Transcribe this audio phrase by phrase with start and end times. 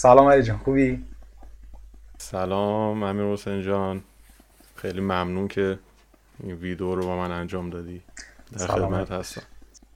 [0.00, 1.04] سلام علی جان خوبی؟
[2.18, 4.02] سلام امیر حسین جان.
[4.76, 5.78] خیلی ممنون که
[6.40, 8.02] این ویدیو رو با من انجام دادی.
[8.58, 9.42] در خدمت هستم.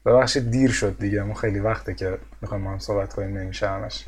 [0.06, 4.04] ببخشید دیر شد دیگه ما خیلی وقته که می‌خوایم هم صحبت کنیم نمیشه همش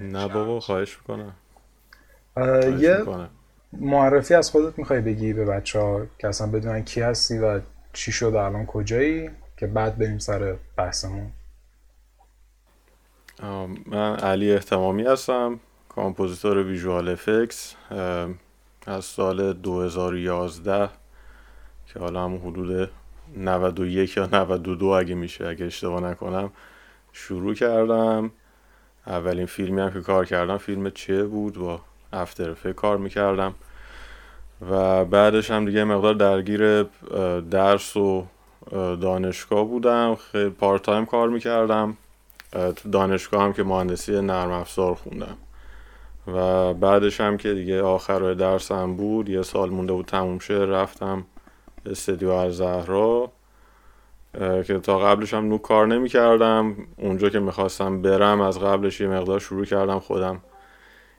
[0.00, 1.32] نه بابا خواهش می‌کنم.
[2.80, 3.04] یه
[3.72, 7.60] معرفی از خودت می‌خوای بگی به بچه ها که اصلا بدونن کی هستی و
[7.92, 11.30] چی شد الان کجایی؟ که بعد بریم سر بحثمون.
[13.86, 17.74] من علی اهتمامی هستم compositor visual effects
[18.86, 20.88] از سال 2011
[21.86, 22.90] که حالا هم حدود
[23.36, 26.50] 91 یا 92 اگه میشه اگه اشتباه نکنم
[27.12, 28.30] شروع کردم.
[29.06, 31.80] اولین فیلمی هم که کار کردم فیلم چه بود؟ با
[32.12, 33.54] After کار می‌کردم.
[34.70, 36.82] و بعدش هم دیگه مقدار درگیر
[37.50, 38.26] درس و
[38.96, 40.14] دانشگاه بودم.
[40.14, 41.96] خیلی پارت تایم کار می‌کردم.
[42.52, 45.36] تو دانشگاه هم که مهندسی نرم افزار خوندم.
[46.26, 51.24] و بعدش هم که دیگه آخر درسم بود یه سال مونده بود تموم شه رفتم
[51.86, 53.32] استدیو از زهرا
[54.66, 59.08] که تا قبلش هم نو کار نمی کردم اونجا که می‌خواستم برم از قبلش یه
[59.08, 60.40] مقدار شروع کردم خودم.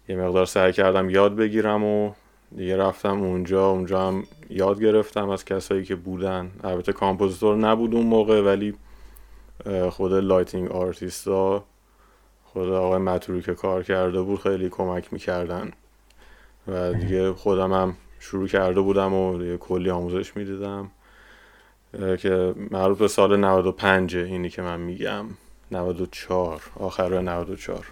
[0.10, 2.12] یه مقدار سعی کردم یاد بگیرم و
[2.56, 3.70] دیگه رفتم اونجا.
[3.70, 6.52] اونجا هم یاد گرفتم از کسایی که بودن.
[6.64, 8.74] البته compositor نبود اون موقع ولی
[9.90, 11.64] خود lighting artist ا
[12.44, 15.72] خود آقای مطروی که کار کرده بود خیلی کمک می‌کردن.
[16.68, 20.92] و دیگه خودم هم شروع کرده بودم و دیگه کلی آموزش می‌دیدم
[22.18, 25.26] که مربوط به سال 95 اینی که من میگم.
[25.72, 27.86] 94 آخر 94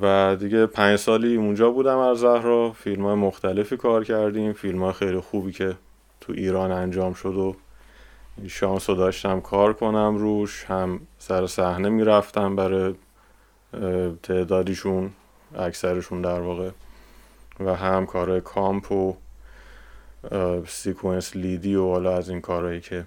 [0.00, 4.52] و دیگه پنج سالی اونجا بودم از زهرا فیلم های مختلفی کار کردیم.
[4.52, 5.76] فیلم های خیلی خوبی که
[6.20, 7.56] تو ایران انجام شد و
[8.48, 12.94] شانس رو داشتم کار کنم روش هم سر صحنه می‌رفتم برای
[14.22, 15.10] تعدادیشون
[15.58, 16.70] اکثرشون در واقع
[17.60, 19.16] و هم کارهای comp و
[20.66, 23.06] sequence lead ی و حالا از این کارهایی که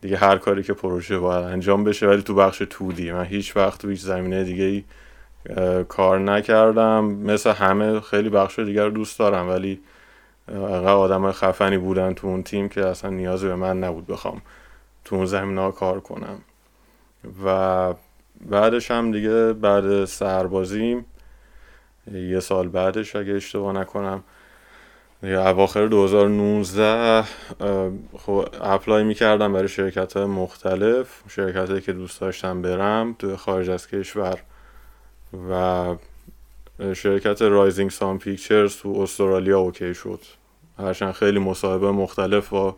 [0.00, 3.12] دیگه هر کاری که پروژه باید انجام بشه ولی تو بخش 2D.
[3.12, 4.84] من هیچ وقت تو هیچ زمینه دیگه ای
[5.84, 7.04] کار نکردم.
[7.04, 9.80] مثل همه خیلی بخش دیگر رو دوست دارم ولی
[10.50, 14.42] انقدر آدم خفنی بودن تو اون تیم که اصلا نیازی به من نبود بخوام
[15.04, 16.38] تو اون زمین کار کنم.
[17.44, 17.94] و
[18.50, 21.04] بعدش هم دیگه بعد سربازیم
[22.12, 24.22] یه سال بعدش اگه اشتباه نکنم
[25.22, 27.22] اواخر 2019
[28.18, 33.88] خب اپلای می‌کردم برای شرکت های مختلف شرکت که دوست داشتم برم تو خارج از
[33.88, 34.38] کشور.
[35.50, 35.94] و
[36.94, 40.20] شرکت Rising Sun Pictures تو استرالیا okay شد.
[40.80, 42.76] هرچند خیلی مصاحبه مختلف با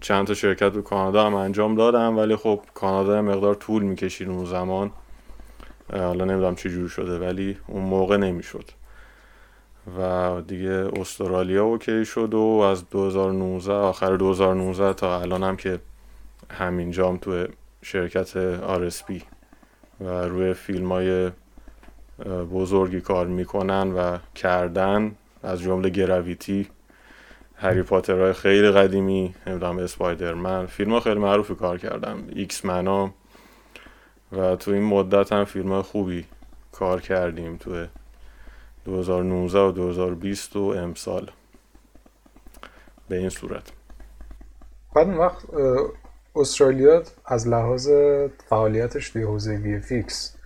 [0.00, 4.44] چند تا شرکت تو کانادا هم انجام دادم ولی خب کانادا مقدار طول می‌کشید اون
[4.44, 4.90] زمان.
[5.92, 8.64] حالا نمی‌دونم چی جور شده ولی اون موقع نمی‌شد.
[9.98, 15.78] و دیگه استرالیا okay شد و از 2019 آخر 2019 تا الان هم که
[16.50, 17.46] همینجام تو
[17.82, 19.22] شرکت RSP
[20.00, 21.30] و روی فیلم های
[22.52, 26.68] بزرگی کار می‌کنن و کردن از جمله Gravity.
[27.60, 33.14] هری پاترهای خیلی قدیمی نمی‌دونم Spider-Man فیلم خیلی معروفی کار کردم X-Men ا
[34.32, 36.24] و تو این مدت هم فیلم خوبی
[36.72, 37.86] کار کردیم تو
[38.84, 41.30] 2019 و 2020 و امسال.
[43.08, 43.72] به این صورت.
[44.94, 45.44] بعد اون وقت
[46.36, 47.90] استرالیا از لحاظ
[48.48, 50.36] فعالیتش توی حوزه وی فیکس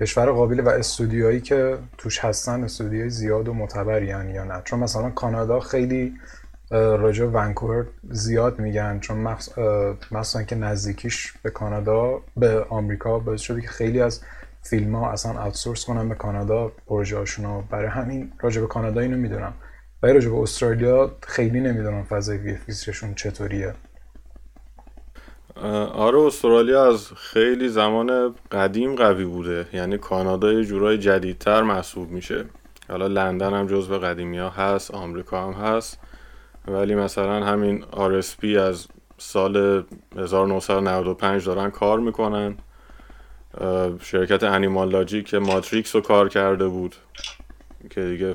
[0.00, 4.62] کشور قابلی و استودیوهایی که توش هستن استودیوهای زیاد و معتبری یا نه.
[4.64, 6.14] چون مثلا کانادا خیلی
[6.70, 9.36] راجع ونکوور زیاد میگن چون
[10.10, 14.20] مثلا که نزدیکیش به کانادا به آمریکا باعث شده که خیلی از
[14.62, 19.16] فیلم ها اصلا اوتسورس کنن به کانادا پروژه هاشون برای همین راجع به کانادا اینو
[19.16, 19.52] می‌دونم.
[20.02, 22.56] ولی راجع به استرالیا خیلی نمی‌دونم فضای وی
[23.16, 23.74] چطوریه.
[25.94, 29.66] آره استرالیا از خیلی زمان قدیم قوی بوده.
[29.72, 32.44] یعنی کانادا یه جورای جدیدتر محسوب میشه.
[32.88, 35.98] حالا لندن هم جزو قدیمی ها هست آمریکا هم هست.
[36.68, 38.86] ولی مثلا همین RSP از
[39.18, 39.84] سال
[40.16, 42.56] 1995 دارن کار می‌کنن.
[44.00, 46.96] شرکت انیمالاجی که ماتریکس رو کار کرده بود.
[47.90, 48.34] که دیگه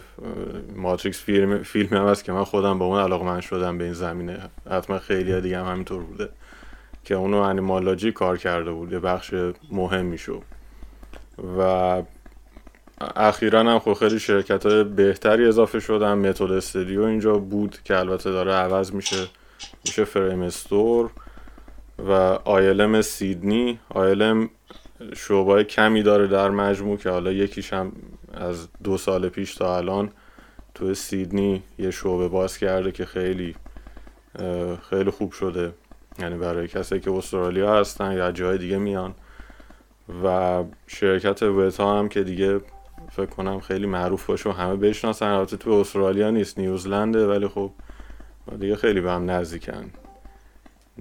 [0.75, 3.94] ماتریکس فیلم, فیلم هم هست که من خودم با اون علاقه من شدم به این
[3.94, 4.50] زمینه.
[4.71, 6.30] حتما خیلی دیگه هم همینطور بوده.
[7.03, 8.91] که اونو انیمالاجی کار کرده بود.
[8.91, 9.33] یه بخش
[9.71, 10.41] مهمی شد
[11.59, 12.01] و
[13.15, 16.13] اخیرا هم خب خیلی شرکت های بهتری اضافه شدن.
[16.13, 19.27] متد استودیو اینجا بود که البته داره عوض میشه.
[19.85, 21.09] میشه فریم استور
[21.99, 22.11] و
[22.45, 24.49] آیلم سیدنی آیلم
[25.15, 27.91] شعبای کمی داره در مجموع که حالا یکیش هم
[28.33, 30.11] از دو سال پیش تا الان
[30.75, 33.55] تو سیدنی یه شعبه باز کرده که خیلی
[34.89, 35.73] خیلی خوب شده.
[36.19, 39.15] یعنی برای کسی که استرالیا هستن یا جای دیگه میان.
[40.23, 42.59] و شرکت وتا هم که دیگه
[43.12, 45.25] فکر کنم خیلی معروف باشه و همه بشناسن.
[45.25, 47.71] البته تو استرالیا نیست نیوزلنده ولی خب
[48.59, 49.89] دیگه خیلی به هم نزدیکن.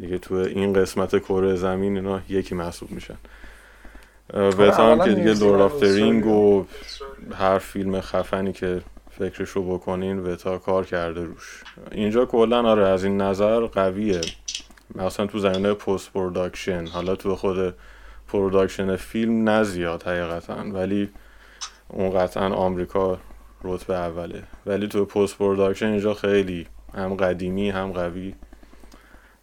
[0.00, 3.16] دیگه تو این قسمت کره زمین اینا یکی محسوب میشن.
[4.34, 6.64] Weta هم که دیگه Lord of Ring و
[7.34, 11.64] هر فیلم خفنی که فکرشو بکنین Weta کار کرده روش.
[11.92, 14.20] اینجا کلا آره از این نظر قویه.
[14.94, 17.74] مثلا تو زمینه post production حالا تو خود
[18.28, 21.10] production فیلم نه زیاد حقیقتا ولی
[21.88, 23.18] اون قطعا آمریکا
[23.64, 24.42] رتبه اوله.
[24.66, 28.34] ولی تو post production اینجا خیلی هم قدیمی هم قوی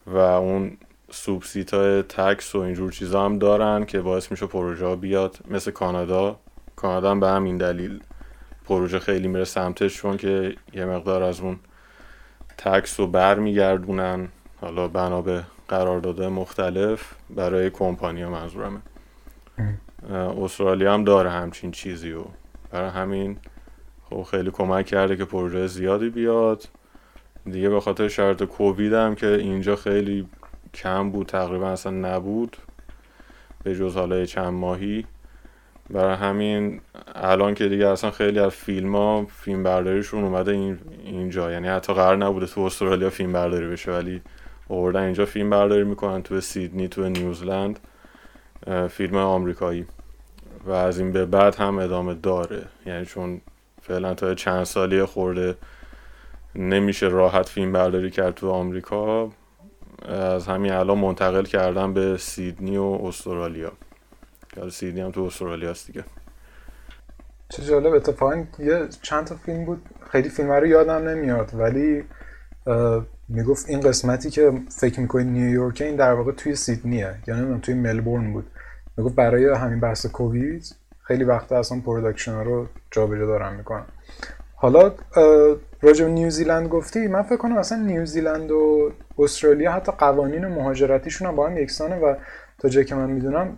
[0.07, 0.77] و اون
[1.11, 5.37] سوبسیت های تکس و اینجور چیزا هم دارن که باعث میشه پروژه بیاد.
[5.47, 6.39] مثل کانادا.
[6.75, 7.99] کانادا هم به همین دلیل
[8.65, 11.59] پروژه خیلی میره سمتش چون که یه مقدار از اون
[12.57, 14.29] تکس رو بر میگردونن
[14.61, 18.79] حالا بنا به قرارداد مختلف برای کمپانیا منظورمه.
[20.11, 22.23] استرالیا هم داره همچین چیزی و
[22.71, 23.37] برای همین
[24.09, 26.63] خب خیلی کمک کرده که پروژه زیادی بیاد.
[27.45, 30.27] دیگه به خاطر شرط کووید هم که اینجا خیلی
[30.73, 32.57] کم بود تقریبا اصلا نبود.
[33.63, 35.05] به جز حالا چند ماهی.
[35.89, 36.81] برای همین
[37.15, 41.51] الان که دیگه اصلا خیلی از فیلم ها فیلم برداریشون اومده این اینجا.
[41.51, 44.21] یعنی حتی قرار نبوده تو استرالیا فیلم برداری بشه ولی
[44.69, 47.79] آوردن اینجا فیلم برداری می‌کنن تو سیدنی تو نیوزلند.
[48.89, 49.85] فیلم آمریکایی.
[50.65, 52.63] و از این به بعد هم ادامه داره.
[52.85, 53.41] یعنی چون
[53.81, 55.55] فعلا تا چند سالی خورده
[56.55, 59.31] نمیشه راحت فیلم برداری کرد تو آمریکا.
[60.05, 63.71] از همین الان منتقل کردن به سیدنی و استرالیا.
[64.49, 66.03] که سیدنی هم تو استرالیا است دیگه.
[67.49, 69.81] چه جالب اتفاقا یه چند تا فیلم بود.
[70.11, 72.03] خیلی فیلم رو یادم نمیاد ولی
[73.29, 77.15] می‌گفت این قسمتی که فکر می‌کنید نیویورک این در واقع توی سیدنیه.
[77.27, 78.45] یا نمی‌دونم توی ملبورن بود.
[78.97, 83.83] می‌گفت برای همین بحث کووید خیلی وقت اصلا production رو جابجا دارن می‌کنن.
[84.55, 84.91] حالا
[85.81, 91.47] راجع نیوزیلند گفتی من فکر کنم اصلا نیوزیلند و استرالیا حتی قوانین مهاجرتیشون هم با
[91.47, 92.15] هم یکسانه و
[92.57, 93.57] تا جایی که من می‌دونم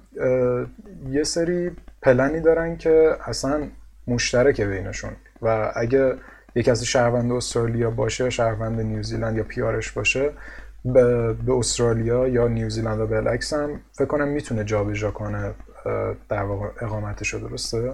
[1.10, 1.72] یه سری
[2.02, 3.68] پلنی دارن که اصلا
[4.08, 5.12] مشترکه بینشون.
[5.42, 6.14] و اگه
[6.56, 10.32] یه کسی شهروند استرالیا باشه شهروند نیوزیلند یا PR ش باشه
[10.86, 15.54] به, استرالیا یا نیوزیلند و بالعکس هم فکر کنم می‌تونه جابجا کنه
[16.30, 17.94] در واقع اقامتش رو درسته؟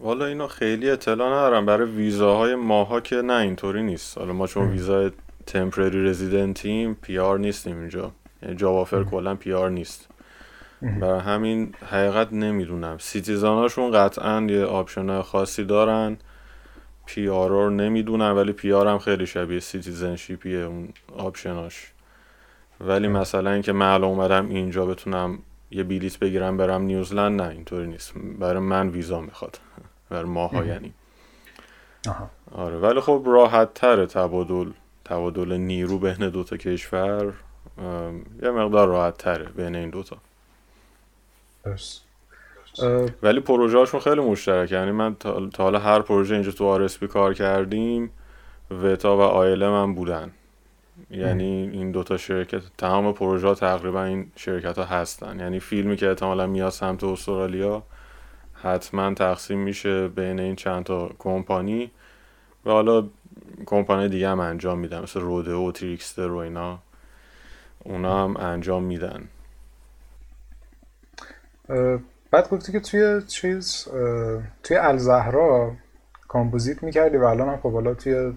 [0.00, 1.66] والا اینا خیلی اطلاع ندارم.
[1.66, 4.18] برای ویزاهای ماها که نه اینطوری نیست.
[4.18, 5.10] حالا ما چون ویزای
[5.46, 8.12] temporary resident یم PR نیستیم اینجا.
[8.42, 10.07] یعنی job offer کلا PR نیست.
[10.82, 12.98] برای همین حقیقت نمی‌دونم.
[12.98, 16.16] citizen اشون قطعا یه option خاصی دارن.
[17.06, 21.92] PR رو نمی‌دونم ولی PR هم خیلی شبیه citizenship یه اون option اش
[22.80, 25.38] ولی مثلا اینکه من اومدم اینجا بتونم
[25.70, 28.14] یه بلیت بگیرم برم نیوزلند نه اینطوری نیست.
[28.38, 29.58] برای من ویزا می‌خواد.
[30.10, 30.92] برای ماها یعنی.
[32.52, 34.70] آره ولی خب راحت تره تبادل
[35.04, 37.32] تبادل نیرو بین دوتا کشور
[38.42, 40.16] یه مقدار راحت تره بین این دوتا
[43.22, 47.34] ولی پروژه هاشون خیلی مشترک یعنی من تا حالا هر پروژه اینجا تو آرسپی کار
[47.34, 48.10] کردیم
[48.70, 50.30] وتا و آیلم هم بودن.
[51.10, 55.40] یعنی این دوتا شرکت تمام پروژه ها تقریبا این شرکت ها هستن.
[55.40, 57.82] یعنی فیلمی که احتمالا میاد سمت استرالیا
[58.54, 61.90] حتما تقسیم میشه بین این چند تا کمپانی
[62.66, 63.04] و حالا
[63.66, 65.02] کمپانی دیگه هم انجام میدن.
[65.02, 66.78] مثل روده و تریکستر و اینا.
[67.84, 69.28] اونا هم انجام میدن.
[72.30, 73.88] بعد گفتی که توی چیز
[74.62, 75.72] توی الزهرا
[76.28, 78.32] کامپوزیت می‌کردی و الان هم خب حالا توی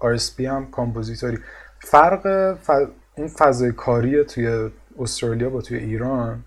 [0.00, 1.38] RSP هم compositor ی.
[1.80, 2.56] فرق
[3.16, 6.44] اون فضای کاری توی استرالیا با توی ایران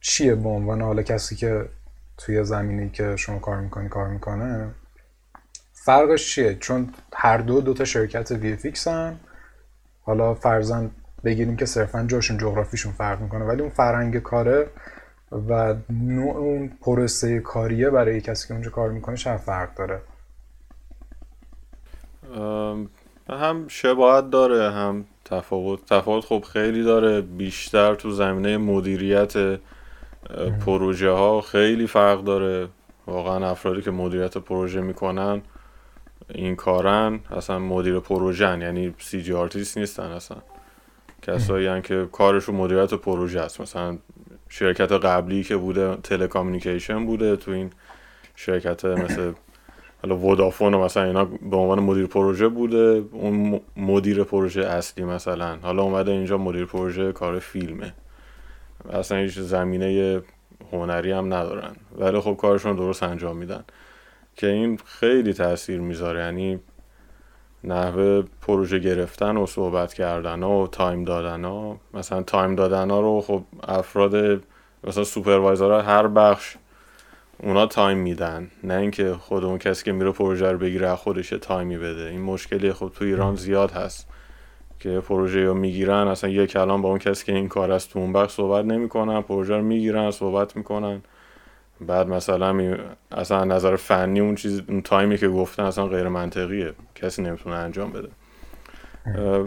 [0.00, 1.68] چیه به عنوان حالا کسی که
[2.16, 4.70] توی زمینی که شما کار می‌کنی کار می‌کنه؟
[5.72, 9.20] فرقش چیه؟ چون هر دو دوتا شرکت VFX هم
[10.02, 10.90] حالا فرضا
[11.24, 13.44] بگیریم که صرفا جاشون جغرافیشون فرق می‌کنه.
[13.44, 14.66] ولی اون فرهنگ کاره
[15.48, 20.00] و نوع اون پروسه کاریه برای کسی که اونجا کار می‌کنه چه فرق داره.
[23.30, 25.84] هم شباهت داره هم تفاوت.
[25.84, 27.20] تفاوت خب خیلی داره.
[27.20, 29.60] بیشتر تو زمینه مدیریت
[30.66, 32.68] پروژه ها خیلی فرق داره.
[33.06, 35.42] واقعا افرادی که مدیریت پروژه می‌کنن
[36.28, 40.38] این کارن اصلا مدیر پروژه یعنی CG artist نیستن اصلا.
[41.22, 43.60] کسایی هم که کارشون مدیریت پروژه است.
[43.60, 43.98] مثلا
[44.48, 47.70] شرکت قبلی که بوده telecommunication بوده تو این
[48.36, 49.32] شرکت مثل
[50.02, 53.04] حالا Vodafone مثلا اینا به عنوان مدیر پروژه بوده.
[53.12, 55.58] اون مدیر پروژه اصلی مثلا.
[55.62, 57.92] حالا اومده اینجا مدیر پروژه کار فیلمه.
[58.92, 60.20] اصلا هیچ زمینه
[60.72, 61.76] هنری هم ندارن.
[61.98, 63.64] ولی خب کارشون درست انجام میدن.
[64.36, 66.20] که این خیلی تاثیر می‌ذاره.
[66.20, 66.60] یعنی
[67.64, 73.20] نحوه پروژه گرفتن و صحبت کردن و time دادن ها مثلا time دادن ها رو
[73.20, 74.42] خب افراد
[74.84, 76.56] مثلا supervisor هر بخش
[77.42, 78.50] اونا time میدن.
[78.64, 82.02] نه اینکه خود اون کسی که میره پروژه رو بگیره خودش time ی بده.
[82.10, 84.08] این مشکلی خب تو ایران زیاد هست
[84.78, 86.08] که پروژه رو می‌گیرن.
[86.08, 89.20] اصلا یه کلام با اون کسی که این کاره است تو اون بخش صحبت نمی‌کنن.
[89.22, 91.02] پروژه رو می‌گیرن صحبت می‌کنن.
[91.86, 92.76] بعد مثلا
[93.12, 97.56] اصلا نظر فنی اون چیز اون time ی که گفتن اصلا غیر منطقیه کسی نمی‌تونه
[97.56, 98.08] انجام بده.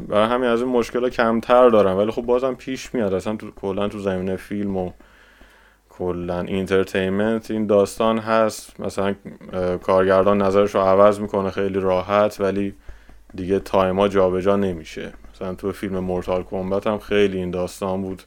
[0.08, 1.98] برای همین از این مشکل کمتر دارم.
[1.98, 3.14] ولی خب بازم پیش میاد.
[3.14, 4.92] اصلا تو کلا تو زمینه فیلم و
[5.90, 8.80] کلا entertainment این داستان هست.
[8.80, 9.16] مثلا
[9.84, 12.76] کارگردان نظرش رو عوض می‌کنه خیلی راحت ولی
[13.36, 15.14] دیگه time ا جابجا نمیشه.
[15.36, 18.24] مثلا تو فیلم Mortal Kombat هم خیلی این داستان بود.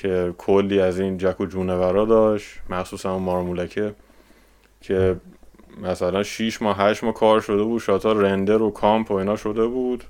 [0.00, 3.94] که کلی از این جک و جونورا داشت مخصوصا مارمولکه
[4.80, 5.16] که
[5.82, 9.36] مثلا 6 ماه 8 ماه کار شده بود shot ا render و comp و اینا
[9.36, 10.04] شده بود.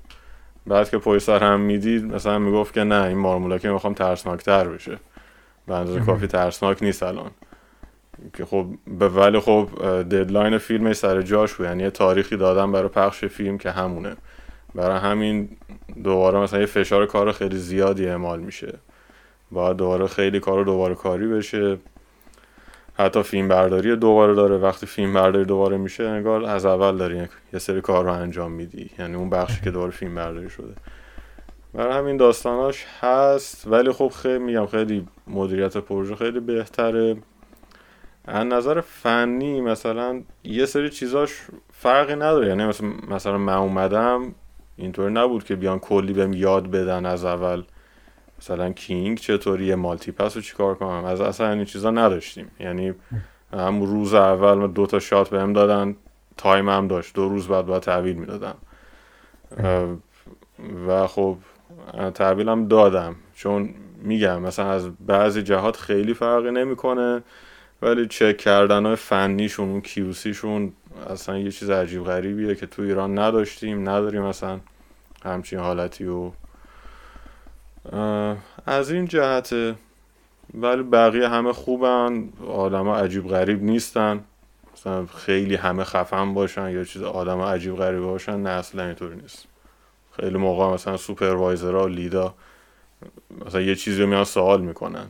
[0.67, 4.97] بعد که پای سر هم می‌دید مثلا می‌گفت که نه این مارمولکه می‌خوام ترسناکتر بشه.
[5.67, 7.31] به اندازه کافی ترسناک نیست الان.
[8.33, 9.69] که خب به ولی خب
[10.03, 11.65] deadline فیلم سر جاش بود.
[11.65, 14.15] یعنی تاریخی دادم برای پخش فیلم که همونه.
[14.75, 15.49] برای همین
[16.03, 18.73] دوباره مثلا یه فشار کار خیلی زیادی اعمال میشه.
[19.51, 21.77] باید دوباره خیلی کار دوباره کاری بشه.
[22.93, 24.57] حتی فیلم برداری دوباره داره.
[24.57, 28.91] وقتی فیلم برداری دوباره میشه انگار از اول داری یه سری کار رو انجام میدی.
[28.99, 30.73] یعنی اون بخشی که دوباره فیلم برداری شده.
[31.73, 33.67] برای همین داستاناش هست.
[33.67, 37.17] ولی خب خیلی میگم خیلی مدیریت پروژه خیلی بهتره.
[38.25, 41.41] از نظر فنی مثلا یه سری چیزاش
[41.73, 42.47] فرقی نداره.
[42.47, 42.71] یعنی
[43.09, 44.35] مثلا, من اومدم
[44.77, 47.63] اینطور نبود که بیان کلی بهم یاد بدن از اول.
[48.41, 52.51] مثلا keying چطوری multi-pass رو چیکار کنم؟ از اصلا این چیزا نداشتیم.
[52.59, 52.93] یعنی
[53.53, 55.95] هم روز اول دو تا shot بهم دادن
[56.37, 57.15] time هم داشت.
[57.15, 58.55] دو روز بعد باید تحویل می‌دادم.
[60.87, 61.37] و خب
[62.13, 63.15] تحویلم دادم.
[63.35, 63.69] چون
[64.03, 67.23] میگم مثلا از بعضی جهات خیلی فرقی نمی‌کنه
[67.81, 70.73] ولی چک کردن های فنیشون اون کیوسیشون
[71.09, 74.59] اصلا یه چیز عجیب غریبیه که تو ایران نداشتیم نداریم مثلا
[75.25, 76.31] همچین حالتی و
[78.65, 79.53] از این جهت
[80.53, 84.23] ولی بقیه همه خوبن آدم عجیب غریب نیستن.
[84.73, 89.47] مثلا خیلی همه خفن باشن یا چیز آدم عجیب غریب باشن نه اصلا اینطوری نیست.
[90.11, 92.33] خیلی موقع مثلا سوپروایزرها لیدا
[93.45, 95.05] مثلا یه چیزی رو میان سوال می‌کنن.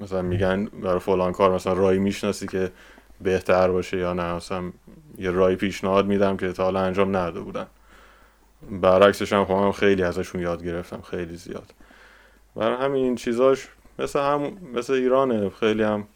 [0.00, 2.72] مثلا میگن برای فلان کار مثلا رای می‌شناسی که
[3.20, 4.34] بهتر باشه یا نه.
[4.34, 4.72] مثلا
[5.18, 7.66] یه رای پیشنهاد میدم که تا حالا انجام نداده بودن.
[8.70, 11.74] برعکسش هم خواهم خیلی ازشون یاد گرفتم خیلی زیاد.
[12.56, 13.68] برای همین چیزاش
[13.98, 16.08] مثل هم مثل ایرانه خیلی هم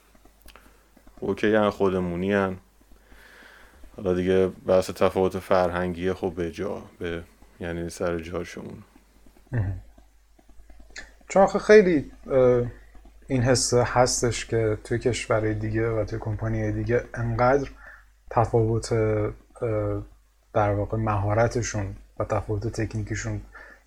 [1.21, 2.59] اوکی هم خودمونی هم.
[3.97, 7.23] حالا دیگه بحث تفاوت فرهنگی خب به جا به
[7.61, 8.83] یعنی سر جاشون
[11.29, 12.11] چون خیلی
[13.27, 17.71] این حسه هستش که توی کشور دیگه و توی کمپانی دیگه انقدر
[18.31, 18.93] تفاوت
[20.55, 23.41] در واقع مهارتشون و تفاوت تکنیکشون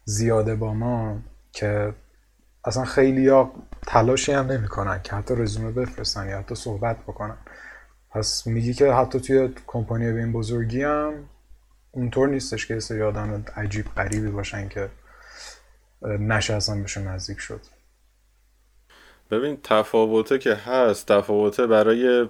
[0.05, 1.19] زیاده با ما
[1.51, 1.93] که
[2.65, 3.53] اصلا خیلی ها
[3.87, 7.37] تلاشی هم نمی‌کنن که حتی رزومه بفرستن یا حتی صحبت بکنن.
[8.11, 11.13] پس میگی که حتی توی کمپانی به این بزرگی هم
[11.91, 14.89] اونطور نیستش که سری آدم عجیب غریبی باشن که
[16.01, 17.61] نشه اصلا بهشون نزدیک شد.
[19.31, 22.29] ببین تفاوته که هست تفاوته برای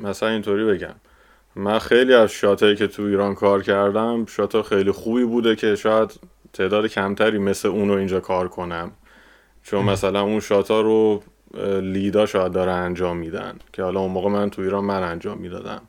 [0.00, 0.94] مثلا اینطوری بگم.
[1.56, 6.10] من خیلی از شاتایی که تو ایران کار کردم شاتا خیلی خوبی بوده که شاید
[6.52, 8.90] تعداد کمتری مثل اون رو اینجا کار کنم.
[9.66, 11.22] چون مثلا اون شاتا رو
[11.80, 15.82] لیدا شاید داره انجام میدن که حالا اون موقع من تو ایران من انجام می‌دادم.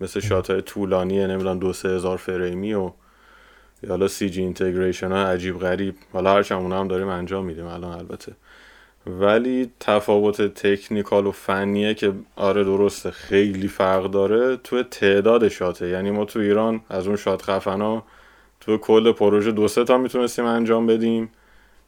[0.00, 2.90] مثل shot ای طولانی نمی‌دونم دو سه هزار فریمی و
[3.82, 5.94] یا حالا CG integration ها عجیب غریب.
[6.12, 8.32] حالا هرچند اونا هم داریم انجام میدیم الان البته.
[9.06, 15.88] ولی تفاوت technical و فنیه که آره درسته خیلی فرق داره تو تعداد shot ه.
[15.88, 18.02] یعنی ما تو ایران از اون shot خفنا
[18.60, 21.30] تو کل پروژه دو سه تا می‌تونستیم انجام بدیم.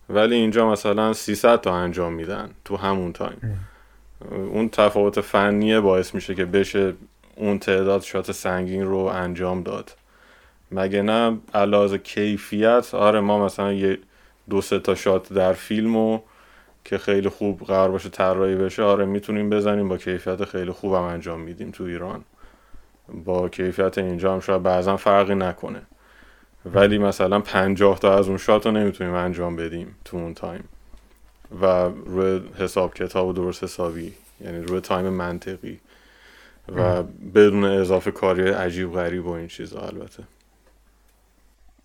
[0.09, 3.67] ولی اینجا مثلا 300 تا انجام میدن تو همون time.
[4.31, 6.95] اون تفاوت فنیه باعث میشه که بشه
[7.37, 9.97] اون تعداد shot سنگین رو انجام داد.
[10.71, 13.99] وگرنه علاوه کیفیت آره ما مثلا یه
[14.51, 16.23] دو سه تا shot در فیلم
[16.85, 21.41] که خیلی خوب قرار باشه طراحی بشه آره می‌تونیم بزنیم با کیفیت خیلی خوبم انجام
[21.41, 22.25] میدیم تو ایران.
[23.25, 25.83] با کیفیت اینجا هم شاید بعضا فرقی نکنه.
[26.67, 30.65] ولی مثلا پنجاه تا از اون shot رو نمی‌تونیم انجام بدیم تو اون time.
[31.61, 31.67] و
[32.07, 35.81] روی حساب کتاب و درست حسابی یعنی روی time منطقی.
[36.77, 37.03] و
[37.35, 40.23] بدون اضافه کاری عجیب غریب و این چیزا البته.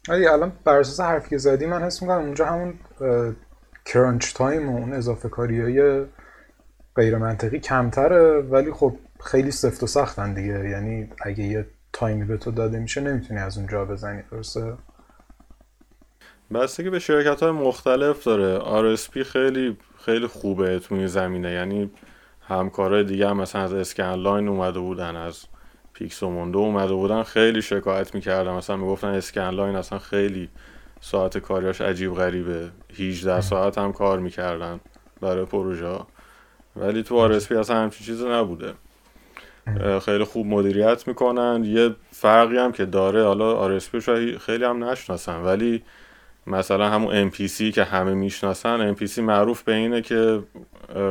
[0.10, 2.74] ولی الان بر اساس حرفی که زدی من حس می‌کنم اونجا همون
[3.86, 6.06] crunch time و اون اضافه کاری های
[6.96, 10.70] غیر منطقی کمتره ولی خب خیلی سفت و سختن دیگه.
[10.70, 14.74] یعنی اگه یه time ی به تو داده میشه نمی‌تونی از اونجا بزنی درسته؟
[16.54, 18.60] بسته که به شرکت های مختلف داره.
[18.96, 21.52] RSP خیلی خیلی خوبه تو این زمینه.
[21.52, 21.92] یعنی
[22.42, 25.46] همکارای دیگه هم مثلا از Scanline اومده بودن از
[25.94, 28.52] Pixomondo اومده بودن خیلی شکایت می‌کردن.
[28.52, 30.50] مثلا می‌گفتن Scanline اصلا خیلی
[31.02, 32.70] ساعت کاریاش عجیب غریبه.
[33.00, 34.80] 18 ساعت هم کار می‌کردن
[35.22, 36.00] برای پروژه
[36.76, 38.74] ولی تو RSP اصلا همچین چیزی نبوده.
[40.02, 41.64] خیلی خوب مدیریت می‌کنن.
[41.64, 44.00] یه فرقی هم که داره حالا RSP
[44.38, 45.84] خیلی هم نشناسن ولی
[46.48, 50.44] مثلا همون MPC که همه می‌شناسن MPC معروف به اینه که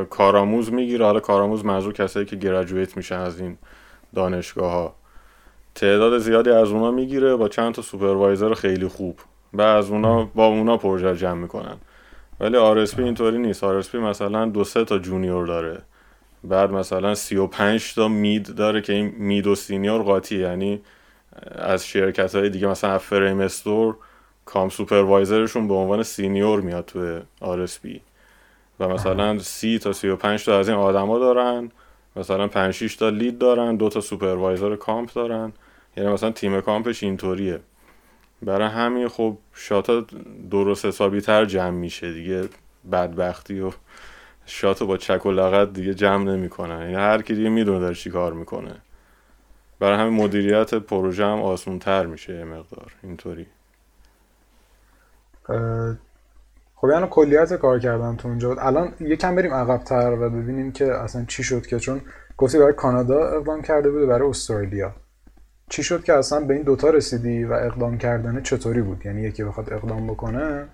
[0.09, 1.05] کارآموز می‌گیره.
[1.05, 3.57] حالا کارآموز منظور کسایی که graduate میشن از این
[4.15, 4.95] دانشگاه ها
[5.75, 9.19] تعداد زیادی از اونا می‌گیره با چند تا supervisor خیلی خوب
[9.53, 11.77] و از اونا با اونا پروژه جمع می‌کنن.
[12.39, 13.63] ولی RSP اینطوری نیست.
[13.63, 15.81] RSP مثلا دو سه تا junior داره.
[16.43, 20.81] بعد مثلا 35 تا mid داره که این mid و senior قاطی یعنی
[21.51, 23.95] از شرکت های دیگه مثلا Framestore comp
[24.45, 28.01] supervisor شون به عنوان senior میاد تو RSP
[28.79, 31.71] و مثلا سی تا سی و پنج تا از این آدما دارن
[32.15, 35.53] مثلا 5 6 تا lead دارن دو تا supervisor comp دارن.
[35.97, 37.59] یعنی مثلا تیم comp ش اینطوریه.
[38.41, 40.05] برای همین خب shot ا
[40.51, 42.49] درست حسابی تر جمع میشه دیگه
[42.91, 43.71] بدبختی و
[44.49, 46.81] shot و با چک و لگد دیگه جمع نمی‌کنن.
[46.81, 48.75] یعنی هر کی دیگه می‌دونه داره چی کار می‌کنه.
[49.79, 52.93] برای همین مدیریت پروژه هم آسون تر میشه یه مقدار.
[53.03, 53.47] اینطوری.
[56.75, 60.93] خب یعنی کلیت کار کردن تو اونجا الان یکم بریم عقب تر و ببینیم که
[60.93, 62.01] اصلا چی شد که چون
[62.37, 64.93] گفتی برای کانادا اقدام کرده بود برای استرالیا.
[65.69, 69.43] چی شد که اصلا به این دوتا رسیدی و اقدام کردن چطوری بود؟ یعنی یکی
[69.43, 70.67] بخواد اقدام بکنه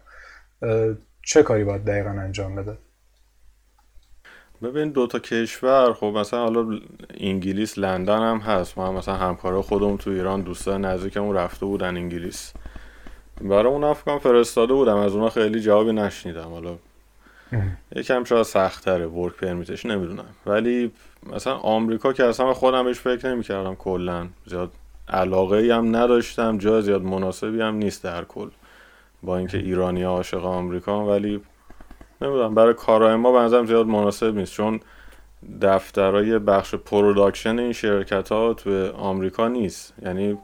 [1.21, 2.77] چه کاری باید دقیقا انجام بده؟
[4.65, 6.79] ببین دوتا کشور خب مثلا حالا
[7.17, 8.77] انگلیس لندن هم هست.
[8.77, 12.53] ما هم مثلا همکارا خودمون تو ایران دوستان نزدیکمون رفته بودن انگلیس.
[13.41, 16.49] برای اون افکان فرستاده بودم از اونا خیلی جوابی نشنیدم.
[16.49, 16.75] حالا
[17.95, 20.25] یکم شاید سختره ورک پرمیتش نمی‌دونم.
[20.45, 20.91] ولی
[21.33, 24.27] مثلا آمریکا که اصلا خودم بهش فکر نمی‌کردم کلا.
[24.45, 24.71] زیاد
[25.09, 28.47] علاقه ای هم نداشتم جا زیاد مناسبی هم نیست در کل
[29.23, 31.41] با اینکه ایرانی عاشق آمریکا ولی
[32.21, 34.79] نمی‌دونم برای کارهای ما بنظرم زیاد مناسب نیست چون
[35.61, 39.93] دفترهای بخش production این شرکت ها تو آمریکا نیست.
[40.01, 40.37] یعنی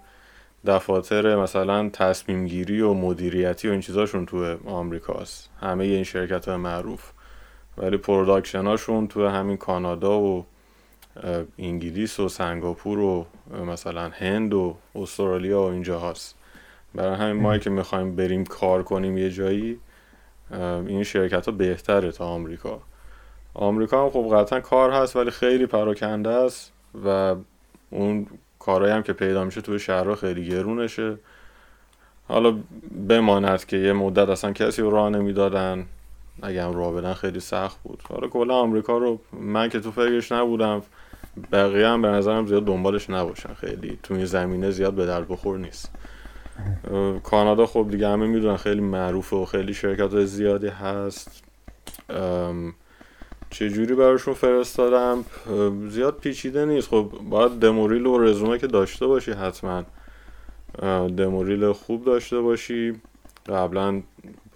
[0.65, 5.49] دفاتر مثلا تصمیم گیری و مدیریتی و این چیزاشون تو آمریکاست.
[5.61, 7.11] همه این شرکت های معروف.
[7.77, 10.45] ولی production هاشون تو همین کانادا و
[11.59, 13.25] انگلیس و سنگاپور و
[13.65, 16.35] مثلا هند و استرالیا و اینجا هست
[16.95, 19.79] برای همین ما که می‌خوایم بریم کار کنیم یه جایی
[20.87, 22.81] این شرکت ها بهتره تا آمریکا.
[23.53, 26.71] آمریکا هم خب قطعا کار هست ولی خیلی پراکنده است
[27.05, 27.35] و
[27.89, 28.27] اون
[28.59, 31.17] کارهایی هم که پیدا میشه توی شهرها خیلی گرونشه.
[32.27, 32.57] حالا
[33.07, 35.85] بماند که یه مدت اصلا کسی رو راه نمی‌دادن
[36.41, 38.03] اگه هم راه بدن خیلی سخت بود.
[38.09, 40.81] حالا کلا آمریکا رو من که تو فکرش نبودم
[41.51, 43.53] بقیه هم به نظرم زیاد دنبالش نباشن.
[43.53, 45.91] خیلی تو این زمینه زیاد به درد بخور نیست.
[47.23, 51.43] کانادا خب دیگه همه می‌دونن خیلی معروفه و خیلی شرکت زیادی هست.
[53.49, 55.25] چه جوری براشون فرستادم؟
[55.89, 56.87] زیاد پیچیده نیست.
[56.87, 59.83] خب باید دموریل و رزومه که داشته باشی حتما.
[61.17, 62.93] دموریل خوب داشته باشی.
[63.49, 64.01] قبلا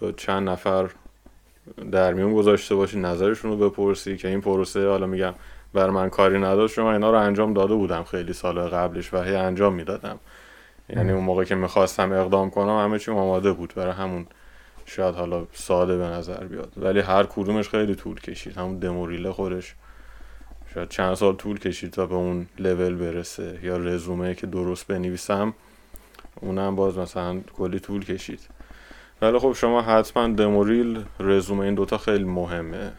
[0.00, 0.90] با چند نفر
[1.92, 5.34] در میون گذاشته باشی نظرشون رو بپرسی که این پروسه حالا میگم
[5.74, 6.74] بر من کاری نداشت.
[6.74, 10.18] شما اینا رو انجام داده بودم خیلی سال قبلش و هی انجام می‌دادم.
[10.88, 13.72] یعنی اون موقع که می‌خواستم اقدام کنم همه چی آماده بود.
[13.76, 14.26] برای همون
[14.86, 16.72] شاید حالا ساده به نظر بیاد.
[16.76, 18.58] ولی هر کدومش خیلی طول کشید.
[18.58, 19.74] همون دموریله خودش.
[20.74, 23.58] شاید چند سال طول کشید تا به اون لول برسه.
[23.62, 25.54] یا رزومه که درست بنویسم
[26.40, 28.40] اونم باز مثلا کلی طول کشید.
[29.22, 32.92] ولی خب شما حتما دموریل رزومه این دوتا خیلی مهمه.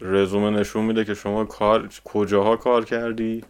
[0.00, 3.44] رزومه نشون میده که شما کار کجاها کار کردی؟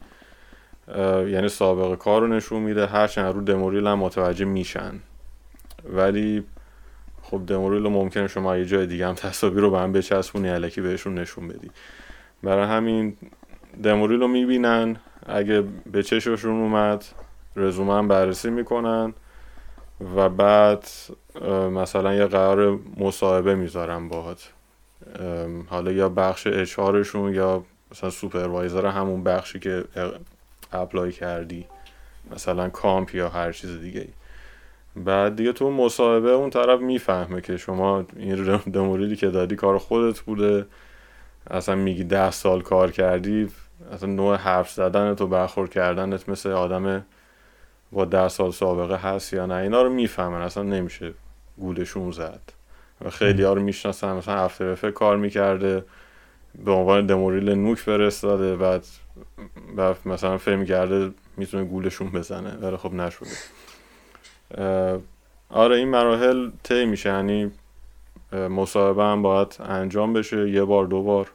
[1.29, 5.01] یعنی سابقه کار رو نشون میده هر چند رو دموریل هم متوجه میشن.
[5.85, 6.45] ولی
[7.23, 10.81] خب دموریل رو ممکنه شما یه جای دیگه هم تصاویر رو به هم بچسبونی علکی
[10.81, 11.71] بهشون نشون بدی.
[12.43, 13.17] برای همین
[13.83, 14.97] دموریل رو می‌بینن
[15.27, 17.05] اگه به چشمشون اومد
[17.57, 19.15] رزومه هم بررسی می‌کنن
[20.17, 20.89] و بعد
[21.73, 24.53] مثلا یه قرار مصاحبه می‌ذارن باهات.
[25.67, 29.85] حالا یا بخش اچارشون یا مثلا supervisor همون بخشی که
[30.73, 31.67] apply کردی.
[32.31, 34.09] مثلا comp یا هر چیز دیگه
[34.97, 39.57] بعد دیگه تو مصاحبه اون طرف می‌فهمه که شما این demo reel ی که دادی
[39.57, 40.67] کار خودت بوده.
[41.51, 43.49] اصلا میگی ده سال کار کردی
[43.93, 47.07] اصلا نوع حرف زدن تو برخورد کردنت مثل آدم
[47.93, 49.55] با ده سال سابقه هست یا نه.
[49.55, 51.13] اینا رو می‌فهمن اصلا نمیشه
[51.59, 52.41] گولشون زد.
[53.05, 55.85] و خیلی ها رو می‌شناسن مثلا افتر کار می‌کرده
[56.65, 58.87] به عنوان دموریل نوک فرستاده بعد
[59.77, 63.31] بعد مثلا فهم کرده می‌تونه گولشون بزنه ولی خب نشده.
[65.51, 67.51] آره این مراحل طی میشه یعنی
[68.33, 71.31] مصاحبه هم باید انجام بشه یه بار دو بار.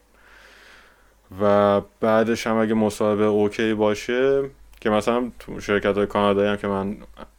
[1.42, 4.50] و بعدش هم اگه مصاحبه اوکی باشه
[4.82, 6.98] که مثلا تو شرکت های کانادایی هم که من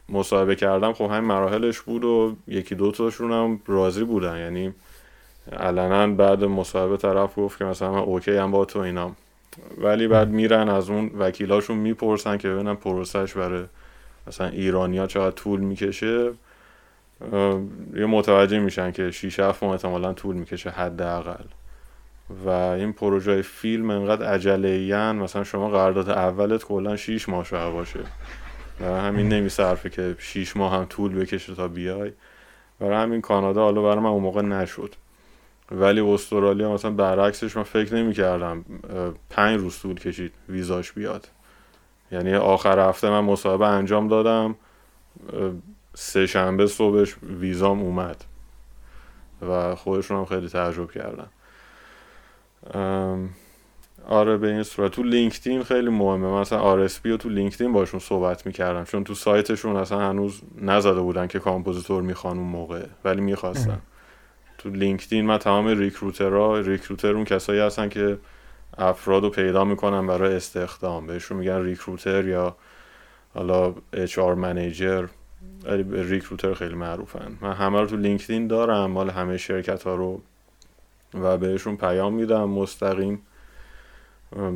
[0.09, 4.37] مصاحبه کردم خب همین مراحلش بود و یکی دو تاشون هم راضی بودن.
[4.37, 4.73] یعنی
[5.51, 9.15] علنا بعد مصاحبه طرف گفت که مثلا من اوکی هم با تو اینام
[9.77, 13.63] ولی بعد میرن از اون وکیلاشون می‌پرسن که ببینن پروسش برای
[14.27, 16.31] مثلا ایرانیا چقدر طول می‌کشه.
[17.95, 21.45] یه متوجه میشن که 6 7 ماه احتمالا طول می‌کشه حداقل.
[22.45, 27.99] و این پروژه فیلم انقدر عجله مثلا شما قرارداد اولت کلا 6 ماه شده باشه.
[28.81, 32.11] و همین نمیصرفه که 6 ماه هم طول بکشه تا بیای.
[32.79, 34.95] برای همین کانادا حالا برای من اون موقع نشد.
[35.71, 38.65] ولی استرالیا مثلا برعکسش من فکر نمی کردم
[39.29, 41.27] پنج روز طول کشید ویزاش بیاد.
[42.11, 44.55] یعنی آخر هفته من مصاحبه انجام دادم
[45.93, 48.23] سه شنبه صبحش ویزام اومد
[49.49, 51.27] و خودشون هم خیلی تعجب کردن.
[54.07, 54.91] آره به این صورت.
[54.91, 56.27] تو LinkedIn خیلی مهمه.
[56.27, 58.83] مثلا RSP رو تو LinkedIn باشون صحبت می‌کردم.
[58.83, 63.81] چون تو سایتشون اصلا هنوز نزده بودن که compositor می‌خوان اون موقع ولی می‌خواستن.
[64.63, 68.17] تو LinkedIn من تمام recruiter ها recruiter اون کسایی هستن که
[68.77, 71.07] افراد رو پیدا می‌کنن برای استخدام.
[71.07, 72.55] بهشون میگن recruiter یا
[73.33, 75.07] حالا HR manager.
[75.91, 77.37] recruiter خیلی معروفن.
[77.41, 80.21] من همه رو تو LinkedIn دارم مال همه شرکت ها رو.
[81.13, 83.21] و بهشون پیام میدم مستقیم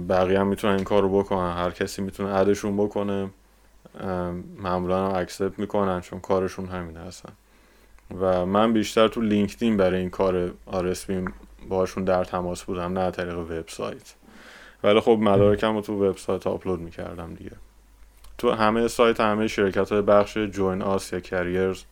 [0.10, 1.54] بقیه هم می‌تونن این کار رو بکنن.
[1.54, 3.30] هر کسی می‌تونه add شون بکنه
[4.58, 7.34] معمولا هم accept می‌کنن چون کارشون همین هستن.
[8.20, 11.34] و من بیشتر تو LinkedIn برای این کار RSP م
[11.70, 14.14] باشون در تماس بودم نه طریق وبسایت.
[14.84, 17.52] ولی خب مدارکم رو تو وبسایت آپلود می‌کردم دیگه.
[18.38, 21.84] تو همه سایت همه شرکت های بخش join us یا careers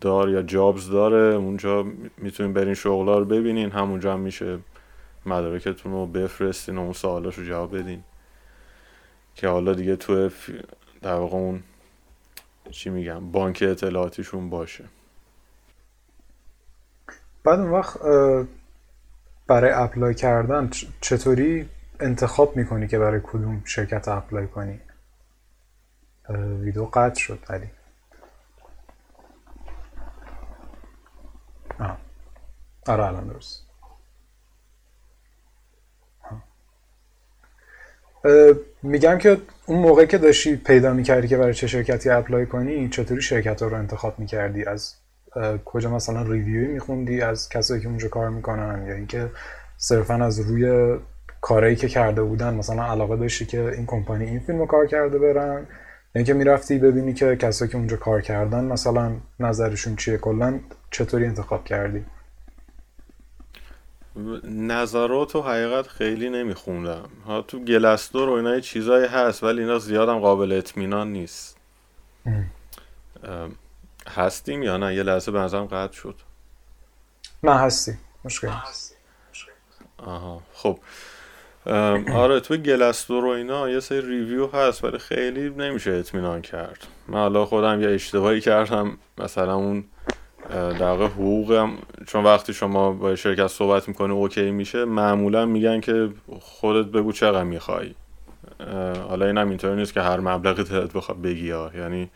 [0.00, 1.36] دار یا jobs داره.
[1.36, 1.86] اونجا
[2.18, 3.70] می‌تونین برین شغلا رو ببینین.
[3.70, 4.58] همونجا هم میشه
[5.26, 8.04] مدارکتون رو بفرستین و اون سوالاشو جواب بدین.
[9.34, 10.30] که حالا دیگه تو
[11.02, 11.62] در واقع اون
[12.70, 14.84] چی میگم بانک اطلاعاتیشون باشه.
[17.44, 18.00] بعد اون وقت
[19.46, 21.68] برای apply کردن چطوری
[22.00, 24.80] انتخاب می‌کنی که برای کدوم شرکت apply کنی؟
[26.30, 27.70] ویدیو قطع شد علی.
[32.86, 33.67] آره الان درست.
[38.82, 43.22] میگم که اون موقع که داشتی پیدا می‌کردی که برای چه شرکتی اپلای کنی چطوری
[43.22, 44.94] شرکت رو انتخاب می‌کردی؟ از
[45.64, 49.30] کجا مثلا ریویوی میخوندی؟ از کسایی که اونجا کار می‌کنن؟ یا اینکه
[49.76, 50.96] صرفا از روی
[51.40, 55.18] کارهایی که کرده بودن مثلا علاقه داشتی که این کمپانی این فیلم رو کار کرده
[55.18, 55.66] برن؟
[56.14, 61.64] اینکه می‌رفتی ببینی که کسایی که اونجا کار کردن مثلا نظرشون چیه؟ کلا چطوری انتخاب
[61.64, 62.04] کردی؟
[64.44, 67.08] نظرات و حقیقت خیلی نمیخوندم.
[67.26, 71.56] ها تو گلستور و اینا چیزایی هست ولی اینا زیادم قابل اطمینان نیست.
[74.08, 76.14] هستیم یا نه؟ یه لحظه به نظرم قطع شد.
[77.42, 78.48] نه هستی مشکل
[79.98, 80.78] آها خب.
[82.12, 86.86] آره تو گلستور و اینا یه سری ریویو هست ولی خیلی نمیشه اطمینان کرد.
[87.08, 89.84] من حالا خودم یه اشتباهی کردم مثلا اون
[90.50, 91.72] در واقع حقوقم
[92.06, 96.08] چون وقتی شما با شرکت صحبت می‌کنه اوکی میشه معمولا میگن که
[96.40, 97.94] خودت بگو چقدر می‌خوای.
[99.08, 102.10] حالا این هم اینطوری نیست که هر مبلغی دلت بخواد بگی ها یعنی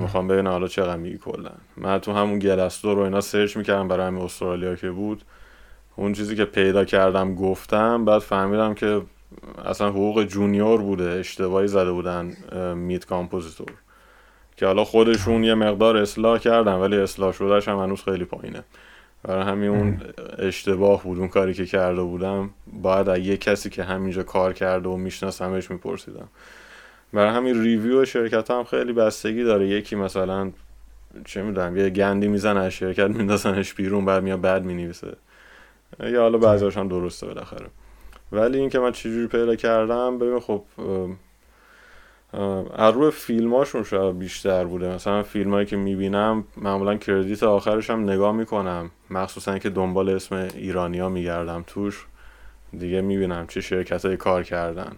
[0.00, 1.50] می‌خوام ببینم حالا چقدر میگی کلا.
[1.76, 5.22] من تو همون Glassdoor رو اینا search می‌کردم برای همین استرالیا که بود.
[5.96, 9.02] اون چیزی که پیدا کردم گفتم بعد فهمیدم که
[9.64, 12.36] اصلا حقوق junior بوده اشتباهی زده بودن
[12.74, 13.72] mid compositor.
[14.60, 18.62] که حالا خودشون یه مقدار اصلاح کردن ولی اصلاح شدهش هم هنوز خیلی پایینه.
[19.22, 20.00] برای همین اون
[20.38, 24.88] اشتباه بود اون کاری که کرده بودم باید از یه کسی که همینجا کار کرده
[24.88, 26.28] و میشناسمش میپرسیدم.
[27.12, 29.68] برای همین ریویو شرکت هم خیلی بستگی داره.
[29.68, 30.50] یکی مثلا
[31.24, 35.16] چه می‌دونم یه گندی می‌زنه از شرکت میندازنش بیرون بعد میاد بعد می‌نویسه.
[36.00, 37.66] یا حالا بعضیش هم درسته بالاخره.
[38.32, 40.62] ولی اینکه من چجوری پیدا کردم ببین خب
[42.74, 44.94] از روی فیلماشون شاید بیشتر بوده.
[44.94, 48.90] مثلا فیلمایی که می‌بینم معمولا کردیت آخرش هم نگاه می‌کنم.
[49.10, 52.06] مخصوصا که دنبال اسم ایرانیا میگردم توش.
[52.78, 54.92] دیگه می‌بینم چه شرکت کار کردن.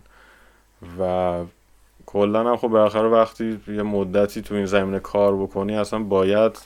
[1.01, 1.45] و
[2.07, 6.59] کلا هم خب بالاخره وقتی یه مدتی تو این زمینه کار بکنی اصلا باید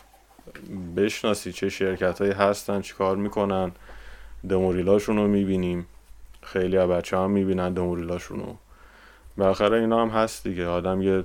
[0.96, 3.72] بشناسی چه شرکت هایی هستن چی کار می‌کنن.
[4.48, 5.86] دموریلاشون رو می‌بینیم.
[6.42, 8.56] خیلی بچه هم می‌بینن دموریلاشون رو
[9.38, 10.66] بالاخره اینا هم هست دیگه.
[10.66, 11.24] آدم یه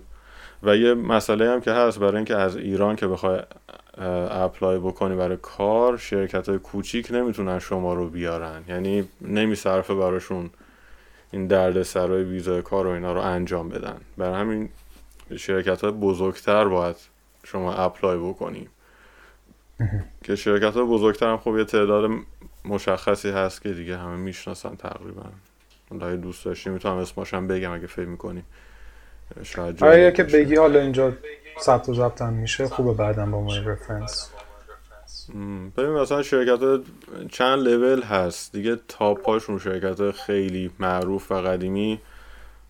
[0.63, 3.39] و یه مسئله هم که هست برای اینکه از ایران که بخوای
[4.31, 8.63] اپلای بکنی برای کار شرکت های کوچیک نمی‌تونن شما رو بیارن.
[8.67, 10.49] یعنی نمیصرفه براشون
[11.31, 13.97] این درد سرای ویزای کار و اینا رو انجام بدن.
[14.17, 14.69] برای همین
[15.37, 16.95] شرکت های بزرگتر باید
[17.43, 18.67] شما اپلای بکنی.
[20.23, 22.11] که شرکت های بزرگتر هم خب یه تعداد
[22.65, 25.23] مشخصی هست که دیگه همه می‌شناسن تقریبا.
[25.91, 28.43] اگه دوست داشتی می‌تونم اسماشم بگم اگه فکر می‌کنی.
[29.43, 31.13] شاید آره که بگی حالا اینجا
[31.59, 34.31] ثبت و ضبط میشه خوبه بعدم با من رفرنس
[35.77, 36.59] ببین مثلا شرکت
[37.31, 42.01] چند لول هست؟ دیگه top هاشون شرکت خیلی معروف و قدیمی.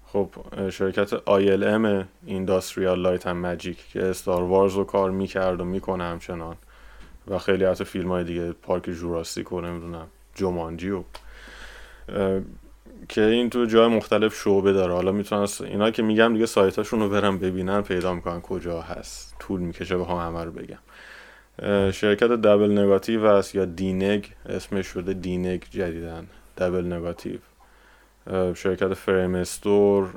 [0.05, 0.29] خب
[0.69, 6.55] شرکت ILM Industrial Light and Magic که Star Wars رو کار می‌کرد و می‌کنه همچنان.
[7.27, 11.03] و خیلی حتی فیلم های دیگه پارک Jurassic و نمی‌دونم Jumanji و
[13.09, 14.93] که این تو جای مختلف شعبه داره.
[14.93, 19.35] حالا می‌تونن اینا که میگم دیگه سایتاشون رو برم ببینن پیدا می‌کنن کجا هست.
[19.39, 20.79] طول می‌کشه بخوام همه رو بگم.
[21.91, 27.37] شرکت Double Negative هست یا DNEG اسمش شده DNEG جدیدا Double Negative
[28.53, 30.09] شرکت Framestore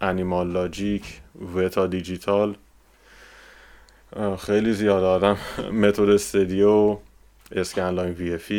[0.00, 1.20] Animal Logic
[1.54, 2.56] Weta Digital
[4.38, 5.38] خیلی زیاد آدم.
[5.72, 6.98] Method Studio
[7.52, 8.52] Scanline VFX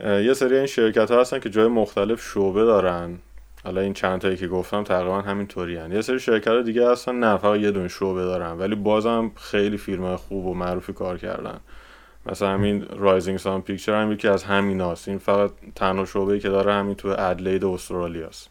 [0.00, 3.18] یه سری این شرکت ها هستن که جای مختلف شعبه دارن
[3.64, 5.92] حالا این چند تایی که گفتم تقریبا همینطوری هن.
[5.92, 9.76] یه سری شرکت ها دیگه هستن نه فقط یه دونه شعبه دارن ولی بازم خیلی
[9.76, 11.60] فیلم خوب و معروفی کار کردن
[12.26, 15.08] مثلا همین Rising Sun Picture هم یکی از همین هست.
[15.08, 18.50] این فقط تنها شعبه که داره همین تو ادلید استرالیاست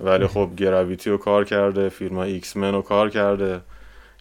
[0.00, 3.60] ولی خب Gravity رو کار کرده فیلم X-Men رو کار کرده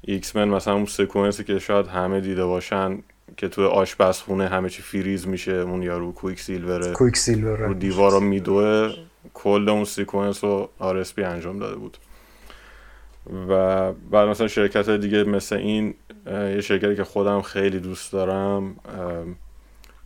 [0.01, 3.03] X-Men مثلا اون سکانسی که شاید همه دیده باشن
[3.37, 8.93] که تو آشپزخونه همه چی فریز میشه اون یارو Quicksilver ه Quicksilver رو دیوارا میدوه
[9.33, 11.97] کل اون sequence رو RSP انجام داده بود.
[13.49, 15.93] و بعد مثلا شرکت دیگه مثل این
[16.27, 18.75] یه شرکتی که خودم خیلی دوست دارم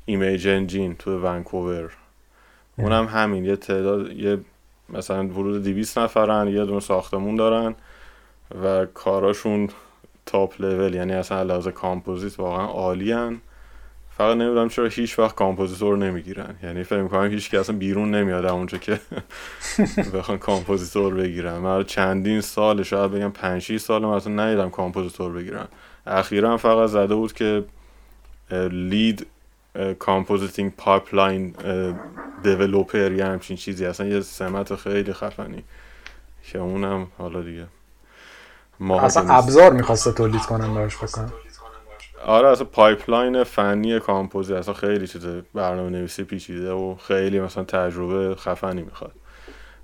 [0.06, 1.92] Image Engine تو ونکوور.
[2.78, 4.38] اونم همین یه تعداد یه
[4.90, 7.76] مثلا حدود 200 نفرن یه دونه ساختمون دارن
[8.64, 9.70] و کاراشون
[10.28, 13.14] top level یعنی اصلا لحاظ کامپوزیت واقعا عالی
[14.18, 16.56] فقط نمی‌دونم چرا هیچ وقت compositor نمی‌گیرن.
[16.64, 19.00] یعنی فکر می‌کنم هیچ که اصلا بیرون نمیاد اونجا که
[20.14, 21.58] بخوان compositor بگیرن.
[21.58, 25.68] من چندین سال شاید بگم 5 6 سال من اصلا ندیدم compositor بگیرن.
[26.08, 27.64] اخیرا فقط زده بود که
[28.72, 29.28] lead
[30.00, 31.56] compositing pipeline
[32.44, 33.86] developer یا همچین چیزی.
[33.86, 35.64] اصلا یه سمت خیلی خفنی
[36.44, 37.68] که اونم حالا دیگه.
[38.90, 41.32] اصلا ابزار می‌خواسته تولید کنن براش بکنن
[42.26, 48.36] آره اصلا pipeline فنی کامپوزی اصلا خیلی چیز برنامه نویسی پیچیده و خیلی مثلا تجربه
[48.36, 49.12] خفنی می‌خواد.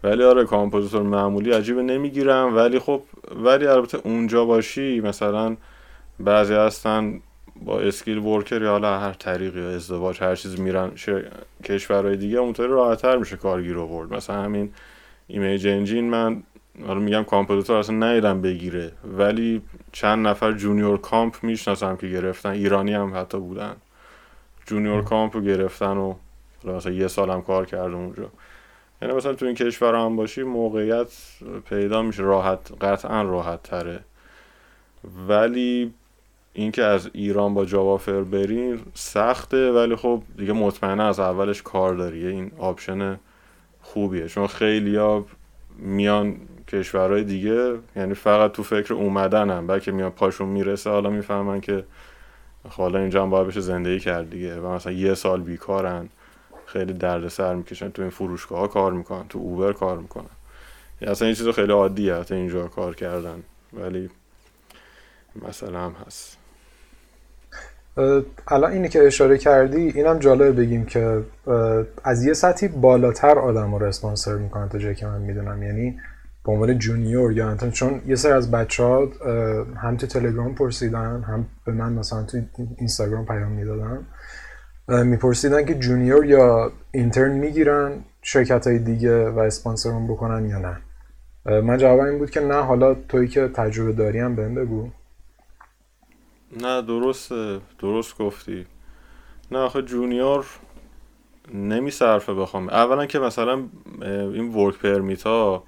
[0.03, 2.55] ولی آره compositor معمولی عجیبه نمی‌گیرم.
[2.55, 3.01] ولی خب
[3.43, 5.55] ولی البته اونجا باشی مثلا
[6.19, 7.21] بعضی هستن
[7.61, 10.91] با skilled worker یا حالا هر طریقی یا ازدواج هر چیز میرن
[11.63, 14.13] کشورهای دیگه اونطوری راحتتر میشه کارگیر آورد.
[14.13, 14.73] مثلا همین
[15.27, 16.43] Image Engine من
[16.81, 22.93] حالا میگم compositor اصلا ندیدم بگیره ولی چند نفر junior comp می‌شناسم که گرفتن ایرانی
[22.93, 23.75] هم حتی بودن.
[24.65, 26.15] junior comp رو گرفتن و
[26.63, 28.29] مثلا یه سال هم کار کرده اونجا.
[29.01, 31.07] یعنی مثلا تو این کشور هم باشی موقعیت
[31.69, 33.99] پیدا میشه راحت قطعا راحت تره
[35.27, 35.93] ولی
[36.53, 42.27] اینکه از ایران با جوافر برین سخته ولی خب دیگه مطمئنه از اولش کار داری.
[42.27, 43.19] این آپشن
[43.81, 44.27] خوبیه.
[44.27, 45.25] چون خیلی ها
[45.77, 46.35] میان
[46.73, 50.89] کشورهای دیگه یعنی فقط تو فکر اومدن هم بلکه میان پاشون می‌رسه.
[50.89, 51.83] حالا می‌فهمن که
[52.69, 56.09] حالا اینجا هم باید بشه زندگی کرد دیگه و مثلا یه سال بیکارن
[56.65, 57.89] خیلی دردسر می‌کشن.
[57.89, 60.25] تو این فروشگاه ها کار می‌کنن تو اوبر کار می‌کنن.
[61.01, 63.43] یعنی اصلا این چیز خیلی عادیه حتی اینجا کار کردن.
[63.73, 64.09] ولی
[65.47, 66.37] مثلا هم هست.
[68.47, 71.23] الان اینی که اشاره کردی اینم جالب بگیم که
[72.03, 75.63] از یه سطحی بالاتر آدم رو اسپانسر می‌کنن تا جایی که من می‌دونم.
[75.63, 75.99] یعنی
[76.45, 79.07] به عنوان جونیور یا انتون چون یه سر از بچه ها
[79.75, 82.37] هم تو تلگرام پرسیدن هم به من مثلا تو
[82.77, 84.05] اینستاگرام پیام می‌دادن.
[84.87, 90.77] میپرسیدن که junior یا intern می‌گیرن شرکت های دیگه و اسپانسرشون بکنن یا نه.
[91.61, 94.89] من جواب این بود که نه حالا توی که تجربه داری هم بهم بگو.
[96.61, 97.31] نه درست
[97.79, 98.65] درست گفتی.
[99.51, 100.45] نه آخه junior
[101.53, 102.69] نمیصرفه بخوام.
[102.69, 103.63] اولا که مثلا
[104.01, 105.63] این work permit ها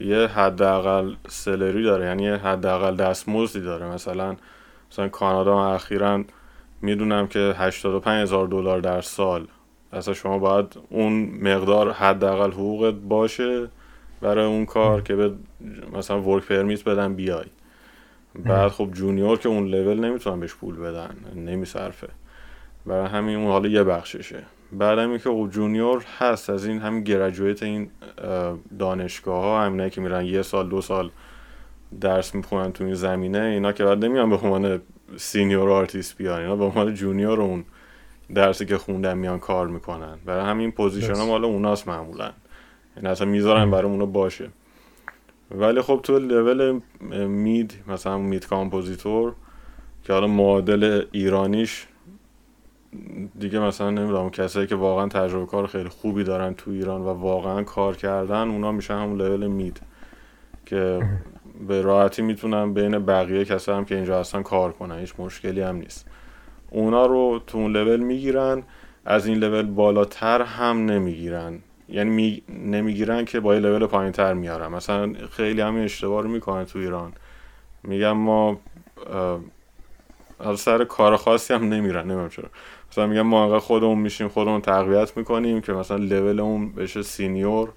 [0.00, 3.86] یه حداقل salary داره یعنی یه حداقل دستمزدی داره.
[3.86, 4.36] مثلا
[4.92, 6.24] مثلا کانادا اخیرا
[6.82, 9.46] می‌دونم که 85 هزار دلار در سال.
[9.92, 13.68] اصلا شما باید اون مقدار حداقل حقوقت باشه
[14.20, 15.32] برای اون کار که به
[15.92, 17.46] مثلا work permit بدن بیای.
[18.34, 22.08] بعد خب junior که اون لول نمی‌تونن بهش پول بدن نمیصرفه.
[22.86, 24.42] برای همین اون حالا یه بخششه.
[24.72, 27.90] بعد همین که خب junior هست از این همین graduate این
[28.78, 31.10] دانشگاه ها همینه که میرن یه سال دو سال
[32.00, 34.80] درس می‌خونن تو این زمینه اینا که بعد نمیان به عنوان
[35.16, 37.64] senior artist بیان اینا به عنوان junior اون
[38.34, 40.18] درسی که خوندن میان کار می‌کنن.
[40.24, 42.30] برای همین position ها مال اوناست معمولا.
[42.96, 44.48] یعنی اصلا می‌ذارن برای اونو باشه.
[45.50, 46.80] ولی خب تو level
[47.26, 49.32] mid مثلا mid compositor
[50.04, 51.86] که حالا معادل ایرانیش
[53.38, 57.62] دیگه مثلا نمی‌دونم کسایی که واقعا تجربه کار خیلی خوبی دارن تو ایران و واقعا
[57.62, 59.80] کار کردن اونا میشن همون level mid
[60.66, 61.08] که
[61.68, 65.76] به راحتی می‌تونن بین بقیه کسایی هم که اینجا هستن کار کنن هیچ مشکلی هم
[65.76, 66.06] نیست.
[66.70, 68.62] اونا رو تو اون لول می‌گیرن
[69.04, 71.58] از این لول بالاتر هم نمی‌گیرن.
[71.88, 72.42] یعنی می...
[72.48, 74.68] نمی‌گیرن که با یه لول پایین تر میارن.
[74.68, 77.12] مثلا خیلی همین اشتباه رو می‌کنن تو ایران.
[77.82, 78.60] میگم ما
[80.40, 82.48] از سر کار خاصی هم نمیرن نمی‌دونم چرا.
[82.90, 87.68] مثلا میگم ما انقدر خودمون میشیم خودمون تقویت می‌کنیم که مثلا لول اون بشه سینیور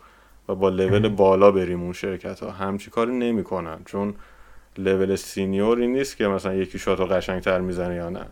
[0.49, 4.15] و با لول بالا بریم اون شرکت ها همچی کاری نمی‌کنن چون
[4.77, 8.25] level senior ی نیست که مثلا یکی shot و قشنگتر می‌زنه یا نه.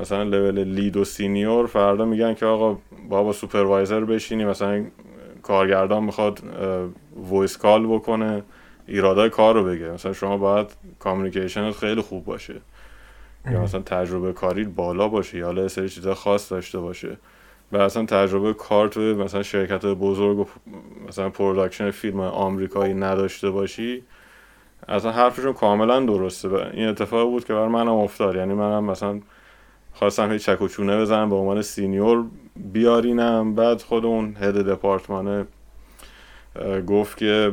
[0.00, 4.84] مثلا level lead و senior فردا میگن که آقا بابا supervisor بشینی مثلا
[5.42, 6.42] کارگردان می‌خواد
[7.16, 8.42] voice call بکنه
[8.86, 9.90] ایرادای کار رو بگه.
[9.90, 10.66] مثلا شما باید
[10.98, 12.54] communication ت خیلی خوب باشه.
[13.46, 17.16] یا مثلا تجربه کاری بالا باشه یا حالا سری چیزا خاص داشته باشه.
[17.72, 20.46] و اصلا تجربه کار توی مثلا شرکت بزرگ و
[21.08, 24.02] مثلا production فیلم آمریکایی نداشته باشی
[24.88, 26.48] اصلا حرفشون کاملا درسته.
[26.72, 28.36] این اتفاق بود که بر منم افتاد.
[28.36, 29.20] یعنی منم مثلا
[29.92, 32.24] خواستم هیچ چک و چونه بزنم به عنوان senior
[32.56, 33.54] بیارینم.
[33.54, 35.46] بعد خود اون head department ه
[36.86, 37.52] گفت که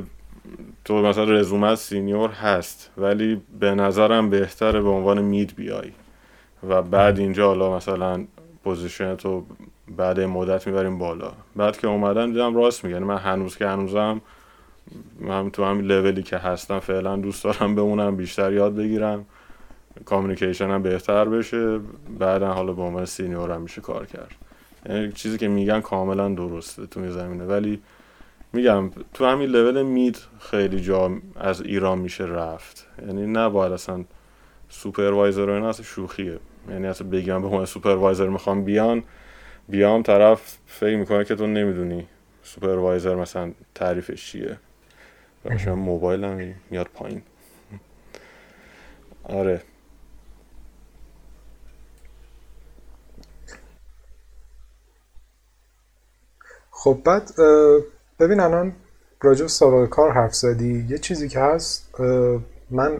[0.85, 5.91] تو مثلا رزومت senior هست ولی به نظرم بهتره به عنوان mid بیای.
[6.69, 8.25] و بعد اینجا حالا مثلا
[8.63, 9.45] position تو
[9.97, 11.31] بعد مدت می‌بریم بالا.
[11.55, 14.21] بعد که اومدن دیدم راست میگن من هنوز که هنوزم
[15.19, 19.25] من تو همین لولی که هستم فعلا دوست دارم بمونم بیشتر یاد بگیرم
[20.05, 21.79] communication هم بهتر بشه.
[22.19, 24.31] بعدا حالا به عنوان senior هم میشه کار کرد.
[24.89, 27.43] یعنی چیزی که میگن کاملا درسته تو زمینه.
[27.43, 27.79] ولی
[28.57, 32.87] میگم تو همین level mid خیلی جا از ایران میشه رفت.
[33.07, 34.05] یعنی نباید اصلا
[34.69, 36.39] supervisor و اینا اصلا شوخیه.
[36.69, 39.03] یعنی اصلا بگم به عنوان supervisor می‌خوام بیان
[39.69, 42.07] بیام طرف فکر می‌کنه که تو نمی‌دونی
[42.43, 44.57] supervisor مثلا تعریفش چیه.
[45.45, 47.21] مثلا موبایل هم میاد پایین.
[49.23, 49.61] آره.
[56.71, 57.29] خب بعد
[58.19, 58.73] ببین الان
[59.21, 61.95] راجع سابقه کار حرف زدی یه چیزی که هست
[62.69, 62.97] من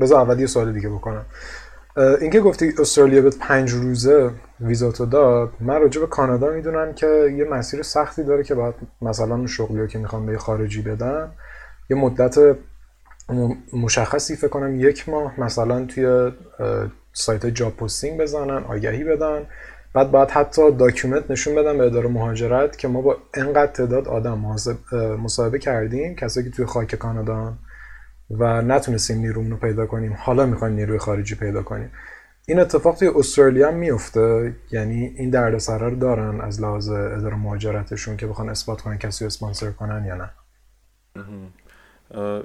[0.00, 1.26] بذار اول یه سوال دیگه بکنم.
[2.20, 7.44] اینکه گفتی استرالیا به پنج روزه ویزاتو داد من راجع به کانادا می‌دونم که یه
[7.44, 11.32] مسیر سختی داره که باید مثلا شغلی که می‌خوام به خارجی بدن
[11.90, 12.56] یه مدت
[13.72, 16.32] مشخصی فکر کنم یک ماه مثلا توی
[17.12, 19.46] سایت job posting بزنن آگهی بدن.
[19.94, 24.44] بعد باید حتی document نشون بدم به اداره مهاجرت که ما با انقدر تعداد آدم
[25.18, 27.54] مصاحبه کردیم کسایی که توی خاک کانادا
[28.30, 31.90] و نتونستیم نیرومون رو پیدا کنیم حالا می‌خوایم نیروی خارجی پیدا کنیم.
[32.48, 38.16] این اتفاق توی استرالیا هم میفته یعنی این دردسرا رو دارن از لحاظ اداره مهاجرتشون
[38.16, 40.30] که بخوان اثبات کنن کسی رو اسپانسر کنن یا نه.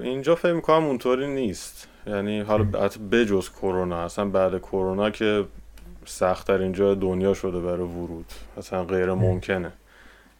[0.02, 1.88] اینجا فکر می‌کنم اونطوری نیست.
[2.08, 2.64] یعنی حالا
[3.12, 5.46] بجز کرونا اصلا بعد کرونا که
[6.06, 8.26] سختتر اینجا دنیا شده برای ورود.
[8.58, 9.72] اصلا غیر ممکنه.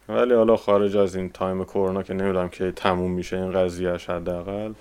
[0.08, 4.72] ولی حالا خارج از این time کرونا که نمی‌دونم که تموم میشه این قضیهش حداقل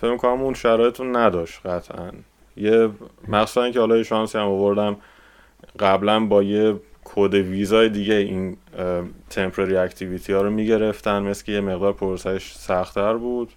[0.00, 2.10] فکر کنم اون شرایطون نداشت قطعا.
[2.56, 2.88] یه
[3.28, 4.96] مخصوصا که حالا شانسی هم آوردم
[5.78, 6.74] قبلا با یه
[7.04, 8.56] کد ویزای دیگه این
[9.30, 11.22] temporary activity ها رو می‌گرفتن.
[11.22, 13.52] مثل که یه مقدار پروسش سختتر بود.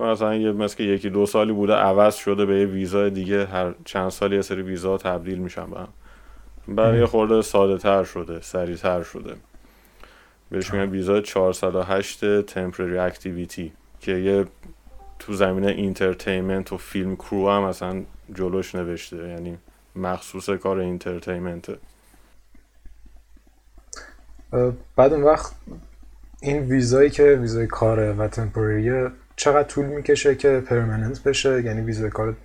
[0.00, 3.74] مثلا یه مثل که یکی دو سالی بوده عوض شده به یه ویزای دیگه هر
[3.84, 5.88] چند سالی یه سری ویزا تبدیل میشن به هم.
[6.68, 9.34] برای یه خورده ساده تر شده سریع تر شده.
[10.50, 14.44] بهش میگن ویزا 408 temporary activity که یه
[15.18, 18.02] تو زمینه entertainment و film crew هم مثلا
[18.34, 19.58] جلوش نوشته یعنی
[19.96, 21.78] مخصوص کار entertainment ه
[24.96, 25.52] بعد اون وقت
[26.42, 29.10] این ویزایی که ویزای کاره و temporary ه
[29.42, 32.36] چقدر طول می‌کشه که permanent بشه؟ یعنی ویزای کار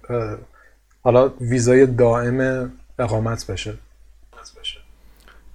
[1.03, 3.73] حالا ویزای دائم اقامت بشه.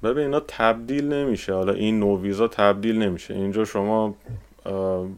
[0.02, 1.54] ببین اینا تبدیل نمیشه.
[1.54, 3.34] حالا این نوع ویزا تبدیل نمیشه.
[3.34, 4.14] اینجا شما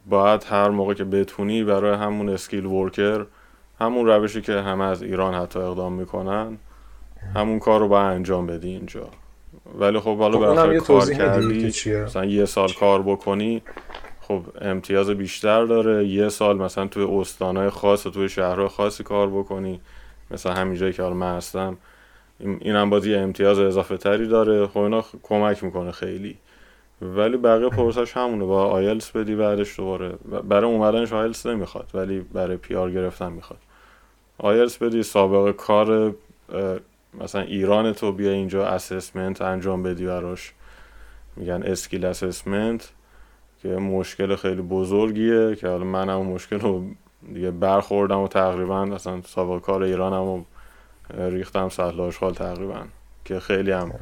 [0.07, 3.27] باید هر موقع که بتونی برای همون اسکیل ورکر
[3.81, 6.59] همون روشی که همه از ایران حتی اقدام می‌کنن
[7.35, 9.09] همون کار رو باید انجام بدی اینجا.
[9.79, 11.73] ولی خب حالا خب کار کردی
[12.05, 13.63] مثلا یه سال کار بکنی.
[14.35, 16.07] خب امتیاز بیشتر داره.
[16.07, 19.81] یه سال مثلا توی استانهای خاص و توی شهرهای خاصی کار بکنی.
[20.31, 21.77] مثلا همین جایی که حالا من هستم.
[22.41, 24.67] این هم باز یه امتیاز اضافه تری داره.
[24.67, 26.37] خب اینا کمک می‌کنه خیلی.
[27.03, 28.45] ولی بقیه پروسش همونه.
[28.45, 30.15] با آیلس بدی بعدش دوباره.
[30.49, 33.61] برای اومدنش آیلس نمی‌خواد ولی برای PR گرفتن می‌خواد.
[34.39, 36.15] آیلس بدی سابقه کار
[37.21, 40.53] مثلا ایران تو بیا اینجا assessment انجام بدی براش.
[41.37, 42.93] میگن skill assessment
[43.65, 46.85] که مشکل خیلی بزرگیه که حالا من هم مشکل رو
[47.35, 50.45] دیگه برخوردم و تقریبا اصلا سابقه کار ایرانم و
[51.11, 52.85] ریختم سطل آشغال تقریبا
[53.25, 53.93] که خیلی هم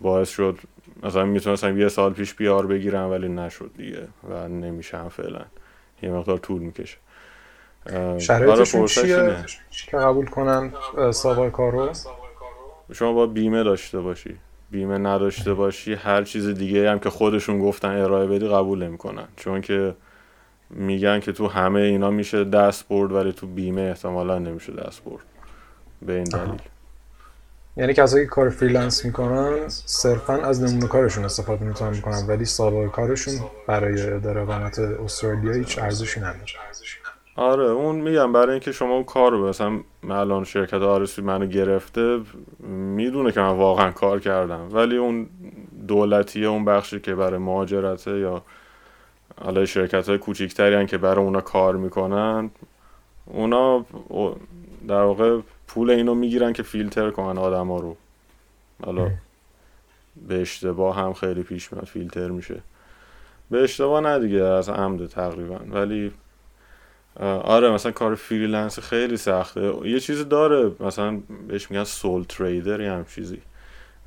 [0.00, 0.58] باعث شد
[1.02, 5.44] مثلا می‌تونستم یه سال پیش بیار بگیرم ولی نشد دیگه و نمیشم فعلا.
[6.02, 6.96] یه مقدار طول می‌کشه.
[8.18, 10.72] شرایطشون چیه؟ که قبول کنن
[11.10, 11.92] سابقه کار رو؟
[12.92, 14.38] شما با بیمه داشته باشی.
[14.74, 19.24] بیمه نداشته باشی هر چیز دیگه هم که خودشون گفتن ارائه بدی قبول نمی‌کنن.
[19.36, 19.94] چون که
[20.70, 25.22] میگن که تو همه اینا میشه دست برد ولی تو بیمه احتمالا نمیشه دست برد.
[26.02, 26.60] به این دلیل.
[27.76, 32.88] یعنی کسایی که کار freelance می‌کنن صرفا از نمونه کارشون استفاده می‌تونن می‌کنن ولی سابقه
[32.88, 33.34] کارشون
[33.66, 36.44] برای اداره اقامت استرالیا هیچ ارزشی نداره.
[37.36, 39.80] آره اون میگم برای اینکه شما اون کار رو مثلا
[40.10, 42.20] الان شرکت آرسی منو گرفته
[42.68, 44.68] می‌دونه که من واقعا کار کردم.
[44.72, 45.26] ولی اون
[45.88, 48.42] دولتیه اون بخشی که برای مهاجرته یا
[49.44, 52.50] حالا شرکت های کوچیکتری که برای اونا کار می‌کنن
[53.26, 53.84] اونا
[54.88, 57.96] در واقع پول اینو می‌گیرن که فیلتر کنن آدم ها رو.
[58.84, 59.10] حالا
[60.28, 62.60] به اشتباه هم خیلی پیش میاد فیلتر میشه.
[63.50, 65.58] به اشتباه نه دیگه از عمد تقریبا.
[65.70, 66.12] ولی
[67.20, 69.72] آره مثلا کار freelance خیلی سخته.
[69.84, 73.38] یه چیزی داره مثلا بهش میگن سول تریدر یا هم چیزی.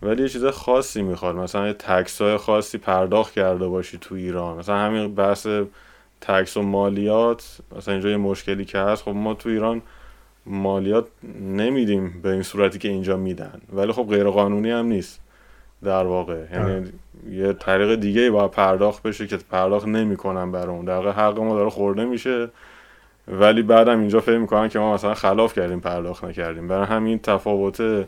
[0.02, 4.58] ولی یه چیز خاصی می‌خواد مثلا یه تکس های خاصی پرداخت کرده باشی تو ایران.
[4.58, 5.48] مثلا همین بحث
[6.22, 9.04] تکس و مالیات مثلا اینجا یه مشکلی که هست.
[9.04, 9.82] خب ما تو ایران
[10.46, 11.06] مالیات
[11.42, 13.62] نمیدیم به این صورتی که اینجا میدن.
[13.74, 15.20] ولی خب غیر قانونی هم نیست
[15.84, 16.46] در واقع.
[16.54, 16.92] یعنی
[17.32, 20.86] یه طریق دیگه باید پرداخت بشه که پرداخت نمی‌کنن اون.
[20.86, 22.50] در حق ما داره خورده میشه.
[23.28, 26.68] ولی بعدم اینجا فکر می‌کنن که ما مثلا خلاف کردیم پرداخت نکردیم.
[26.68, 28.08] برای همین تفاوته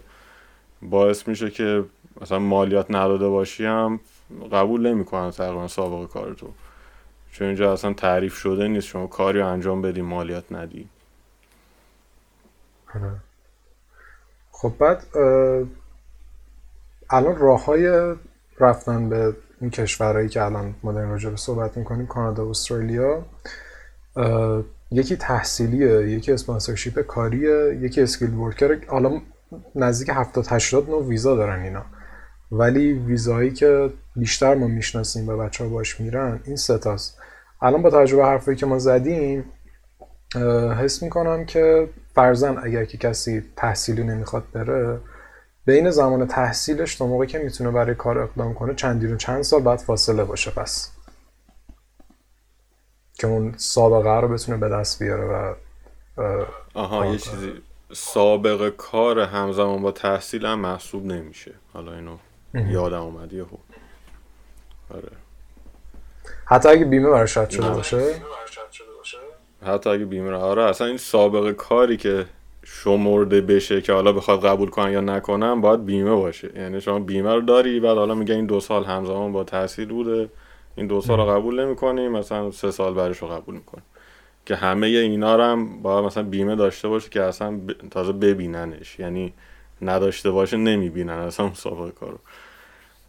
[0.81, 1.83] باعث میشه که
[2.21, 3.99] مثلا مالیات نداده باشی هم
[4.51, 6.47] قبول نمی‌کنن تقریبا سابقه کار تو
[7.31, 8.87] چون اینجا اصلا تعریف شده نیست.
[8.87, 10.89] شما کاری انجام بدی مالیات ندی.
[12.95, 13.11] آره.
[14.51, 15.03] خب بعد
[17.09, 18.15] الان راه های
[18.59, 23.25] رفتن به این کشورهایی که الان ما داریم راجع به صحبت می‌کنیم کانادا استرالیا
[24.91, 28.77] یکی تحصیلیه یکی اسپانسرشیپ کاریه یکی اسکیل ورکر.
[28.87, 29.21] حالا
[29.75, 31.85] نزدیک 70 80 نوع ویزا دارن اینا.
[32.51, 37.17] ولی ویزایی که بیشتر ما می‌شناسیم و بچه ها باش میرن این ستاست
[37.61, 39.45] الان با تجربه حرفایی که ما زدیم
[40.79, 44.99] حس می‌کنم که فرزن اگر که کسی تحصیلی نمی‌خواد بره
[45.65, 49.79] بین زمان تحصیلش تا موقعی که می‌تونه برای کار اقدام کنه چندی چند سال بعد
[49.79, 50.91] فاصله باشه پس.
[53.19, 55.53] که اون سابقه رو بتونه به دست بیاره و
[56.73, 57.53] آها یه چیزی.
[57.93, 61.51] سابقه کار همزمان با تحصیل هم محسوب نمیشه.
[61.73, 62.17] حالا اینو
[62.53, 63.57] یادم اومد یهو.
[64.95, 65.11] آره.
[66.45, 68.15] حتی اگه بیمه براش رد شده باشه؟
[69.65, 72.25] حتی اگه بیمه آره اصلا این سابقه کاری که
[72.63, 76.51] شمرده بشه که حالا بخواد قبول کنن یا نکنن باید بیمه باشه.
[76.55, 80.29] یعنی شما بیمه رو داری بعد حالا میگه این دو سال همزمان با تحصیل بوده.
[80.79, 83.83] این دو سال رو قبول نمی کنیم مثلا سه سال بعدش رو قبول می‌کنیم
[84.45, 87.59] که همه اینا رو هم باید مثلا بیمه داشته باشه که اصلا
[87.91, 88.99] تازه ببیننش.
[88.99, 89.33] یعنی
[89.81, 91.13] نداشته باشه نمی‌بینن.
[91.13, 92.19] اصلا مسابقه کارو.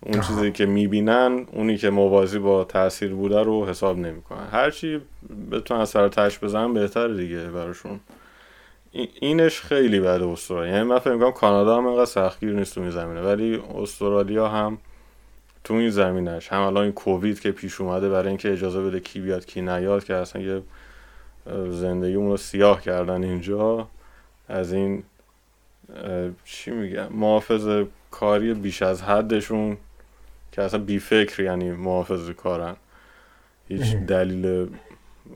[0.00, 4.46] اون چیزی که می‌بینن اونی که موازی با تاثیر بوده رو حساب نمی‌کنن.
[4.52, 5.00] هرچی
[5.52, 8.00] بتونن سر تش بزنن بهتر دیگه براشون.
[9.20, 13.20] اینش خیلی بده استرالیا یعنی من فکر می‌کنم کانادا هم انقدر سختگیر نیست تو زمینه.
[13.22, 14.78] ولی استرالیا هم
[15.64, 16.48] تو این زمینش.
[16.48, 20.04] هم الان این کووید که پیش اومده برای اینکه اجازه بده کی بیاد کی نیاد
[20.04, 20.62] که اصلا یه
[21.70, 23.88] زندگی رو سیاه کردن اینجا
[24.48, 25.02] از این
[26.44, 29.76] چی میگم محافظ کاری بیش از حدشون
[30.52, 32.76] که اصلا بی فکر یعنی محافظ کارن.
[33.68, 34.66] هیچ دلیل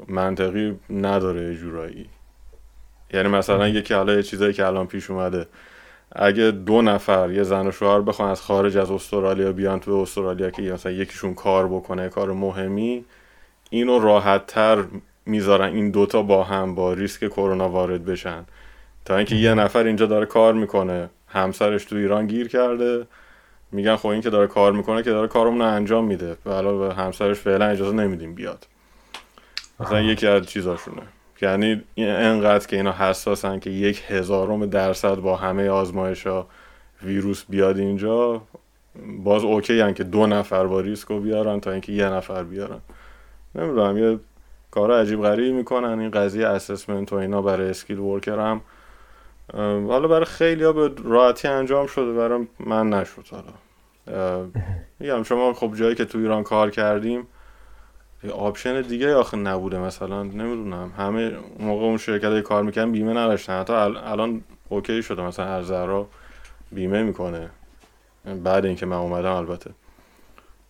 [0.08, 2.08] منطقی نداره جورایی.
[3.12, 5.46] یعنی مثلا یکی حالا یه چیزایی که الان پیش اومده
[6.14, 10.50] اگه دو نفر یه زن و شوهر بخوان از خارج از استرالیا بیان تو استرالیا
[10.50, 13.04] که مثلا یکیشون کار بکنه کار مهمی
[13.70, 14.84] اینو راحت تر
[15.26, 15.74] می‌ذارن.
[15.74, 18.44] این دوتا با هم با ریسک کرونا وارد بشن.
[19.04, 21.10] تا اینکه یه نفر اینجا داره کار می‌کنه.
[21.28, 23.06] همسرش تو ایران گیر کرده.
[23.72, 26.36] میگن خب این که داره کار می‌کنه که داره کارمون رو انجام میده.
[26.46, 28.66] و به همسرش فعلا اجازه نمیدیم بیاد.
[29.80, 31.02] مثلا یکی از چیزاشونه.
[31.44, 36.46] یعنی انقدر که اینا حساسن که یک هزارم درصد با همه آزمایش ها
[37.02, 38.42] ویروس بیاد اینجا
[39.24, 42.80] باز okay ان که دو نفر با ریسکو بیارن تا اینکه یه نفر بیارن.
[43.54, 44.18] نمی‌دونم یه
[44.70, 48.60] کار عجیب غریبی می‌کنن این قضیه assessment و اینا برای skill worker هم.
[49.88, 54.46] حالا برای خیلی ها به راحتی انجام شده برای من نشد حالا.
[54.98, 57.26] میگم شما خب جایی که تو ایران کار کردیم
[58.30, 60.92] option دیگه آخه نبوده مثلا نمی‌دونم.
[60.98, 63.60] همه موقع اون شرکت کار می‌کنن بیمه نداشتن.
[63.60, 66.08] حتی الان okay شده مثلا ارزرا
[66.72, 67.50] بیمه می‌کنه.
[68.44, 69.70] بعد اینکه من اومدم البته.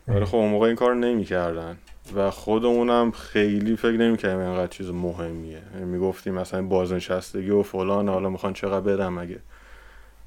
[0.09, 1.77] ولی خب اون موقع این کار نمی‌کردن.
[2.17, 5.63] و خودمونم خیلی فکر نمی‌کردیم اینقدر چیز مهمیه.
[5.75, 9.39] می‌گفتیم مثلا بازنشستگی و فلان حالا می‌خوان چقدر بدم مگه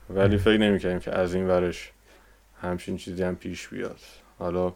[0.10, 1.92] ولی فکر نمی‌کردیم که از این ورش
[2.62, 4.00] همچین چیزی هم پیش بیاد.
[4.40, 4.74] حالا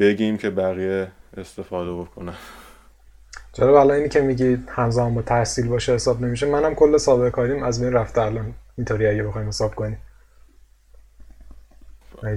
[0.00, 2.34] بگیم که بقیه استفاده بکنن.
[3.52, 7.62] چرا حالا اینی که میگی همزمان با تحصیل باشه حساب نمیشه منم کل سابقه کاریم
[7.62, 8.54] از بین رفته الان.
[8.78, 9.98] اینطوری اگه بخوایم حساب کنیم.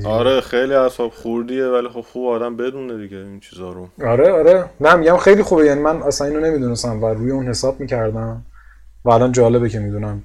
[0.06, 3.90] آره خیلی اصاب خوردیه ولی خب خوب آدم بدونه دیگه این چیزا رو.
[4.06, 4.70] آره آره.
[4.80, 5.66] نه میگم خیلی خوبه.
[5.66, 8.46] یعنی من اصلا اینو نمی‌دونستم و روی اون حساب می‌کردم
[9.06, 10.24] و الان جالبه که می‌دونم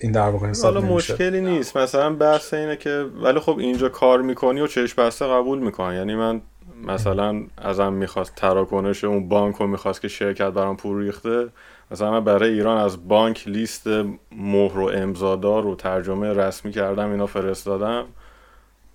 [0.00, 1.76] این در واقع حساب حالا مشکلی نیست.
[1.76, 6.14] مثلا بحث اینه که ولی خب اینجا کار می‌کنی و چشم بسته قبول می‌کنن یعنی
[6.14, 6.40] من
[6.82, 11.48] مثلا ازم می‌خواست تراکنش اون بانک رو می‌خواست که شرکت برام پول ریخته
[11.90, 13.86] مثلا من برای ایران از بانک لیست
[14.32, 18.04] مهر و امضادار رو ترجمه رسمی کردم اینا فرستادم.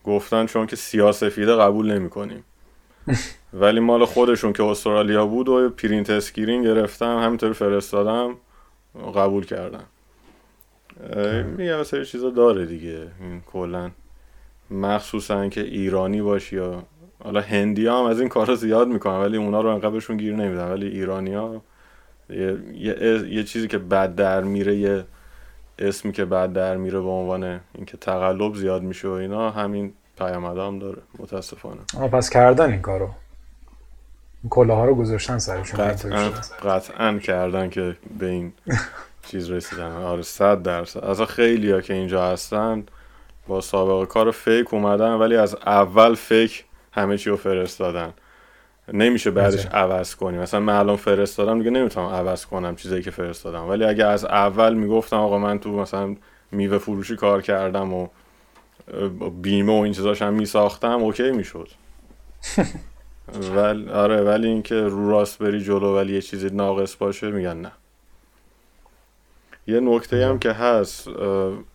[0.03, 2.43] گفتن چون که سیاسفیده قبول نمی کنیم
[3.53, 8.35] ولی مال خودشون که استرالیا بود و print screen گرفتم همینطور فرستادم
[9.15, 9.83] قبول کردم.
[11.57, 13.91] میگم مثلا چیزا داره دیگه این کلا.
[14.71, 16.83] مخصوصا که ایرانی باشی یا
[17.23, 20.71] حالا هندی هم از این کارا زیاد می‌کنن ولی اونا رو انقدر بهشون گیر نمیدن.
[20.71, 21.61] ولی ایرانی ها
[22.29, 25.05] یه, یه،, یه چیزی که بد در میره یه
[25.79, 30.61] اسمی که بعد در میره به عنوان اینکه تقلب زیاد میشه و اینا همین پیامده
[30.61, 31.01] هم داره.
[31.19, 31.79] متاسفانه.
[31.97, 33.09] آه پس کردن این کارو.
[34.49, 36.29] کله ها رو گذاشتن سرشون قطعا,
[36.63, 38.53] قطعا کردن که به این
[39.27, 39.91] چیز رسیدن.
[39.91, 41.03] آره صد درصد.
[41.03, 42.83] از خیلی ها که اینجا هستن
[43.47, 48.13] با سابقه کار فیک اومدن ولی از اول فیک همه چی رو فرستادن.
[48.93, 53.69] نمیشه بعدش عوض کنی مثلا من الان فرستادم دیگه نمی‌تونم عوض کنم چیزایی که فرستادم.
[53.69, 56.15] ولی اگه از اول می‌گفتم آقا من تو مثلا
[56.51, 58.07] میوه فروشی کار کردم و
[59.41, 61.69] بیمه و این چیزاش هم میساختم اوکی می‌شد.
[63.55, 67.71] ولی آره ولی اینکه رو راست بری جلو ولی یه چیزی ناقص باشه میگن نه.
[69.67, 71.07] یه نکته هم که هست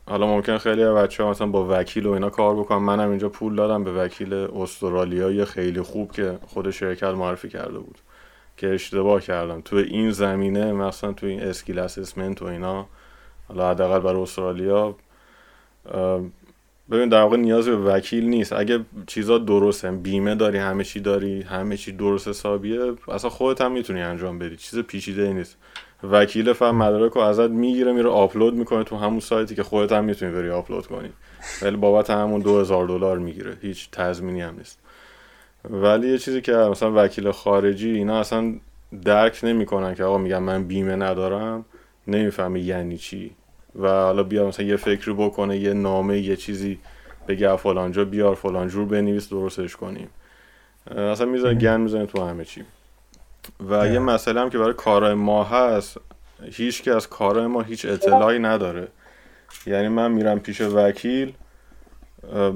[0.07, 3.57] حالا ممکن خیلی بچه ها مثلا با وکیل و اینا کار بکنم منم اینجا پول
[3.57, 7.99] دادم به وکیل استرالیایی خیلی خوب که خود شرکت معرفی کرده بود
[8.57, 9.61] که اشتباه کردم.
[9.61, 12.87] تو این زمینه مثلا تو این اسکیل اسسمنت و اینا
[13.49, 14.97] حالا حداقل برای استرالیا
[16.91, 18.53] ببین در واقع نیاز به وکیل نیست.
[18.53, 23.73] اگه چیزا درسته بیمه داری همه چی داری همه چی درست حسابیه اصلا خودت هم
[23.73, 24.57] می‌تونی انجام بدی.
[24.57, 25.57] چیز پیچیده ای نیست.
[26.11, 30.05] وکیل فهم مدارک رو ازت می‌گیره میره آپلود می‌کنه تو همون سایتی که خودت هم
[30.05, 31.09] می‌تونی بری آپلود کنی.
[31.63, 33.57] ولی بابت همون دو هزار دلار می‌گیره.
[33.63, 34.79] هیچ تضمینی هم نیست.
[35.71, 38.55] ولی یه چیزی که مثلا وکیل خارجی اینا اصلا
[39.05, 41.65] درک نمی‌کنن که آقا میگن من بیمه ندارم
[42.07, 43.31] نمی‌فهمی یعنی چی.
[43.81, 46.79] و حالا بیا مثلا یه فکری بکنه یه نامه یه چیزی
[47.29, 50.09] بگه فلانجا بیار فلان جور بنویس درستش کنیم.
[50.97, 52.65] اصلا می‌زنه گن می‌زنه تو همه چی.
[53.69, 55.97] و یه مسئله هم که برای کارهای ما هست
[56.53, 58.89] هیچ که از کارهای ما هیچ اطلاعی نداره.
[59.67, 61.33] یعنی من میرم پیش وکیل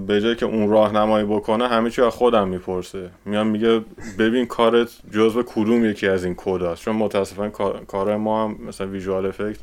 [0.07, 3.11] به جای که اون راهنمایی بکنه همه چی از خودم می‌پرسه.
[3.25, 3.81] میام میگه
[4.19, 6.83] ببین کارت جزو کدوم یکی از این کد هست.
[6.83, 7.51] چون متاسفانه
[7.87, 9.61] کار ما هم مثلا visual effect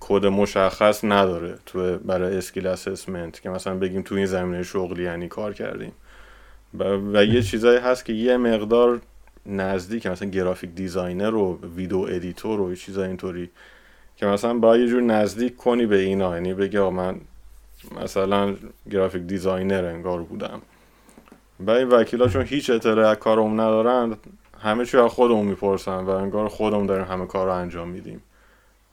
[0.00, 5.28] کد مشخص نداره تو برای skill assessment که مثلا بگیم تو این زمینه شغلی یعنی
[5.28, 5.92] کار کردیم.
[7.14, 9.00] و, یه چیزایی هست که یه مقدار
[9.46, 13.50] نزدیک مثلا graphic designer و video editor و چیزای اینطوری
[14.16, 16.34] که مثلا با یه جور نزدیک کنی به اینا.
[16.34, 17.20] یعنی بگه من
[18.02, 18.54] مثلا
[18.90, 20.62] graphic designer انگار بودم.
[21.60, 24.16] و این وکیلا چون هیچ اطلاعی از کارمون ندارن
[24.60, 28.22] همه چی از خودمون می‌پرسن و انگار خودمون داریم همه کار رو انجام میدیم.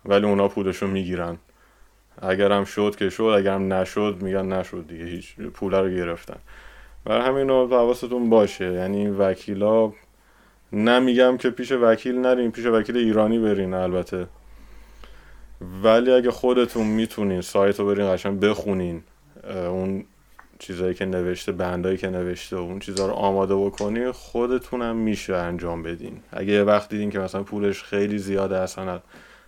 [0.05, 1.37] ولی اونا پولشو می‌گیرن.
[2.21, 6.37] اگرم شد که شد اگرم نشد میگن نشد دیگه هیچ پول رو گرفتن.
[7.05, 8.73] برای همین حواستون باشه.
[8.73, 9.91] یعنی وکیلا
[10.73, 14.27] نمیگم که پیش وکیل نرین پیش وکیل ایرانی برین البته.
[15.83, 19.03] ولی اگه خودتون می‌تونین سایت رو برین قشنگ بخونین
[19.47, 20.03] اون
[20.59, 26.19] چیزایی که نوشته بندایی که نوشته اون چیزها رو آماده بکنین خودتونم میشه انجام بدین.
[26.31, 28.99] اگه یه وقت دیدین که مثلا پولش خیلی زیاده اصلا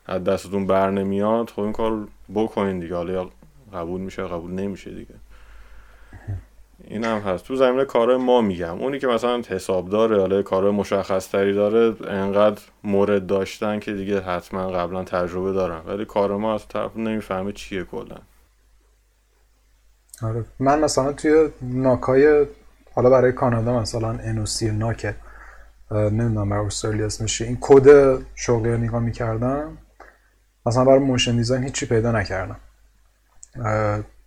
[0.08, 2.96] از دستتون بر نمیاد خب این کار بکنین دیگه.
[2.96, 3.30] حالا
[3.74, 5.16] قبول میشه قبول نمیشه دیگه.
[6.84, 7.46] این هم هست.
[7.46, 8.78] تو زمینه کار ما میگم.
[8.82, 14.22] اونی که مثلا حساب داره حالا کار مشخص تری داره انقدر مورد داشتن که دیگه
[14.22, 15.82] حتما قبلا تجربه دارن.
[15.88, 18.18] ولی کار ما از طرف نمی‌فهمه چیه کلا.
[20.24, 20.46] آره.
[20.60, 22.46] من مثلا توی ناکای
[22.94, 25.16] حالا برای کانادا مثلا انوسی ناکه
[25.92, 29.78] نمی‌دونم برای استرالیا اسمش این کد شغلی رو نگاه می‌کردم.
[30.68, 32.60] مثلا برای motion design هیچی پیدا نکردم.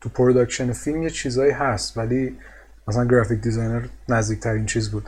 [0.00, 2.38] تو production فیلم یه چیزایی هست ولی
[2.88, 5.06] مثلا graphic designer نزدیکترین چیز بود.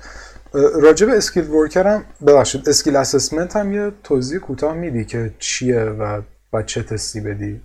[0.83, 5.81] راجع به skill worker هم ببخشید skill assessment هم یه توضیح کوتاه میدی که چیه
[5.81, 7.61] و با چه تستی بدی؟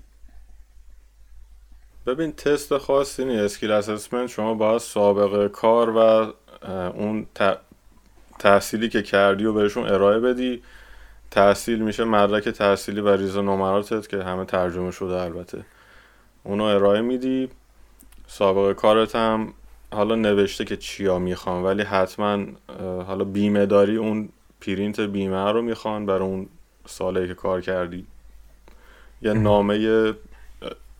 [2.06, 3.44] ببین تست خاصی نیست.
[3.44, 6.00] skill assessment شما باید سابقه کار و
[6.96, 7.26] اون
[8.40, 10.64] تحصیلی که کردی و بهشون ارائه بدی.
[11.32, 15.66] تحصیل میشه مدرک تحصیلی و ریز نمراتت که همه ترجمه شده البته.
[16.44, 17.50] اونو ارائه میدی
[18.28, 19.54] سابقه کارت هم
[19.94, 22.46] حالا نوشته که چیا می‌خوان ولی حتما
[22.80, 24.30] حالا بیمه داری اون
[24.62, 26.50] پرینت بیمه رو می‌خوان برای اون
[26.86, 28.06] ساله که کار کردی.
[29.22, 29.78] یا نامه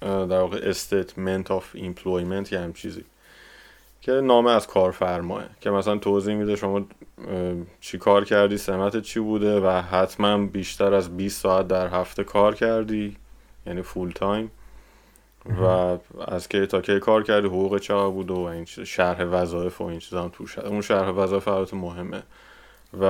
[0.02, 3.04] در واقع statement of employment یا همچین چیزی
[4.08, 6.86] که نامه از کارفرماه که مثلا توضیح میده شما
[7.82, 12.56] چی کار کردی سمت چی بوده و حتما بیشتر از 20 ساعت در هفته کار
[12.56, 13.18] کردی
[13.66, 14.52] یعنی full time
[15.62, 15.98] و
[16.28, 20.00] از کی تا کی کار کردی حقوق چه بود و این شرح وظایف و این
[20.00, 22.24] چیزا هم توش اون شرح وظایف البته مهمه.
[23.00, 23.06] و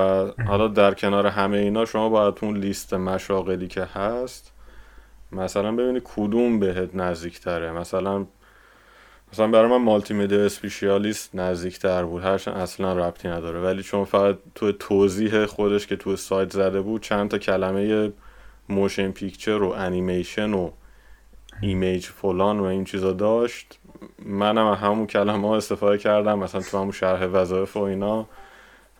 [0.46, 4.52] حالا در کنار همه اینا شما باید اون لیست مشاغلی که هست
[5.32, 8.26] مثلا ببینی کدوم بهت نزدیک تره مثلا
[9.32, 12.22] مثلا برای من multimedia specialist نزدیک تر بود.
[12.22, 13.60] هرچند اصلا ربطی نداره.
[13.60, 18.12] ولی چون فقط تو توضیح خودش که تو سایت زده بود چند تا کلمه
[18.68, 20.70] motion picture و انیمیشن و
[21.62, 23.78] image فلان و این چیزا داشت.
[24.18, 28.26] منم همون کلمه ها استفاده کردم مثلا تو همون شرح وظایف و اینا.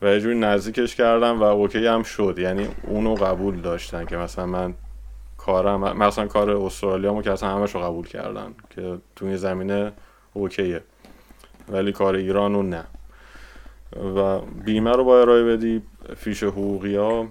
[0.02, 2.38] و یه جوری نزدیکش کردم و OK هم شد.
[2.38, 4.74] یعنی اونو قبول داشتن که مثلا من
[5.36, 9.92] کارم مثلا کار استرالیا که اصلا همش رو قبول کردن که تو این زمینه
[10.38, 10.82] OK ه.
[11.68, 12.84] ولی کار ایران رو نه.
[14.16, 15.82] و بیمه رو با ارائه بدی
[16.16, 17.28] فیش حقوقی ها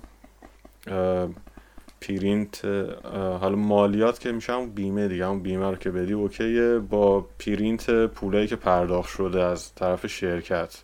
[2.02, 2.66] پرینت
[3.14, 6.80] حالا مالیات که میشه بیمه دیگه اون بیمه رو که بدی OK ه.
[6.80, 10.84] با پرینت پولایی که پرداخت شده از طرف شرکت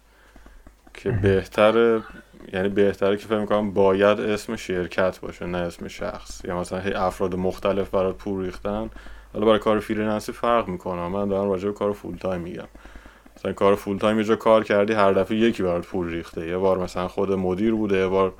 [0.93, 2.01] که بهتره
[2.53, 6.45] یعنی بهتره که فکر می‌کنم باید اسم شرکت باشه نه اسم شخص.
[6.45, 8.89] یا مثلا هی افراد مختلف برات پول ریختن
[9.33, 11.07] حالا برای کار freelance ی فرق می‌کنه.
[11.07, 12.67] من دارم راجع به کار full-time میگم.
[13.37, 16.47] مثلا کار full-time یه جا کار کردی هر دفعه یکی برات پول ریخته.
[16.47, 18.33] یه بار مثلا خود مدیر بوده یه بار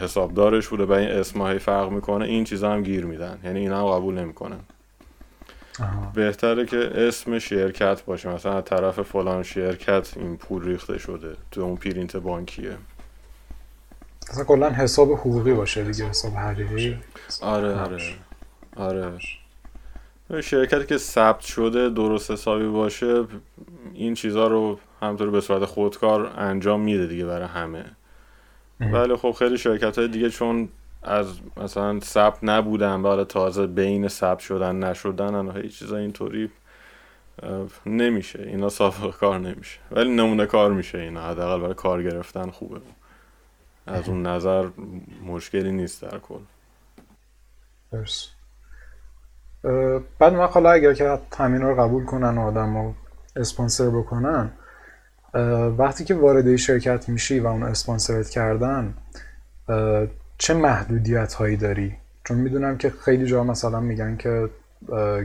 [0.00, 2.24] حسابدارش بوده به این اسمایی فرق می‌کنه.
[2.24, 3.38] این چیزا هم گیر میدن.
[3.44, 4.60] یعنی اینا هم قبول نمی‌کنن.
[6.14, 8.28] بهتره که اسم شرکت باشه.
[8.28, 11.36] مثلا از طرف فلان شرکت این پول ریخته شده.
[11.50, 12.76] تو اون پرینت بانکیه.
[14.30, 16.98] مثلا کلا حساب حقوقی باشه دیگه حساب حقیقی.
[17.42, 18.14] آره آره.
[18.76, 19.12] آره.
[20.40, 23.24] شرکتی که ثبت شده درست حسابی باشه
[23.94, 27.84] این چیزها رو همطور به صورت خودکار انجام میده دیگه برای همه.
[28.80, 30.68] ولی خب خیلی شرکت های دیگه چون
[31.02, 36.50] از مثلا ثبت نبودن و تازه بین ثبت شدن نشدن و هیچ چیزا اینطوری
[37.86, 38.42] نمیشه.
[38.42, 39.78] اینا سابقه کار نمیشه.
[39.90, 41.22] ولی نمونه کار میشه اینا.
[41.22, 42.80] حداقل برای کار گرفتن خوبه.
[43.86, 44.68] از اون نظر
[45.26, 46.40] مشکلی نیست در کل.
[47.92, 48.41] درست.
[50.18, 52.94] بعد من حالا اگر که همین رو قبول کنن و آدم
[53.36, 54.50] اسپانسر بکنن
[55.78, 58.94] وقتی که وارد شرکت میشی و اون اسپانسرت کردن
[60.38, 64.48] چه محدودیت هایی داری؟ چون می‌دونم که خیلی جا مثلا میگن که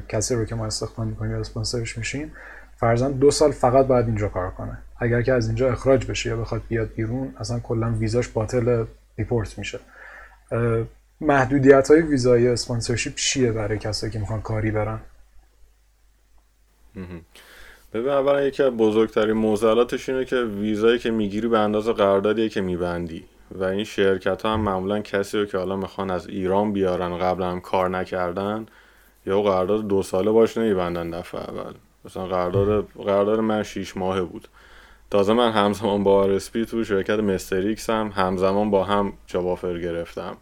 [0.10, 2.32] کسی رو که ما استخدام می‌کنیم یا اسپانسرش میشیم
[2.78, 4.78] فرزن دو سال فقط باید اینجا کار کنه.
[5.00, 8.86] اگر که از اینجا اخراج بشه یا بخواد بیاد بیرون اصلا کلا ویزاش باطل
[9.18, 9.80] report میشه.
[11.22, 15.00] محدودیت های ویزای sponsorship چیه برای کسایی که می‌خوان کاری برن؟
[17.94, 22.62] ببین اولا یکی از بزرگترین معضلاتش اینه که ویزایی که می‌گیری به اندازه قراردادیه که
[22.62, 23.26] میبندی.
[23.52, 27.52] و این شرکت ها هم معمولا کسی رو که حالا می‌خوان از ایران بیارن قبلا
[27.52, 28.66] هم کار نکردن
[29.26, 31.74] یا قرارداد دو ساله باش نمیبندن دفعه اول.
[32.06, 34.48] مثلا قرارداد قرارداد من 6 ماهه بود.
[35.12, 37.72] تازه من همزمان با RSP تو شرکت Mr.
[37.72, 40.38] X هم همزمان با هم job offer گرفتم.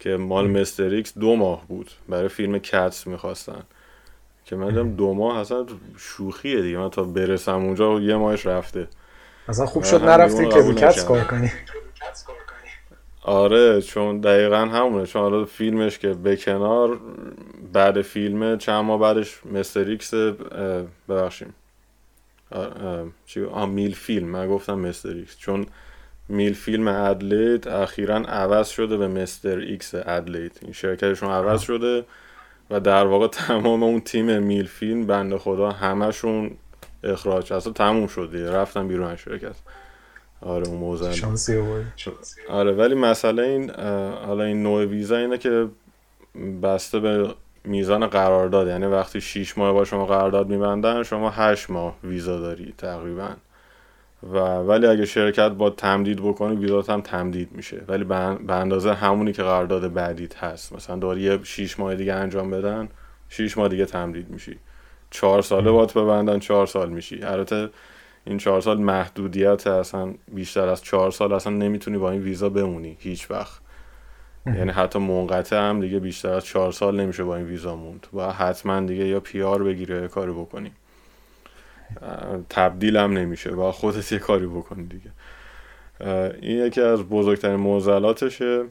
[0.00, 1.01] که مال Mr.
[1.01, 1.90] X دو ماه بود.
[2.08, 3.62] برای فیلم Cats می‌خواستن.
[4.44, 5.66] که من دیدم دو ماه اصلا
[5.98, 6.78] شوخیه دیگه.
[6.78, 8.88] من تا برسم اونجا یه ماهش رفته.
[9.48, 11.52] اصلا خوب شد نرفتی که رو Cats کار کنی.
[13.22, 15.06] آره چون دقیقا همونه.
[15.06, 17.00] چون حالا فیلمش که به کنار
[17.72, 19.97] بعد فیلم چند ماه بعدش Mr.
[19.97, 20.14] X
[21.08, 21.54] ببخشیم
[23.26, 24.28] چی؟ Mill Film.
[24.28, 25.08] من گفتم Mr.
[25.08, 25.66] X چون
[26.30, 29.58] Mill Film Adelaide اخیرا عوض شده به Mr.
[29.58, 32.04] X Adelaide این شرکتشون عوض شده
[32.70, 36.50] و در واقع تمام اون تیم Mill Film بنده خدا همشون
[37.04, 38.52] اخراج اصلا تموم شده.
[38.52, 39.54] رفتن بیرون از شرکت.
[40.40, 41.58] آره اون شانسی
[42.48, 43.70] آره ولی مسئله این
[44.26, 45.68] حالا این نوع ویزا اینه که
[46.62, 48.68] بسته به میزان قرارداد.
[48.68, 53.28] یعنی وقتی 6 ماه با شما قرارداد میبندن شما 8 ماه ویزا داری تقریبا.
[54.22, 57.84] و ولی اگه شرکت با تمدید بکنی ویزات هم تمدید میشه.
[57.88, 60.72] ولی به اندازه همونی که قرارداد بعدیت هست.
[60.72, 62.88] مثلا داری یه 6 ماه دیگه انجام بدن
[63.28, 64.58] 6 ماه دیگه تمدید میشی.
[65.10, 67.22] 4 ساله بات ببندن 4 سال میشی.
[67.22, 67.68] البته
[68.24, 72.96] این 4 سال محدودیت اصلا بیشتر از 4 سال اصلا نمی‌تونی با این ویزا بمونی
[73.00, 73.60] هیچ وقت.
[74.46, 78.06] یعنی حتی منقطع هم دیگه بیشتر از چهار سال نمیشه با این ویزا موند.
[78.14, 80.72] و حتما دیگه یا پیار بگیره یا کاری بکنی.
[82.48, 83.50] تبدیل هم نمیشه.
[83.50, 85.10] و خودت یه کاری بکنی دیگه.
[86.42, 88.64] این یکی از بزرگترین موزلاتشه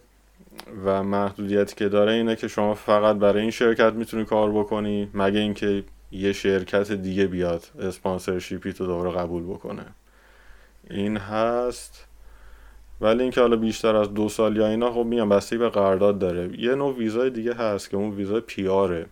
[0.86, 5.40] و محدودیتی که داره اینه که شما فقط برای این شرکت می‌تونی کار بکنی مگه
[5.40, 9.86] اینکه یه شرکت دیگه بیاد اسپانسرشیپی تو دوباره قبول بکنه.
[10.90, 12.06] این هست.
[13.02, 16.60] ولی اینکه حالا بیشتر از دو سال یا اینا خب میگم بسته به قرارداد داره.
[16.60, 19.06] یه نوع ویزای دیگه هست که اون ویزای پیاره.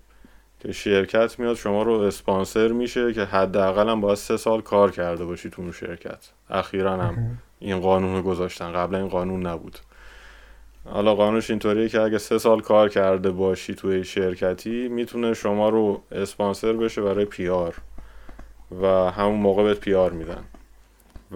[0.60, 5.26] که شرکت میاد شما رو اسپانسر میشه که حداقل هم باید سه سال کار کرده
[5.26, 6.30] باشی تو اون شرکت.
[6.49, 8.72] اخیرا هم این قانون رو گذاشتن.
[8.72, 9.80] قبلا این قانون نبود.
[10.86, 16.01] حالا قانونش اینطوریه که اگه سه سال کار کرده باشی توی شرکتی می‌تونه شما رو
[16.12, 17.76] اسپانسر بشه برای پیار.
[18.82, 20.43] و همون موقع بهت پیار میدن.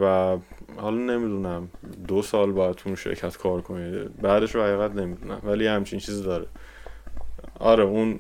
[0.02, 0.38] و
[0.78, 1.70] حالا نمی‌دونم
[2.08, 5.42] دو سال باید تو شرکت کار کنید بعدش رو حقیقت نمی‌دونم.
[5.44, 6.46] ولی همچین چیزی داره.
[7.60, 8.20] آره اون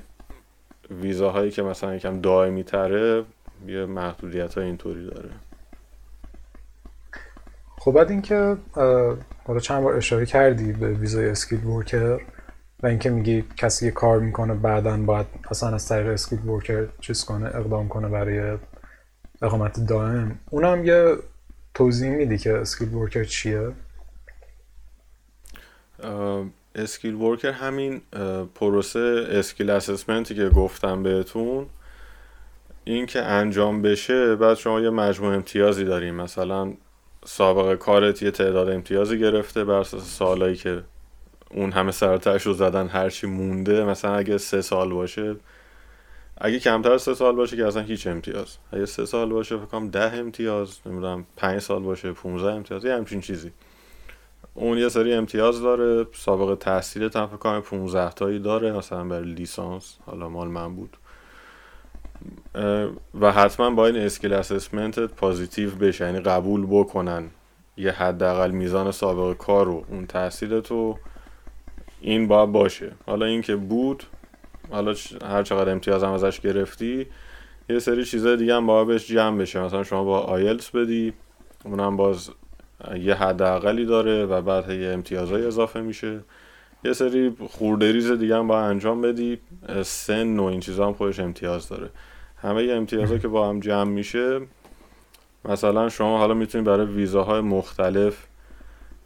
[0.91, 3.23] ویزاهایی که مثلا یکم دائمی تره
[3.67, 5.29] یه محدودیت های اینطوری داره.
[7.77, 8.57] خب بعد اینکه
[9.45, 12.19] حالا چند بار اشاره کردی به ویزای اسکیل ورکر
[12.83, 17.25] و اینکه میگی کسی که کار می‌کنه بعدا باید اصلا از طریق skilled worker چیز
[17.25, 18.57] کنه اقدام کنه برای
[19.41, 20.39] اقامت دائم.
[20.49, 21.15] اونم یه
[21.73, 23.71] توضیح میدی که skilled worker چیه؟
[26.75, 28.01] skilled worker همین
[28.55, 31.65] پروسه skill assessment ی که گفتم بهتون
[32.83, 36.15] این که انجام بشه بعد شما یه مجموع امتیازی داریم.
[36.15, 36.73] مثلا
[37.25, 40.83] سابقه کارت یه تعداد امتیازی گرفته بر اساس سالایی که
[41.51, 45.35] اون همه سر و تهش رو زدن هرچی مونده مثلا اگه سه سال باشه
[46.37, 48.57] اگه کمتر سه سال باشه که اصلا هیچ امتیاز.
[48.71, 52.93] اگه سه سال باشه فکر کنم ده امتیاز نمی‌دونم پنج سال باشه 15 امتیاز یه
[52.93, 53.51] همچین چیزی.
[54.53, 59.33] اون یه سری امتیاز داره سابقه تحصیل هم فکر کنم 15 تایی داره مثلا برای
[59.33, 60.97] لیسانس حالا مال من بود.
[63.21, 67.29] و حتما با این skill assessment positive بشه یعنی قبول بکنن
[67.77, 70.97] یه حداقل میزان سابقه کار رو اون تحصیل تو
[72.01, 72.91] این باید باشه.
[73.05, 74.03] حالا اینکه بود
[74.71, 77.07] حالا هر چقدر امتیاز هم ازش گرفتی
[77.69, 79.59] یه سری چیزای دیگه هم باید بهش جمع بشه.
[79.59, 81.13] مثلا شما با آیلتس بدی
[81.65, 82.29] اونم باز
[82.99, 86.19] یه حداقلی داره و بعد یه امتیازهای اضافه میشه.
[86.83, 89.39] یه سری خوردریز دیگه هم باید انجام بدی.
[89.83, 91.89] سن و این چیزا هم خودش امتیاز داره.
[92.37, 94.41] همه امتیازها که با هم جمع میشه
[95.45, 98.25] مثلا شما حالا می‌تونید برای ویزاهای مختلف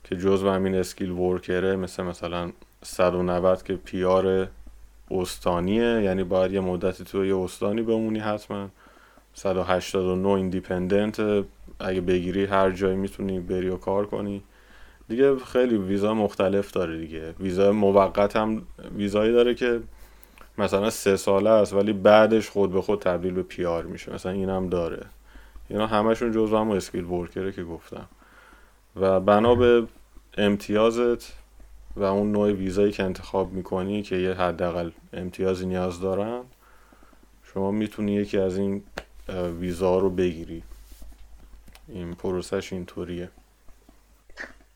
[0.03, 2.51] که جزو همین skilled worker ه مثل مثلا
[2.83, 4.47] 190 که PR
[5.11, 8.69] استانیه یعنی باید یه مدتی تو یه استانی بمونی حتما.
[9.33, 11.45] 189 independent
[11.79, 14.43] اگه بگیری هر جایی می‌تونی بری و کار کنی.
[15.07, 17.33] دیگه خیلی ویزا مختلف داره دیگه.
[17.39, 18.61] ویزا موقت هم
[18.97, 19.79] ویزایی داره که
[20.57, 24.13] مثلا سه ساله است ولی بعدش خود به خود تبدیل به PR میشه.
[24.13, 25.05] مثلا این هم داره.
[25.69, 28.05] اینا همشون جزو هم اسکیل ورکره که گفتم.
[28.95, 29.87] و بنا به
[30.37, 31.33] امتیازت
[31.95, 36.41] و اون نوع ویزایی که انتخاب می‌کنی که یه حداقل امتیازی نیاز دارن
[37.43, 38.83] شما می‌تونی یکی از این
[39.59, 40.63] ویزا رو بگیری.
[41.87, 43.29] این پروسش اینطوریه.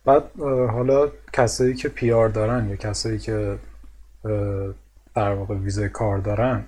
[0.05, 0.24] بعد
[0.72, 3.57] حالا کسایی که پیار دارن یا کسایی که
[5.16, 6.64] در واقع ویزای کار دارن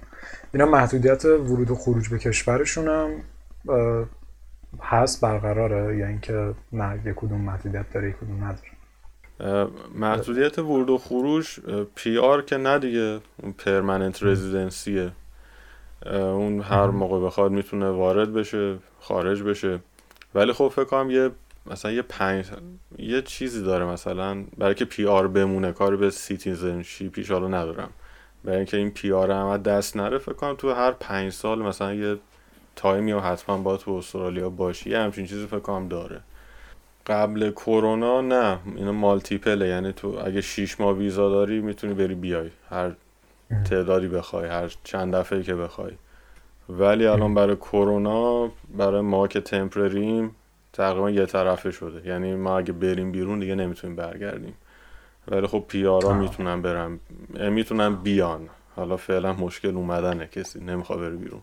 [0.54, 3.10] اینا محدودیت ورود و خروج به کشورشون هم
[4.82, 5.98] هست برقراره.
[5.98, 8.72] یا اینکه نه یک کدوم محدودیت داره یک کدوم نداره.
[9.96, 11.60] محدودیت ورود و خروج
[11.96, 15.12] PR که نه دیگه اون permanent residency ه
[16.06, 19.80] اون هر موقع بخواد می‌تونه وارد بشه خارج بشه.
[20.36, 21.30] ولی خب فکر کنم یه
[21.66, 22.46] مثلا یه پنج
[22.98, 27.90] یه چیزی داره مثلا برای که PR بمونه کاری به citizenship یش حالا ندارم.
[28.44, 31.94] برای اینکه این پی آر هم دست نره فکر کنم تو هر پنج سال مثلا
[31.94, 32.18] یه
[32.76, 34.90] تایمی و حتما با تو استرالیا باشی.
[34.90, 36.22] یه همچین چیزی فکر کنم داره.
[37.08, 42.50] قبل کرونا نه اینا مالتیپله یعنی تو اگه شیش ماه ویزا داری می‌تونی بری بیای.
[42.70, 42.92] هر
[43.70, 45.92] تعدادی بخوای هر چند دفعه که بخوای.
[46.70, 50.36] ولی الان برای کرونا برای ما که تمپرریم
[50.74, 52.08] تقریبا یه طرفه شده.
[52.08, 54.54] یعنی ما اگه بریم بیرون دیگه نمی‌تونیم برگردیم.
[55.28, 57.00] ولی خب PR ا می‌تونن برن.
[57.50, 58.50] می‌تونن بیان.
[58.76, 61.42] حالا فعلا مشکل اومدنه کسی نمی‌خواد بره بیرون.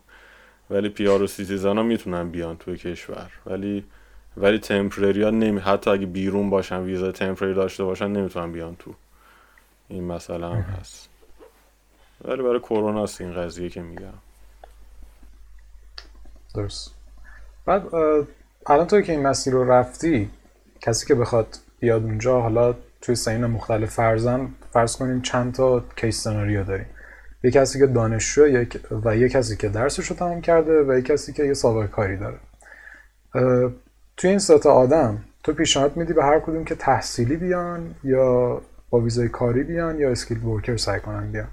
[0.69, 3.31] ولی PR و citizen ها می‌تونن بیان توی کشور.
[3.45, 3.83] ولی
[4.37, 8.93] ولی temporary ها نمی حتی اگه بیرون باشن ویزا temporary داشته باشن نمی‌تونن بیان تو
[9.87, 11.09] این مسئله هم هست.
[12.25, 14.13] ولی برای کرونا این قضیه که میگم.
[16.55, 16.91] درست.
[17.65, 17.83] بعد
[18.67, 20.29] الان تو که این مسیر رو رفتی
[20.81, 26.23] کسی که بخواد بیاد اونجا حالا توی سین مختلف فرزن فرض کنیم چند تا case
[26.23, 26.85] scenario داریم
[27.43, 28.45] یه کسی که دانشجو
[29.05, 32.17] و یه کسی که درسش رو تمام کرده و یه کسی که یه سابقه کاری
[32.17, 32.37] داره.
[34.17, 38.99] توی این سطح آدم تو پیشنهاد میدی به هر کدوم که تحصیلی بیان یا با
[38.99, 41.47] ویزای کاری بیان یا skilled worker سعی کنن بیان.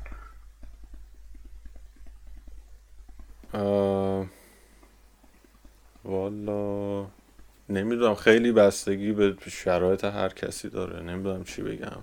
[6.07, 7.07] والا
[7.69, 11.03] نمی‌دونم خیلی بستگی به شرایط هر کسی داره.
[11.03, 11.99] نمی‌دونم چی بگم.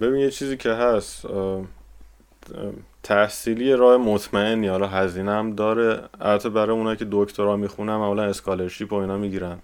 [0.00, 1.26] ببین یه چیزی که هست
[3.02, 6.02] تحصیلی راه مطمئنی حالا هزینه هم داره.
[6.20, 9.58] البته برای اونایی که دکترا می‌خونن معمولا اسکالرشیپ و اینا می‌گیرن.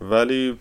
[0.00, 0.58] ولی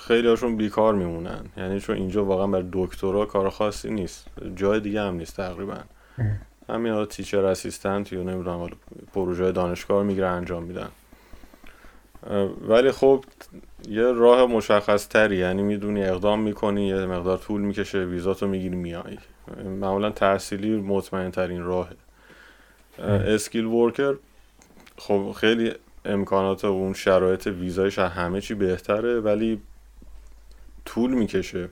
[0.00, 1.44] خیلی هاشون بیکار میمونن.
[1.56, 4.26] یعنی چون اینجا واقعا برای دکترا کار خاصی نیست.
[4.56, 5.76] جای دیگه هم نیست تقریبا.
[6.68, 8.74] همین حالا تیچر اسیستنت یا نمی‌دونم حالا
[9.14, 10.88] پروژه دانشگاه می‌گیرن انجام میدن.
[12.68, 13.24] ولی خب
[13.88, 19.18] یه راه مشخص تری یعنی می‌دونی اقدام می‌کنی یه مقدار طول می‌کشه ویزاتو می‌گیری میای
[19.64, 21.96] معمولا تحصیلی مطمئن ترین راهه
[22.98, 24.14] اسکیل ورکر
[24.98, 25.72] خب خیلی
[26.04, 29.60] امکانات و اون شرایط ویزایش همه چی بهتره ولی
[30.84, 31.68] طول می‌کشه.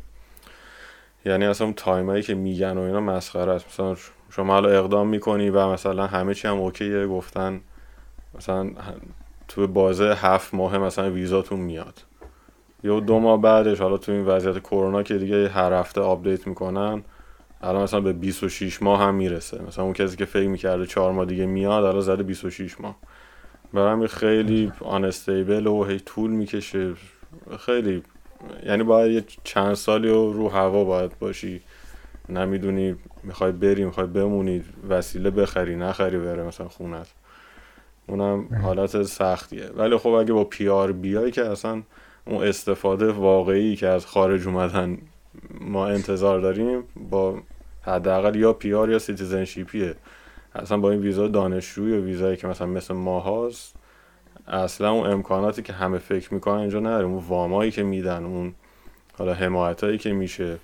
[1.24, 3.66] یعنی اصلا اون تایمایی که میگن و اینا مسخره است.
[3.66, 3.96] مثلا
[4.30, 7.60] شما حالا اقدام می‌کنی و مثلا همه چی هم okay ه؟ گفتن
[8.34, 8.70] مثلا
[9.48, 12.02] تو بازه هفت ماه مثلا ویزاتون میاد.
[12.84, 17.02] یا دو ماه بعدش حالا تو این وضعیت کرونا که دیگه هر هفته update می‌کنن
[17.62, 19.62] الان مثلا به 26 ماه هم می‌رسه.
[19.62, 22.96] مثلا اون کسی که فکر می‌کرده چهار ماه دیگه میاد الان زده 26 ماه.
[23.72, 26.92] برای خیلی unstable و هی طول می‌کشه.
[27.58, 28.02] خیلی
[28.66, 31.60] یعنی باید یه چند سالی رو رو هوا باید باشی.
[32.28, 37.06] نمی‌دونی می‌خوای بری می‌خوای بمونی وسیله بخری نخری بره مثلا خونت
[38.06, 39.66] اونم حالت سختیه.
[39.76, 41.82] ولی خب اگه با پیار بیای که اصلا
[42.26, 44.98] اون استفاده واقعی که از خارج اومدن
[45.60, 47.38] ما انتظار داریم با
[47.82, 49.94] حداقل یا پیار یا سیتیزنشیپیه
[50.54, 53.74] اصلا با این ویزا دانشجوی و ویزایی که مثلا مثل ما هاست
[54.48, 58.54] اصلا اون امکاناتی که همه فکر می‌کنن اینجا نداریم اون وامایی که میدن اون
[59.18, 60.58] حالا حمایتایی که میشه.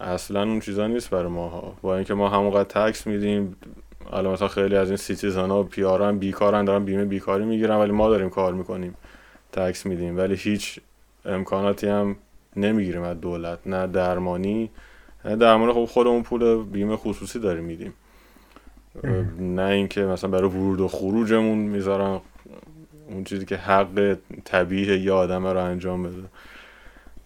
[0.00, 1.76] اصلا اون چیزا نیست برای ماها.
[1.82, 3.56] با اینکه ما همونقدر tax میدیم
[4.10, 7.92] حالا مثلا خیلی از این citizen ها PR ن بیکارن دارن بیمه بیکاری می‌گیرن ولی
[7.92, 8.94] ما داریم کار می‌کنیم.
[9.52, 10.16] tax میدیم.
[10.18, 10.80] ولی هیچ
[11.24, 12.16] امکاناتی هم
[12.56, 14.70] نمی‌گیریم از دولت نه درمانی
[15.24, 15.72] نه درمانی.
[15.72, 17.94] خب خودمون پول بیمه خصوصی داریم میدیم.
[19.38, 22.20] نه اینکه مثلا برای ورود و خروجمون می‌ذارن
[23.08, 26.28] اون چیزی که حق طبیعی یه آدم رو انجام بده.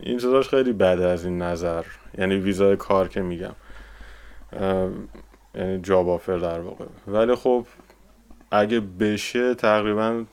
[0.01, 1.85] این چیزاش خیلی بده از این نظر.
[2.19, 3.55] یعنی ویزای کار که میگم.
[5.55, 6.85] یعنی جاب آفر در واقع.
[7.07, 7.67] ولی خب
[8.51, 10.25] اگه بشه تقریبا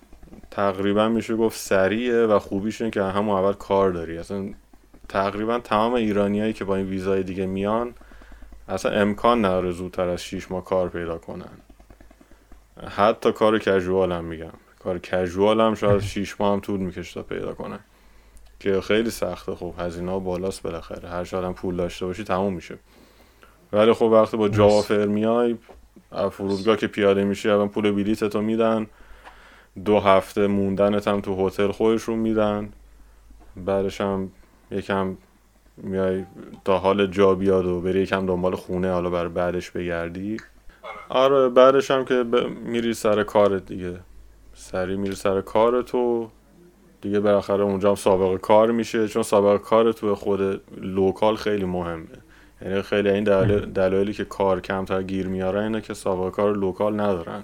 [0.51, 4.17] تقریبا میشه گفت سریعه و خوبیش اینه که همون اول کار داری.
[4.17, 4.53] اصلا
[5.09, 7.93] تقریبا تمام ایرانیایی که با این ویزای دیگه میان
[8.69, 11.51] اصلا امکان نداره زودتر از 6 ماه کار پیدا کنن.
[12.87, 14.53] حتی کار کژوال هم میگم.
[14.79, 17.79] کار کژوال هم شاید 6 ماه هم طول می‌کشه تا پیدا کنن.
[18.61, 19.55] که خیلی سخته.
[19.55, 21.09] خب هزینه ها بالاست بالاخره.
[21.09, 22.77] هر شاید هم پول داشته باشی تموم میشه.
[23.73, 25.57] ولی خب وقتی با جوافر میای
[26.31, 28.87] فرودگاه که پیاده میشی اول پول بلیتتو میدن.
[29.85, 32.73] دو هفته موندنت هم تو هتل خودشون میدن.
[33.55, 34.31] بعدش هم
[34.71, 35.17] یکم
[35.77, 36.25] میای
[36.65, 40.37] تا حال جا بیاد و بری یکم دنبال خونه حالا برای بعدش بگردی.
[41.09, 42.23] آره بعدش هم که
[42.65, 43.99] میری سر کارت دیگه.
[44.53, 46.29] سری میری سر کارت و
[47.01, 52.05] دیگه بالاخره اونجا هم سابقه کار میشه چون سابقه کار تو خود local خیلی مهمه.
[52.61, 53.23] یعنی خیلی این
[53.63, 57.43] دلایلی که کار کمتر گیر میاره اینه که سابقه کار local ندارن.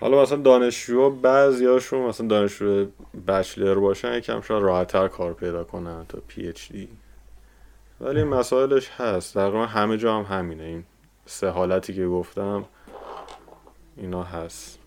[0.00, 2.86] حالا مثلا دانشجو بعضیاشون مثلا دانشجو
[3.28, 6.88] بچلر باشن یکم شاید راحتتر کار پیدا کنن تا پی اچ دی
[8.00, 9.34] ولی مسائلش هست.
[9.34, 10.62] تقریبا همه جا هم همینه.
[10.62, 10.84] این
[11.26, 12.64] سه حالتی که گفتم
[13.96, 14.78] اینا هست.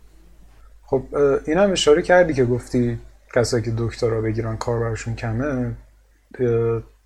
[0.85, 1.03] خب
[1.47, 2.99] این هم اشاره کردی که گفتی
[3.35, 5.75] کسایی که دکترا بگیرن کار براشون کمه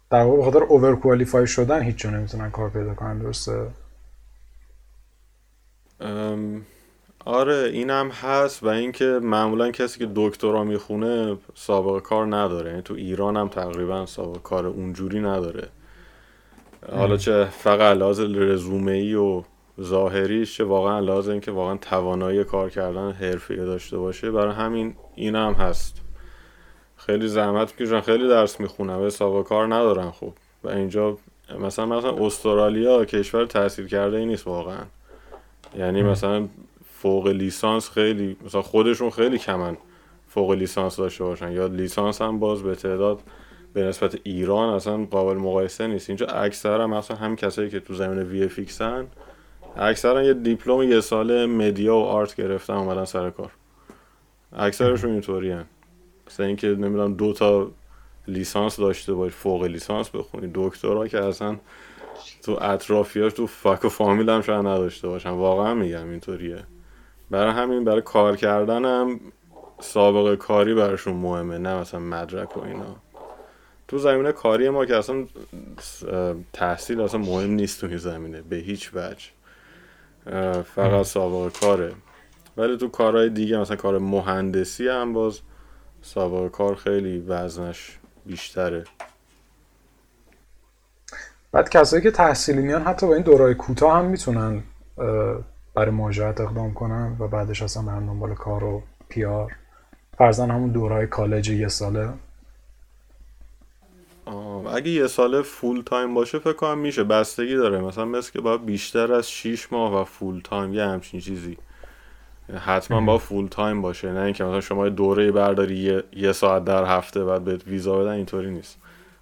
[0.09, 3.67] در واقع بخاطر اوور کوالیفای شدن هیچ نمی‌تونن کار پیدا کنن درسته؟
[7.25, 12.93] آره اینم هست و اینکه معمولا کسی که دکترا می‌خونه سابقه کار نداره یعنی تو
[12.93, 15.67] ایران هم تقریبا سابقه کار اونجوری نداره.
[16.91, 19.43] حالا چه فقط لحاظ رزومه ای و
[19.81, 25.35] ظاهریش چه واقعا لحاظ اینکه واقعا توانایی کار کردن حرفه داشته باشه برای همین این
[25.35, 26.02] هم هست.
[27.05, 30.33] خیلی زحمت می‌کشن خیلی درس می‌خونن و سابقه کار ندارن خب
[30.63, 31.17] و اینجا
[31.59, 34.83] مثلا مثلا استرالیا کشور تاثیر کرده ای نیست واقعا.
[35.77, 36.47] یعنی مثلا
[37.01, 39.77] فوق لیسانس خیلی مثلا خودشون خیلی کمن
[40.29, 41.51] فوق لیسانس داشته باشن.
[41.51, 43.19] یا لیسانس هم باز به تعداد
[43.73, 46.09] به نسبت ایران اصلا قابل مقایسه نیست.
[46.09, 49.07] اینجا اکثر هم مثلا هم کسایی که تو زمین وی فیکسن
[49.77, 53.51] اکثرا یه دیپلم یه سال مدیا و آرت گرفتن اومدن سر کار.
[54.53, 55.55] اکثرشون اینطوری.
[56.33, 57.71] مثلا اینکه نمی‌دونم دو تا
[58.27, 61.57] لیسانس داشته باش فوق لیسانس بخونی دکترا که اصلا
[62.43, 65.29] تو اطرافیاش تو فک و فامیل هم شاید نداشته باشن.
[65.29, 66.63] واقعا میگم اینطوریه.
[67.29, 69.19] برای همین برای کار کردنم
[69.79, 72.95] سابقه کاری براشون مهمه نه مثلا مدرک و اینا.
[73.87, 75.25] تو زمینه کاری ما که اصلا
[76.53, 79.25] تحصیل اصلا مهم نیست تو این زمینه به هیچ وجه.
[80.63, 81.93] فقط سابقه کاره.
[82.57, 85.39] ولی تو کارهای دیگه مثلا کار مهندسی هم باز
[86.03, 88.83] سابقه کار خیلی وزنش بیشتره.
[91.51, 94.63] بعد کسایی که تحصیلی میان حتی با این دورای کوتاه هم می‌تونن
[95.73, 99.55] برای مهاجرت اقدام کنن و بعدش اصلا برن دنبال کار و PR.
[100.17, 102.09] فرضا همون دورای کالج یه ساله.
[104.73, 107.81] اگه یه ساله full time باشه فکر کنم میشه بستگی داره.
[107.81, 111.57] مثلا مثل که باید بیشتر از 6 ماه و full time یه همچین چیزی
[112.65, 114.11] حتما با full time باشه.
[114.11, 118.51] نه اینکه مثلا شما دوره برداری یه, ساعت در هفته بعد بهت ویزا بدن اینطوری
[118.51, 118.77] نیست.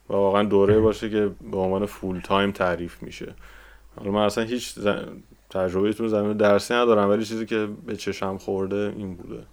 [0.09, 3.33] و واقعا دوره باشه که به عنوان فول تایم تعریف میشه.
[3.95, 4.75] حالا من اصلا هیچ
[5.49, 9.43] تجربه تو زمین درسی ندارم ولی چیزی که به چشم خورده این بوده.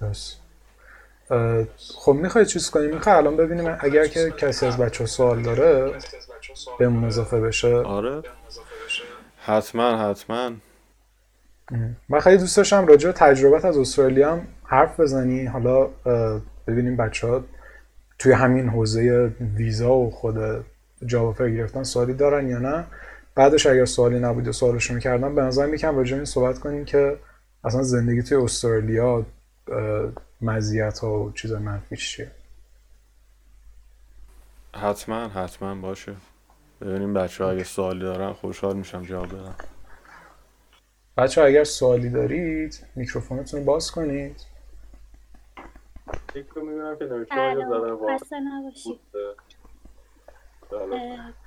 [0.00, 0.40] درست
[1.94, 5.92] خب می‌خوای چیز کنیم می‌خوای الان ببینیم اگر که کسی از بچه سوال داره
[6.78, 7.74] بهمون اضافه بشه.
[7.74, 8.22] آره.
[9.38, 10.50] حتما حتما.
[12.08, 15.46] من خیلی دوست داشتم راجع تجربت از استرالیا هم حرف بزنی.
[15.46, 15.88] حالا
[16.66, 17.44] ببینیم بچه ها
[18.18, 20.64] توی همین حوزه ویزا و خود
[21.06, 22.84] جواب گرفتن سوالی دارن یا نه.
[23.34, 27.16] بعدش اگر سوالی نبود و سوالشون کردن به نظر می‌کنم راجع این صحبت کنیم که
[27.64, 29.26] اصلا زندگی توی استرالیا
[30.40, 32.30] مزیت ها و چیز منفی چیه؟
[34.74, 36.12] حتما حتما باشه.
[36.80, 39.54] ببینیم بچه ها اگه سوالی دارن خوشحال میشم جواب بدم
[41.16, 44.40] بچه اگر سوالی دارید میکروفونتون باز کنید.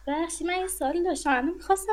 [0.08, 1.46] بخشی من یه سوالی داشتم.
[1.46, 1.92] می‌خواستم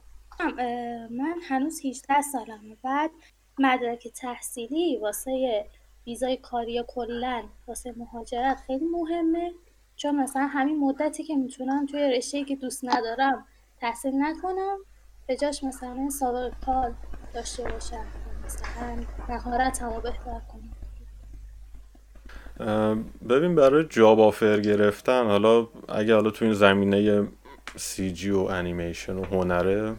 [1.11, 2.77] من هنوز 18 سالمه.
[2.83, 3.11] بعد
[3.59, 5.67] مدرک تحصیلی واسه
[6.07, 9.53] ویزای کاری یا کلا واسه مهاجرت خیلی مهمه.
[9.97, 13.47] چون مثلا همین مدتی که می‌تونم توی رشته که دوست ندارم
[13.81, 14.79] تحصیل نکنم.
[15.27, 16.95] به جاش مثلا سابقه کار
[17.35, 18.05] داشته باشم
[18.45, 18.97] مثلا
[19.29, 20.71] مهارت هم بهتر کنم
[23.29, 27.29] ببین برای job offer گرفتن حالا اگه حالا تو این زمینه
[27.77, 29.95] CG و انیمیشن و هنره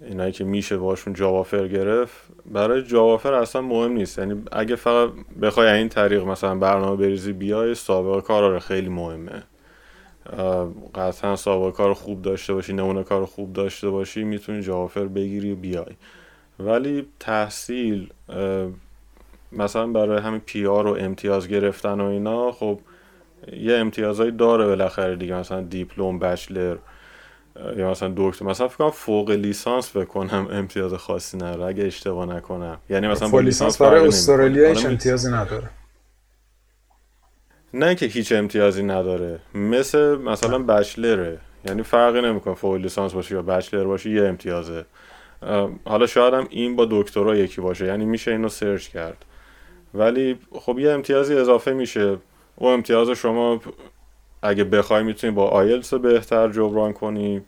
[0.00, 2.16] اینایی که میشه باشون job offer گرفت
[2.46, 4.18] برای job offer اصلا مهم نیست.
[4.18, 5.10] یعنی اگه فقط
[5.42, 9.42] بخوای این طریق مثلا برنامه بریزی بیای سابقه کار آره خیلی مهمه.
[10.94, 15.52] قطعا سابقه کار خوب داشته باشی نمونه کار خوب داشته باشی می‌تونی job offer بگیری
[15.52, 15.96] و بیای.
[16.60, 18.12] ولی تحصیل
[19.52, 22.80] مثلا برای همین پی آر و امتیاز گرفتن و اینا خب
[23.52, 26.76] یه امتیازهایی داره بالاخره دیگه مثلا دیپلم بچلر
[27.76, 28.44] یا مثلا دکتر.
[28.44, 32.78] مثلا فکر کنم فوق لیسانس بکنم امتیاز خاصی نداره اگه اشتباه نکنم.
[32.90, 35.70] یعنی مثلا فوق لیسانس برای استرالیا هیچ امتیازی نداره.
[37.74, 39.38] نه که هیچ امتیازی نداره.
[39.54, 41.38] مثل مثلا بچلره.
[41.64, 44.84] یعنی فرقی نمی‌کنه فوق لیسانس باشه یا بچلر باشه یه امتیازه.
[45.84, 49.24] حالا شاید هم این با دکترا یکی باشه یعنی میشه اینو سرچ کرد.
[49.94, 52.16] ولی خب یه امتیازی اضافه میشه.
[52.56, 53.60] او امتیاز شما
[54.42, 57.42] اگه بخوای می‌تونی با آیلتس بهتر جبران کنی.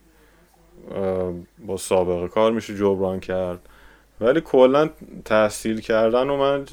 [1.66, 3.58] با سابقه کار میشه جبران کرد.
[4.20, 4.90] ولی کلا
[5.24, 6.64] تحصیل کردن و من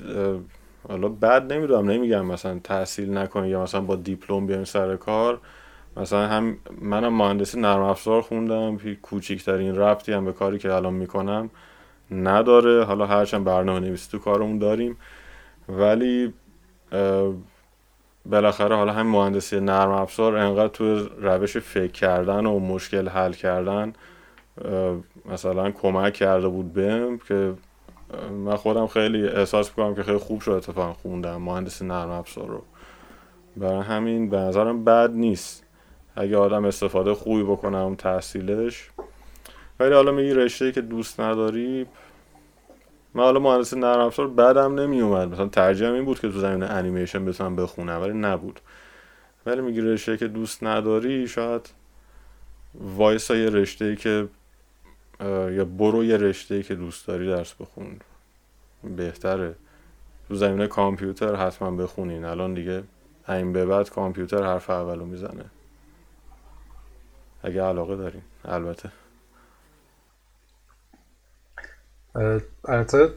[0.90, 5.40] حالا بد نمی‌دونم نمیگم مثلا تحصیل نکنی یا مثلا با دیپلم بیایم سر کار.
[5.98, 11.50] مثلا هم منم مهندسی نرم افزار خوندم کوچیکترین ربطی هم به کاری که الان می‌کنم
[12.12, 12.84] نداره.
[12.84, 14.98] حالا هرچند برنامه نویسی تو کارمون داریم.
[15.70, 16.34] ولی
[18.26, 23.94] بالاخره حالا هم مهندسی نرم افزار انقدر تو روش فکر کردن و مشکل حل کردن
[25.26, 27.54] مثلا کمک کرده بود بهم که
[28.46, 32.64] من خودم خیلی احساس می‌کنم که خیلی خوب شد اتفاق خوندم مهندسی نرم افزار رو.
[33.58, 35.65] برای همین به نظرم بد نیست.
[36.16, 38.90] اگه آدم استفاده خوبی بکنم تحصیلش.
[39.80, 41.86] ولی حالا میگی رشته که دوست نداری
[43.14, 46.64] من حالا مهندسی نرم افزار بعدم نمی اومد مثلا ترجیحم این بود که تو زمین
[46.64, 48.60] انیمیشن بتونم بخونم ولی نبود.
[49.46, 51.70] ولی میگی رشته که دوست نداری شاید
[52.74, 54.28] وایسا یه رشته که
[55.22, 58.00] یا برو یه رشته که دوست داری درس بخون.
[58.84, 59.56] بهتره.
[60.28, 62.26] تو زمینه کامپیوتر حتما بخونین.
[62.26, 62.84] الان دیگه
[63.30, 65.46] این به بعد کامپیوتر حرف اولو می‌زنه.
[67.46, 68.90] اگه علاقه دارین البته.
[72.66, 73.10] البته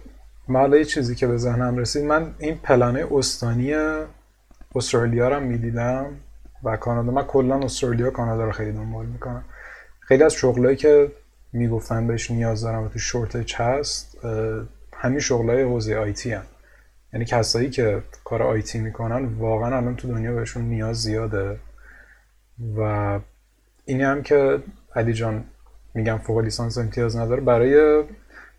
[0.49, 3.75] من یه چیزی که به ذهنم رسید من این پلانه استانی
[4.75, 6.07] استرالیا رو می‌دیدم
[6.63, 7.13] و کانادا.
[7.13, 9.45] من کلا استرالیا کانادا رو خیلی دنبال می‌کنم.
[10.01, 11.13] خیلی از شغلایی که
[11.53, 14.25] می‌گفتن بهش نیاز دارم و تو شورتج هست
[14.93, 16.45] همین شغلای حوزه آیتی هم
[17.13, 21.61] یعنی کسایی که کار آیتی می‌کنن واقعا الان تو دنیا بهشون نیاز زیاده
[22.79, 23.21] و
[23.89, 24.63] اینی هم که
[24.97, 25.45] علی جان
[25.95, 27.41] میگم فوق لیسانس امتیاز نداره.
[27.41, 28.05] برای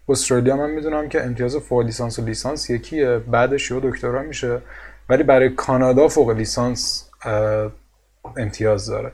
[0.10, 4.62] استرالیا من می‌دونم که امتیاز فوق لیسانس و لیسانس یکیه بعدش یه دکترا میشه.
[5.10, 7.10] ولی برای کانادا فوق لیسانس
[8.38, 9.12] امتیاز داره.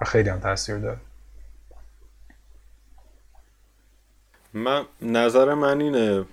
[0.00, 0.98] و خیلی هم تاثیر داره.
[4.52, 6.24] من نظر من اینه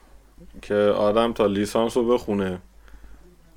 [0.62, 2.60] که آدم تا لیسانس رو بخونه.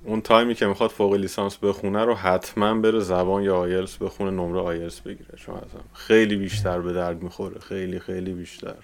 [0.05, 4.61] اون تایمی که می‌خواد فوق لیسانس بخونه رو حتما بره زبان یا آیلس بخونه نمره
[4.61, 5.37] آیلس بگیره.
[5.37, 5.61] چون
[5.95, 7.61] خیلی بیشتر به درد می‌خوره.
[7.61, 8.77] خیلی خیلی بیشتر.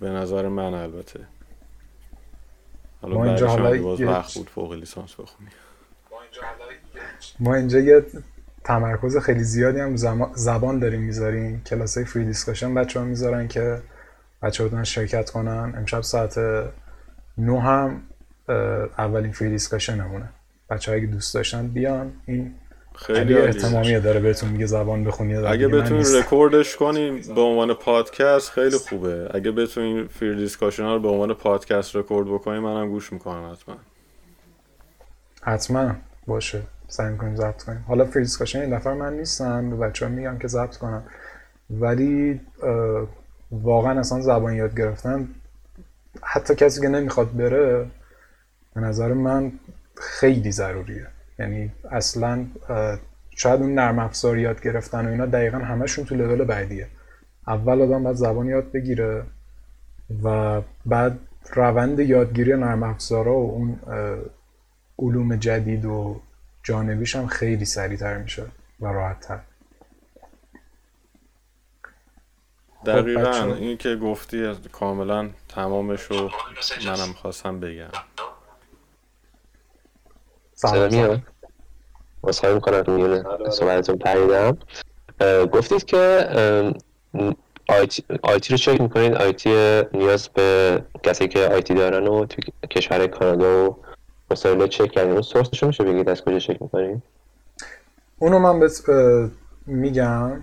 [0.00, 1.20] به نظر من البته.
[3.02, 5.48] حالا ما اینجا حالا باز وقت بود فوق لیسانس بخونی
[7.40, 8.06] ما اینجا یه
[8.64, 9.96] تمرکز خیلی زیادی هم
[10.34, 11.62] زبان داریم می‌ذاریم.
[11.64, 13.82] کلاس های free discussion بچه ها می‌ذارن که
[14.42, 15.74] بچه ها شرکت کنن.
[15.76, 16.38] امشب ساعت
[17.38, 18.02] نه هم
[18.98, 20.28] اولین free discussion همونه.
[20.70, 22.54] بچه اگه دوست داشتن بیان این
[22.94, 28.76] خیلی احتمامی داره بهتون میگه زبان بخونی اگه بتونین رکوردش کنیم به عنوان پادکست خیلی
[28.76, 29.30] خوبه.
[29.34, 33.76] اگه بتونین free discussion ها رو به عنوان پادکست رکورد بکنیم منم گوش می‌کنم حتما.
[35.42, 35.94] حتما.
[36.26, 36.62] باشه.
[36.88, 37.84] سعی می‌کنیم ضبط کنیم.
[37.88, 41.02] حالا free discussion این دفعه من نیستم به بچه ها میگم که ضبط کنم.
[41.70, 42.40] ولی
[43.50, 45.28] واقعا اصلا زبان یاد گرفتن
[46.22, 47.86] حتی کسی که نمی‌خواد بره
[48.74, 49.52] به نظر من
[49.94, 51.06] خیلی ضروریه.
[51.38, 52.46] یعنی اصلا
[53.30, 56.86] شاید اون نرم افزار یاد گرفتن و اینا دقیقا همشون تو لول بعدیه.
[57.46, 59.22] اول آدم باید زبان یاد بگیره
[60.22, 61.18] و بعد
[61.54, 63.80] روند یادگیری نرم افزارا و اون
[64.98, 66.20] علوم جدید و
[66.62, 68.42] جانبیش هم خیلی سریعتر میشه
[68.80, 69.38] و راحتتر.
[72.86, 73.32] دقیقا.
[73.32, 76.30] خب این که گفتی کاملا تمامش رو
[76.86, 77.90] منم خواستم بگم.
[80.58, 81.20] صدا میاد؟
[82.20, 84.58] خواهی می‌کنم میونه صحبتتون پریدم
[85.46, 86.28] گفتید که
[87.68, 89.14] آیتی, آیتی رو چک می‌کنید.
[89.14, 93.76] آیتی نیاز به کسی که آیتی دارن و تو کشور کانادا و
[94.30, 97.02] استرالیا چک کردیم اون سورسشو میشه بگید؟ از کجا چک می‌کنیم
[98.18, 98.82] اونو من بهت
[99.66, 100.40] میگم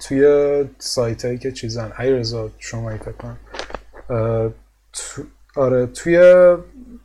[0.00, 1.92] توی سایت هایی که چیزن.
[1.98, 3.38] ای رضا شما فکر کنم.
[5.56, 6.20] آره توی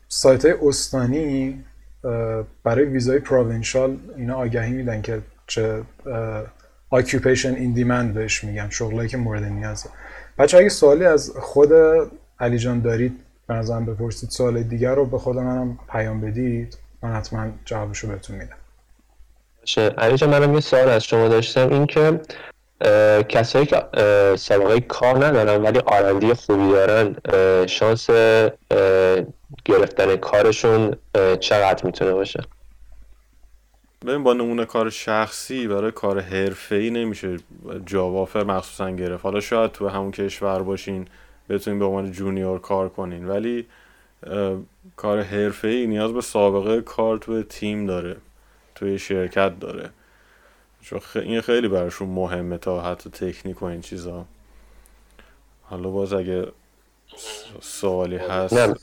[0.08, 1.64] سایت های استانی
[2.64, 5.84] برای ویزای پروینشال اینا آگهی میدن که چه
[6.96, 9.90] occupation in demand بهش میگن شغلایی که مورد نیازه.
[10.38, 11.70] بچه اگه سوالی از خود
[12.40, 16.78] علی جان دارید به نظرم بپرسید سوال دیگر رو به خود منم پیام بدید.
[17.04, 18.56] من حتما جوابشو بهتون میدم.
[19.98, 21.70] علی جان منم یه سوال از شما داشتم.
[21.70, 22.22] این که
[23.30, 23.84] کسایی که
[24.36, 27.16] سابقه کار ندارن ولی آرندی خوبی دارن
[27.68, 28.10] شانس
[29.66, 30.96] گرفتن کارشون
[31.40, 32.44] چقدر می‌تونه باشه؟
[34.06, 37.38] ببین با نمونه کار شخصی برای کار حرفه‌ای نمیشه
[37.86, 39.24] جاوافر مخصوصا گرفت.
[39.24, 41.08] حالا شاید تو همون کشور باشین
[41.50, 43.68] بتونین به عنوان جونیور کار کنین ولی
[44.96, 48.16] کار حرفه‌ای نیاز به سابقه کار توی تیم داره
[48.76, 49.90] توی شرکت داره.
[50.82, 54.26] چون این خیلی براشون مهمه تا حتی تکنیک و این چیزا.
[55.64, 56.48] حالا باز اگه
[57.62, 58.54] سوالی هست.
[58.54, 58.76] نه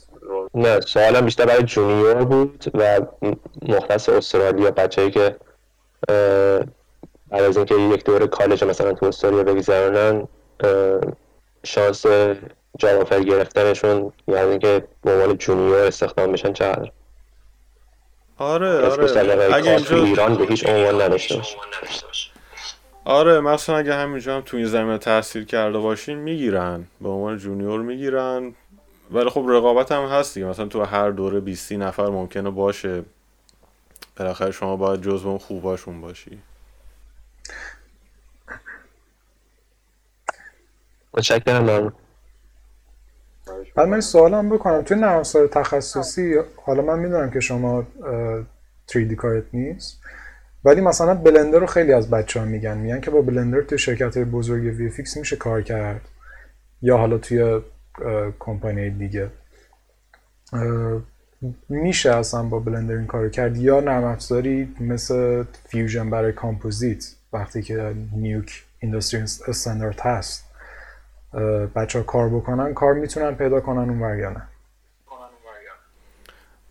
[0.53, 3.01] نه سوالم بیشتر برای جونیور بود و
[3.61, 5.35] مختص استرالیا بچه‌ای که
[7.29, 10.27] بعد از اینکه یک دوره کالج مثلا تو استرالیا بگذرونن
[11.63, 12.05] شانس
[12.79, 16.91] جواب گرفتنشون یعنی اینکه به عنوان جونیور استخدام بشن چقدر؟
[18.39, 21.41] آره آره اگه اینجا ایران به هیچ عنوان نداشته
[23.05, 26.85] آره مثلا اگه همینجا هم تو این زمینه تاثیر کرده باشین می‌گیرن.
[27.01, 28.53] به عنوان جونیور می‌گیرن.
[29.11, 30.45] ولی خب رقابت هم هست دیگه.
[30.45, 33.03] مثلا تو هر دوره 20 نفر ممکنه باشه.
[34.17, 36.39] بالاخره شما باید جزو اون خوباشون باشی.
[41.13, 41.93] متشکرم
[43.75, 45.21] بعد من سوالم بکنم توی نرم
[45.51, 46.35] تخصصی
[46.65, 47.83] حالا من می‌دونم که شما
[48.91, 49.99] 3D کارت نیست
[50.65, 54.17] ولی مثلا بلندر رو خیلی از بچه ها میگن میگن که با بلندر توی شرکت
[54.17, 56.01] بزرگ وی فیکس میشه کار کرد
[56.81, 57.61] یا حالا توی
[58.39, 59.29] کمپانی دیگه.
[61.69, 67.61] میشه اصلا با بلندر این کار کرد یا نرم افزاری مثل Fusion برای کامپوزیت وقتی
[67.61, 70.48] که Nuke industry standard هست.
[71.75, 74.47] بچه ها کار بکنن کار می‌تونن پیدا کنن اون یا نه.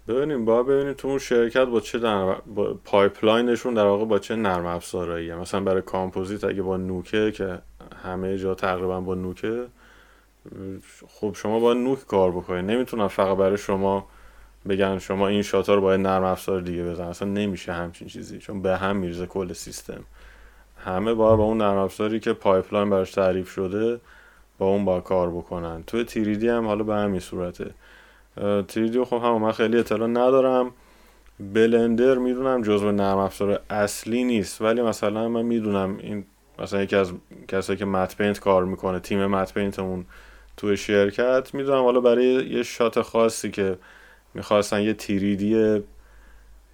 [0.08, 2.34] ببینیم با ببینیم تو اون شرکت با چه در...
[2.46, 7.21] با pipeline شون در واقع با چه نرم افزارایی مثلا برای کامپوزیت اگه با Nuke
[7.21, 7.58] ه که
[8.02, 9.66] همه جا تقریبا با Nuke ه
[11.08, 12.70] خب شما باید Nuke کار بکنید.
[12.70, 14.06] نمی‌تونن فقط برای شما
[14.68, 18.38] بگن شما این shot ا رو باید نرم افزار دیگه بزن اصلا نمیشه همچین چیزی
[18.38, 20.04] چون به هم میرزه کل سیستم.
[20.84, 24.00] همه باید با اون نرم افزاری که pipeline براش تعریف شده
[24.58, 25.82] با اون با کار بکنن.
[25.86, 27.70] توی 3D هم حالا به همین صورته.
[28.68, 30.72] 3D خب هم من خیلی اطلاع ندارم.
[31.40, 34.62] بلندر می‌دونم جزو نرم افزار اصلی نیست.
[34.62, 36.24] ولی مثلا من می‌دونم این
[36.58, 37.12] مثلا یکی از
[37.48, 40.04] کسایی که matte paint کار می‌کنه تیم matte paint مون
[40.56, 43.78] توی شرکت می‌دونم حالا برای یه shot خاصی که
[44.34, 45.82] می‌خواستن یه 3D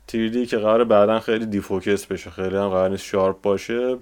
[0.06, 3.96] 3D که قرار بعدا خیلی defocus بشه خیلی هم قرار نیست sharp باشه.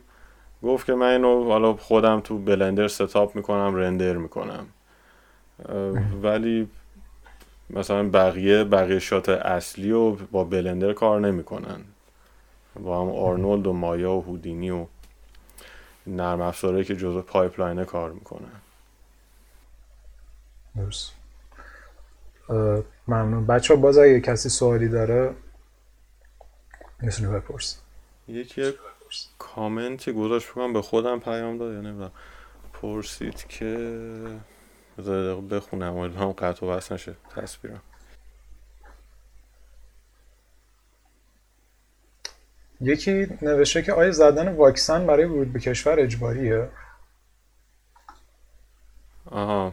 [0.63, 4.67] گفت که من اینو حالا خودم تو Blender setup می‌کنم render می‌کنم.
[6.23, 6.69] ولی
[7.71, 11.81] مثلا بقیه بقیه shot اصلی رو با بلندر کار نمی‌کنن.
[12.81, 14.87] با هم آرنولد و مایا و هودینی و
[16.07, 18.61] نرم افزاره که جزو pipeline کار می‌کنن
[20.77, 21.13] درست.
[23.09, 23.47] ممنون.
[23.47, 25.35] بچه ها باز اگه کسی سوالی داره
[27.03, 27.81] می‌تونه بپرس.
[28.29, 28.73] یکی
[29.39, 32.13] کامنتی گذاشت بکنم به خودم پیام داد یا نمی‌دونم
[32.73, 34.01] پرسید که
[35.51, 37.83] بخونم و هم قطع و وصل نشه تصویرم.
[42.81, 46.69] یکی نوشته که آیا زدن واکسن برای ورود به کشور اجباریه؟
[49.31, 49.73] آها.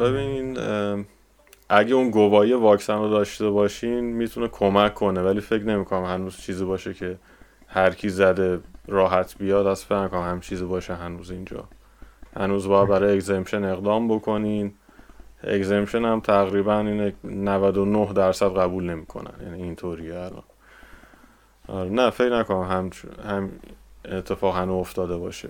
[0.00, 0.58] ببین
[1.68, 6.64] اگه اون گواهی واکسن رو داشته باشین می‌تونه کمک کنه ولی فکر نمی‌کنم هنوز چیزی
[6.64, 7.18] باشه که
[7.72, 11.64] هر کی زده راحت بیاد از فکر هم چیزی باشه هنوز اینجا.
[12.36, 14.72] هنوز باید برای اگزمشن اقدام بکنین.
[15.42, 19.34] اگزمشن هم تقریبا اینه 99 درصد قبول نمی‌کنن.
[19.42, 20.42] یعنی اینطوریه الان.
[21.68, 22.90] آره نه فکر نکنم هم
[23.24, 23.50] هم
[24.04, 25.48] اتفاق هنو افتاده باشه.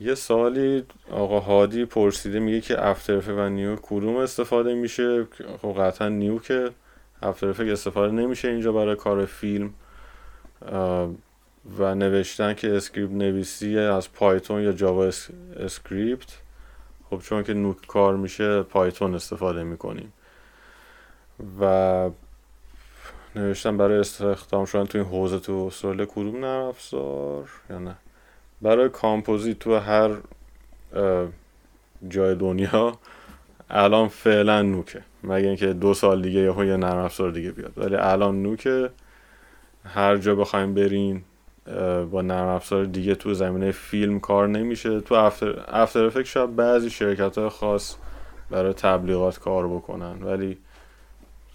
[0.00, 5.26] یه سوالی آقا هادی پرسیده میگه که After و Nuke کدوم استفاده میشه؟
[5.62, 6.70] خب قطعا Nuke ه
[7.22, 9.74] After استفاده نمیشه اینجا برای کار فیلم.
[11.78, 16.38] و نوشتن که script نویسی از Python یا JavaScript.
[17.10, 20.12] خب چون که Nuke کار میشه Python استفاده می‌کنیم.
[21.60, 22.10] و
[23.36, 27.94] نوشتم برای استخدام شدن تو این حوزه تو استرالیا کدوم نرم افزار؟ یا نه؟
[28.62, 30.10] برای کامپوزیت تو هر
[32.08, 32.98] جای دنیا
[33.70, 35.02] الان فعلا نوکه.
[35.24, 37.72] مگه اینکه دو سال دیگه یه یه نرم افزار دیگه بیاد.
[37.76, 38.90] ولی الان نوکه.
[39.84, 41.22] هر جا بخوایم برین
[42.10, 45.00] با نرم افزار دیگه تو زمینه فیلم کار نمیشه.
[45.00, 47.96] تو افتر, افتر افکت شاید بعضی شرکت های خاص
[48.50, 50.58] برای تبلیغات کار بکنن ولی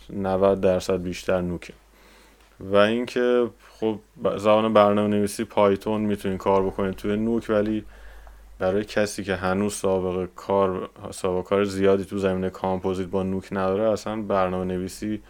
[0.09, 1.73] 90 درصد بیشتر نوکه.
[2.59, 3.47] و اینکه
[3.79, 3.99] خب
[4.37, 7.85] زبان برنامه نویسی پایتون می‌تونین کار بکنید توی نوک ولی
[8.59, 13.83] برای کسی که هنوز سابقه کار سابقه کار زیادی تو زمینه کامپوزیت با نوک نداره
[13.83, 15.21] اصلا برنامه نویسی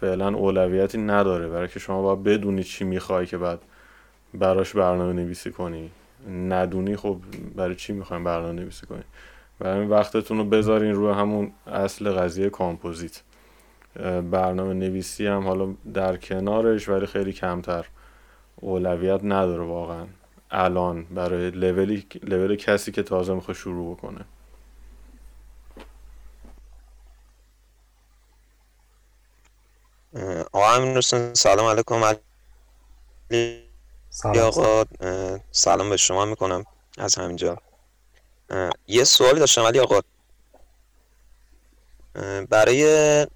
[0.00, 1.48] فعلا اولویتی نداره.
[1.48, 3.58] برای که شما باید بدونی چی می‌خوای که بعد
[4.34, 5.90] براش برنامه نویسی کنی.
[6.30, 7.16] ندونی خب
[7.56, 9.02] برای چی می‌خوایم برنامه نویسی کنی؟
[9.58, 13.22] برای وقتتون رو بذارین روی همون اصل قضیه کامپوزیت.
[14.30, 17.86] برنامه نویسی هم حالا در کنارش ولی خیلی کمتر
[18.56, 20.06] اولویت نداره واقعا.
[20.50, 24.24] الان برای لولی لول کسی که تازه می‌خواد شروع بکنه.
[30.52, 31.00] آقا امین
[31.34, 32.14] سلام علیکم.
[34.10, 34.38] سلام.
[34.38, 34.84] آقا
[35.52, 36.64] سلام به شما می‌کنم
[36.98, 37.58] از همینجا.
[38.86, 40.00] یه سوالی داشتم ولی آقا.
[42.50, 43.26] برای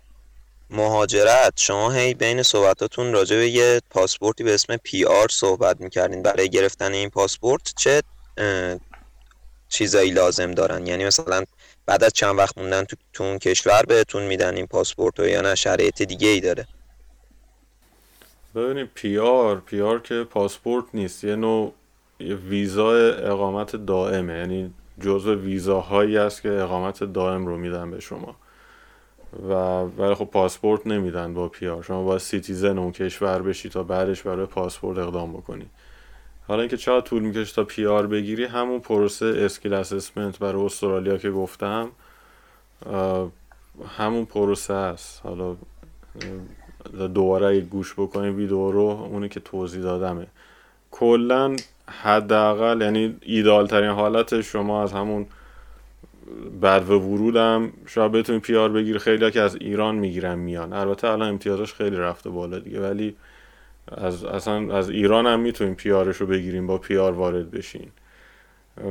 [0.71, 6.23] مهاجرت شما هی بین صحبتاتون راجع به یه پاسپورتی به اسم PR صحبت می‌کردین.
[6.23, 8.03] برای گرفتن این پاسپورت چه
[9.69, 11.45] چیزایی لازم دارن؟ یعنی مثلا
[11.87, 15.55] بعد از چند وقت موندن تو, تو اون کشور بهتون میدن این پاسپورت یا نه؟
[15.55, 16.67] شرایط دیگه ای داره.
[18.55, 21.25] ببینید PR PR که پاسپورت نیست.
[21.25, 21.73] یه نوع
[22.21, 24.39] ویزا اقامت دائمه.
[24.39, 28.37] یعنی جزء ویزاهایی است که اقامت دائم رو میدن به شما.
[29.49, 29.53] و
[29.83, 31.83] ولی خب پاسپورت نمیدن با PR.
[31.83, 35.67] شما باید citizen اون کشور بشی تا بعدش برای پاسپورت اقدام بکنی.
[36.49, 41.31] حالا اینکه چقدر طول می‌کشه تا PR بگیری همون پروسه skill assessment برای استرالیا که
[41.31, 41.89] گفتم
[43.99, 45.21] همون پروسه است.
[45.25, 45.57] حالا
[47.09, 50.27] دوباره گوش بکنی ویدیو رو اونی که توضیح دادمه.
[50.91, 51.57] کلا
[51.87, 55.27] حداقل یعنی ایدال ترین حالت شما از همون
[56.61, 60.73] بعد و ورودم شاید بتونی پیار بگیر خیلی که از ایران می‌گیرن میان.
[60.73, 63.17] البته الان امتیازش خیلی رفته بالا دیگه ولی
[63.89, 67.91] از اصلا از ایران هم می‌تونیم پیارش رو بگیریم با پیار وارد بشین.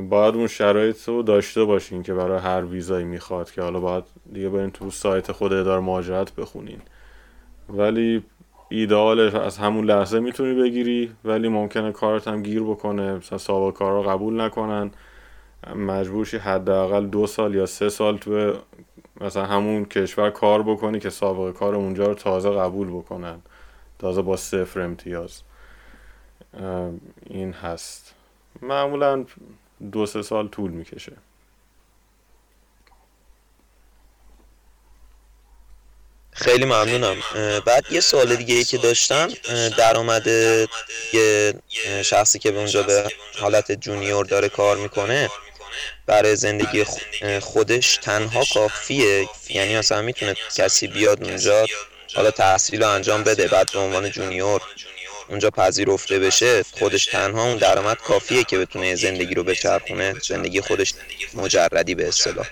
[0.09, 4.03] باید اون شرایط رو داشته باشین که برای هر ویزایی می‌خواد که حالا باید
[4.33, 6.81] دیگه برین تو سایت خود ادار مهاجرت بخونین.
[7.69, 8.23] ولی
[8.69, 14.07] ایدئالش از همون لحظه می‌تونی بگیری ولی ممکنه کارت هم گیر بکنه مثلا سابقه کار
[14.07, 14.91] قبول نکنن.
[15.75, 18.53] مجبورشی حداقل دو سال یا سه سال تو
[19.21, 23.41] مثلا همون کشور کار بکنی که سابقه کار اونجا رو تازه قبول بکنن.
[24.01, 25.41] تازه با صفر امتیاز.
[27.25, 28.13] این هست.
[28.61, 29.25] معمولا
[29.91, 31.11] دو سه سال طول می‌کشه.
[36.31, 37.15] خیلی ممنونم.
[37.65, 39.27] بعد یه سوال دیگه ای که داشتم.
[39.77, 40.27] درآمد
[41.13, 41.53] یه
[42.03, 45.29] شخصی که به اونجا به حالت جونیور داره کار می‌کنه
[46.05, 46.85] برای زندگی
[47.41, 49.27] خودش تنها کافیه.
[49.49, 51.65] یعنی مثلا می‌تونه کسی بیاد اونجا
[52.15, 54.61] حالا تحصیل رو انجام بده بعد به عنوان جونیور
[55.29, 60.93] اونجا پذیرفته بشه خودش تنها اون درآمد کافیه که بتونه زندگی رو بچرخونه زندگی خودش
[61.33, 62.47] مجردی به اصطلاح.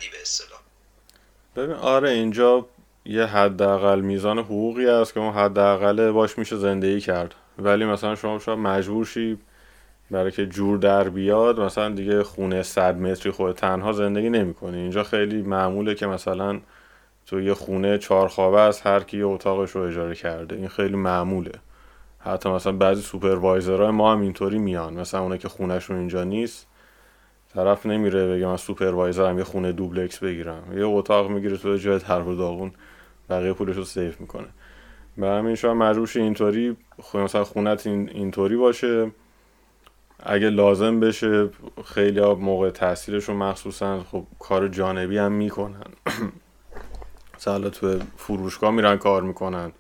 [1.56, 2.66] ببین آره اینجا
[3.06, 7.36] یه حداقل میزان حقوقی هست که اون حداقل باش میشه زندگی کرد.
[7.58, 9.38] ولی مثلا شما شاید مجبور شی
[10.12, 14.78] برای که جور در بیاد مثلا دیگه خونه صد متری خود تنها زندگی نمی‌کنی.
[14.78, 16.60] اینجا خیلی معموله که مثلا
[17.30, 20.56] تو یه خونه چهار خوابه از هر کی اتاقش رو اجاره کرده.
[20.56, 21.52] این خیلی معموله.
[22.20, 24.94] حتی مثلا بعضی supervisor های ما هم اینطوری میان.
[24.94, 26.68] مثلا اونه که خونه‌شون اینجا نیست
[27.54, 30.78] طرف نمیره بگه من supervisor م یه خونه دوبلکس بگیرم.
[30.78, 32.72] یه اتاق می‌گیره تو جای درب و داغون
[33.30, 34.48] بقیه پولش رو save می‌کنه.
[35.18, 36.78] به همین شما مجبور اینطوری
[37.14, 39.12] مثلا خونت این اینطوری باشه.
[40.24, 41.50] اگه لازم بشه
[41.86, 45.84] خیلی ها موقع تحصیلشون مخصوصا خب کار جانبی هم می‌کنن.
[47.40, 49.72] مثلا تو فروشگاه میرن کار می‌کنن.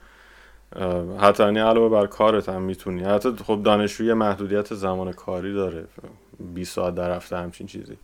[1.20, 3.04] حتی یعنی علاوه بر کارت هم می‌تونی.
[3.04, 5.86] حتی خب دانشجوی محدودیت زمان کاری داره.
[6.54, 7.98] 20 ساعت در هفته همچین چیزی.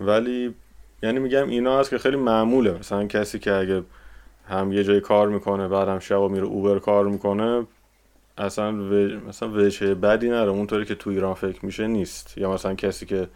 [0.00, 0.54] ولی
[1.02, 2.78] یعنی میگم اینا هست که خیلی معموله.
[2.78, 3.82] مثلا کسی که اگه
[4.48, 7.66] هم یه جای کار می‌کنه بعد هم شب میره اوبر کار می‌کنه
[8.38, 8.94] اصلا و...
[9.28, 12.38] مثلا وجه بدی نره اونطوری که تو ایران فکر میشه نیست.
[12.38, 13.28] یا مثلا کسی که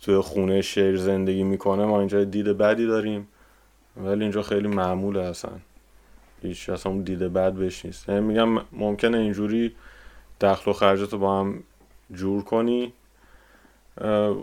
[0.00, 3.28] توی خونه شهر زندگی می‌کنه ما اینجا دید بدی داریم.
[3.96, 5.50] ولی اینجا خیلی معموله اصلا.
[6.42, 8.08] هیچ اصلا اون دیده بد بهش نیست.
[8.08, 9.76] یعنی میگم ممکنه اینجوری
[10.40, 11.62] دخل و خرجات رو با هم
[12.12, 12.92] جور کنی.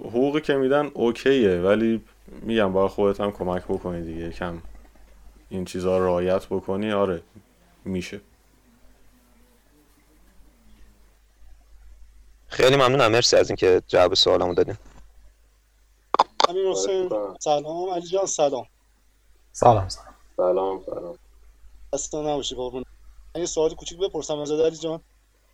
[0.03, 2.01] حقوقی که میدن اوکیه ولی
[2.41, 4.31] میگم باید خودت هم کمک بکنی دیگه.
[4.31, 4.61] کم
[5.49, 7.21] این چیزها رو رعایت بکنی آره
[7.85, 8.21] میشه.
[12.47, 13.11] خیلی ممنونم.
[13.11, 14.75] مرسی از اینکه جواب سوالمو دادین.
[16.49, 17.09] امیر حسین
[17.39, 17.89] سلام.
[17.89, 18.65] علی جان سلام.
[19.55, 20.15] سلام سلام.
[20.38, 21.17] سلام سلام.
[21.93, 22.84] اصلا نباشی قربون
[23.35, 25.03] یه سوال کوچیک بپرسم از علی جان.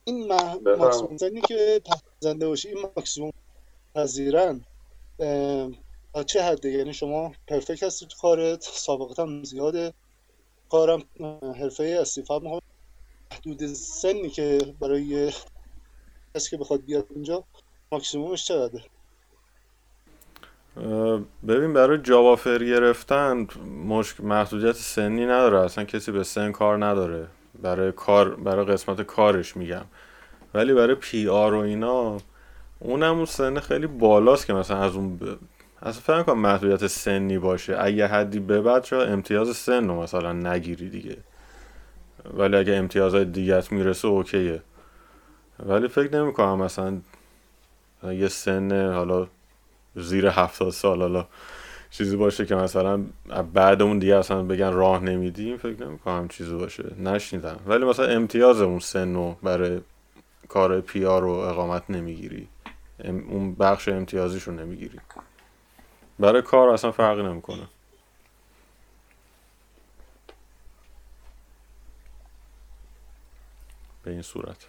[0.07, 0.55] این مح...
[0.77, 1.81] ماکسیموم زنی که
[2.19, 3.31] زنده باشی این ماکسیموم
[3.95, 4.65] پذیرن
[5.19, 5.69] اه،
[6.13, 9.93] تا چه حده؟ یعنی شما پرفکت هستی تو کارت سابقت هم زیاده.
[10.71, 11.03] کارم
[11.41, 12.61] حرفه استیفاد می‌خوام
[13.34, 15.34] حدود سنی که برای
[16.38, 17.43] کسی که بخواد بیاد اینجا
[17.91, 18.85] ماکسیمومش چقدره؟
[21.47, 23.47] ببین برای جاوا فر گرفتن
[23.85, 25.59] مشک محدودیت سنی نداره.
[25.59, 27.27] اصلا کسی به سن کار نداره.
[27.61, 29.85] برای کار برای قسمت کارش میگم.
[30.53, 32.17] ولی برای پی آر و اینا
[32.79, 35.23] اونم اون سن خیلی بالاست که مثلا از اون ب...
[35.81, 37.77] اصلا فکر کنم محدودیت سنی باشه.
[37.79, 41.17] اگه حدی به بعد امتیاز سن رو مثلا نگیری دیگه.
[42.33, 44.61] ولی اگه امتیازهای دیگت می‌رسه اوکیه.
[45.65, 46.97] ولی فکر نمی‌کنم مثلا
[48.03, 49.27] یه سن حالا
[50.01, 51.01] زیر هفتاد سال.
[51.01, 51.27] حالا
[51.91, 53.03] چیزی باشه که مثلا
[53.53, 56.95] بعد اون دیگه اصلا بگن راه نمیدیم فکر نمی‌کنم چیزی باشه.
[56.99, 57.59] نشنیدم.
[57.67, 59.81] ولی مثلا امتیاز اون سن رو برای
[60.47, 62.47] کار پی آر رو اقامت نمی‌گیری.
[63.05, 64.99] اون بخش امتیازیش رو نمی‌گیری.
[66.19, 67.67] برای کار اصلا فرقی نمی‌کنه.
[74.03, 74.67] به این صورت.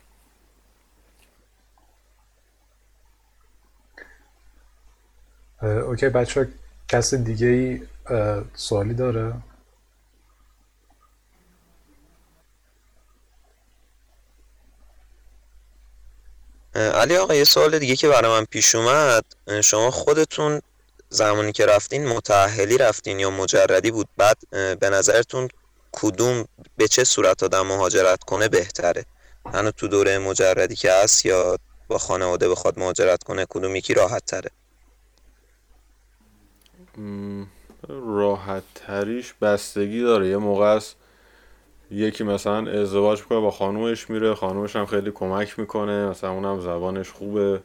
[5.62, 6.48] اوکی بچه
[6.88, 7.80] کسی دیگه ای
[8.54, 9.34] سوالی داره؟
[16.74, 19.24] علی آقا یه سوال دیگه که برای من پیش اومد.
[19.64, 20.60] شما خودتون
[21.08, 25.48] زمانی که رفتین متأهلی رفتین یا مجردی بود؟ بعد به نظرتون
[25.92, 26.44] کدوم
[26.76, 29.04] به چه صورت آدم مهاجرت کنه بهتره؟
[29.54, 31.58] هنوز تو دوره مجردی که هست یا
[31.88, 34.50] با خانواده بخواد مهاجرت کنه کدوم یکی راحت تره
[37.88, 40.28] راحت تریش بستگی داره.
[40.28, 40.96] یه موقع است
[41.90, 47.10] یکی مثلا ازدواج می‌کنه با خانومش میره خانومش هم خیلی کمک می‌کنه مثلا اونم زبانش
[47.10, 47.60] خوبه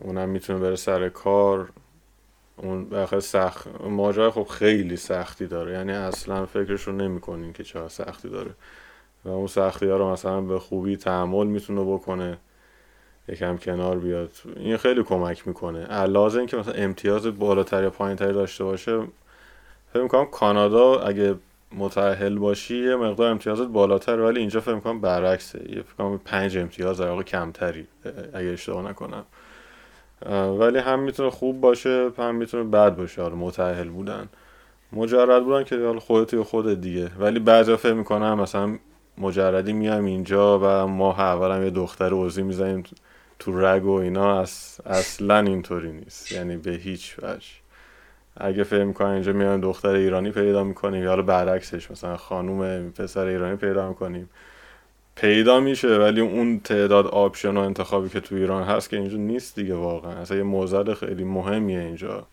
[0.00, 1.70] اونم می‌تونه بره سر کار.
[2.56, 5.72] اون بخیر سخت ماجرا خب خیلی سختی داره.
[5.72, 8.50] یعنی اصلا فکرش رو نمی‌کنین که چه سختی داره.
[9.24, 12.38] و اون سختی ها رو مثلا به خوبی تحمل می‌تونه بکنه.
[13.28, 14.30] یکم کنار بیاد.
[14.56, 15.84] این خیلی کمک می‌کنه.
[15.84, 19.00] علاوه اینکه مثلا امتیاز بالاتر یا پایینتری داشته باشه
[19.92, 21.34] فکر می‌کنم کانادا اگه
[21.72, 25.58] متأهل باشی یه مقدار امتیازات بالاتر ولی اینجا فکر می‌کنم برعکسه.
[25.58, 27.86] یه فکر کنم پنج امتیاز در واقع کمتری
[28.34, 29.24] اگه اشتباه نکنم.
[30.58, 33.22] ولی هم می‌تونه خوب باشه هم می‌تونه بد باشه.
[33.22, 34.28] حالا متأهل بودن.
[34.92, 37.10] مجرد بودن که حالا خودت خودت دیگه.
[37.18, 38.78] ولی بعضیا فکر می‌کنم مثلا
[39.18, 42.82] مجردی میایم اینجا و ما اولم یه دختر عضوی می‌زنیم
[43.38, 46.32] تو رگ و اینا از اصلا اینطوری نیست.
[46.32, 47.46] یعنی به هیچ وجه.
[48.36, 53.26] اگه فکر می‌کنن اینجا میایم دختر ایرانی پیدا می‌کنیم یا حالا برعکسش مثلا خانوم پسر
[53.26, 54.30] ایرانی پیدا می‌کنیم.
[55.16, 59.56] پیدا میشه ولی اون تعداد آپشن و انتخابی که تو ایران هست که اینجا نیست
[59.56, 60.12] دیگه واقعا.
[60.12, 62.26] اصلا یه موزل خیلی مهمیه اینجا.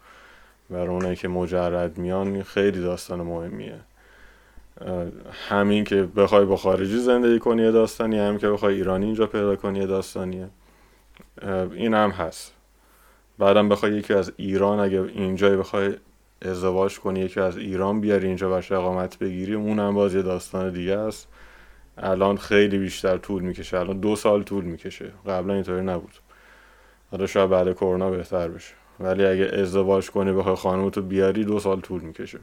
[0.69, 3.75] برای اونایی که مجرد میان خیلی داستان مهمیه.
[5.49, 9.79] همین که بخوای با خارجی زندگی کنی داستانی همین که بخوای ایرانی اینجا پیدا کنی
[9.79, 10.47] یه داستانیه.
[11.73, 12.53] این هم هست.
[13.37, 15.95] بعدم بخوای یکی از ایران اگه اینجا بخوای
[16.41, 20.97] ازدواج کنی یکی از ایران بیاری اینجا باشه اقامت بگیری اونم باز یه داستان دیگه
[20.97, 21.27] است.
[21.97, 23.79] الان خیلی بیشتر طول می‌کشه.
[23.79, 25.11] الان دو سال طول می‌کشه.
[25.27, 26.13] قبلا اینطوری نبود.
[27.11, 28.73] حالا شاید بعد کرونا بهتر بشه.
[28.99, 32.39] ولی اگه ازدواج کنی بخوای خانومتو بیاری دو سال طول می‌کشه.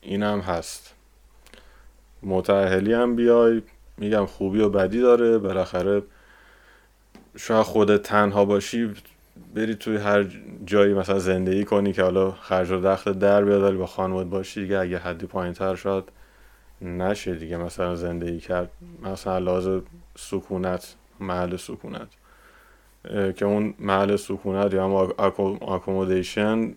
[0.00, 0.94] اینم هست.
[2.22, 3.62] متأهلی هم بیای.
[3.98, 5.38] میگم خوبی و بدی داره.
[5.38, 6.02] بالاخره
[7.36, 8.94] شاید خودت تنها باشی
[9.54, 10.26] بری توی هر
[10.66, 14.62] جایی مثلا زندگی کنی که حالا خرج و دخل در بیاد ولی با خانواد باشی
[14.62, 16.04] دیگه اگه حدی پایین تر شاید
[16.82, 18.70] نشه دیگه مثلا زندگی کرد.
[19.02, 19.82] مثلا لازم
[20.16, 22.08] سکونت محل سکونت.
[23.36, 25.12] که اون محل سکونت یا هم
[25.68, 26.74] اکومودیشن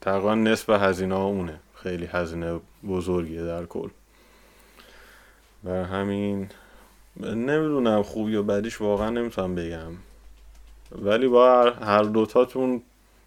[0.00, 1.60] تقریبا نصف هزینه اونه.
[1.74, 3.88] خیلی هزینه بزرگیه در کل.
[5.64, 6.48] و همین
[7.20, 9.92] نمی‌دونم خوبی و بدیش واقعا نمی‌تونم بگم.
[10.92, 12.82] ولی با هر دوتاتون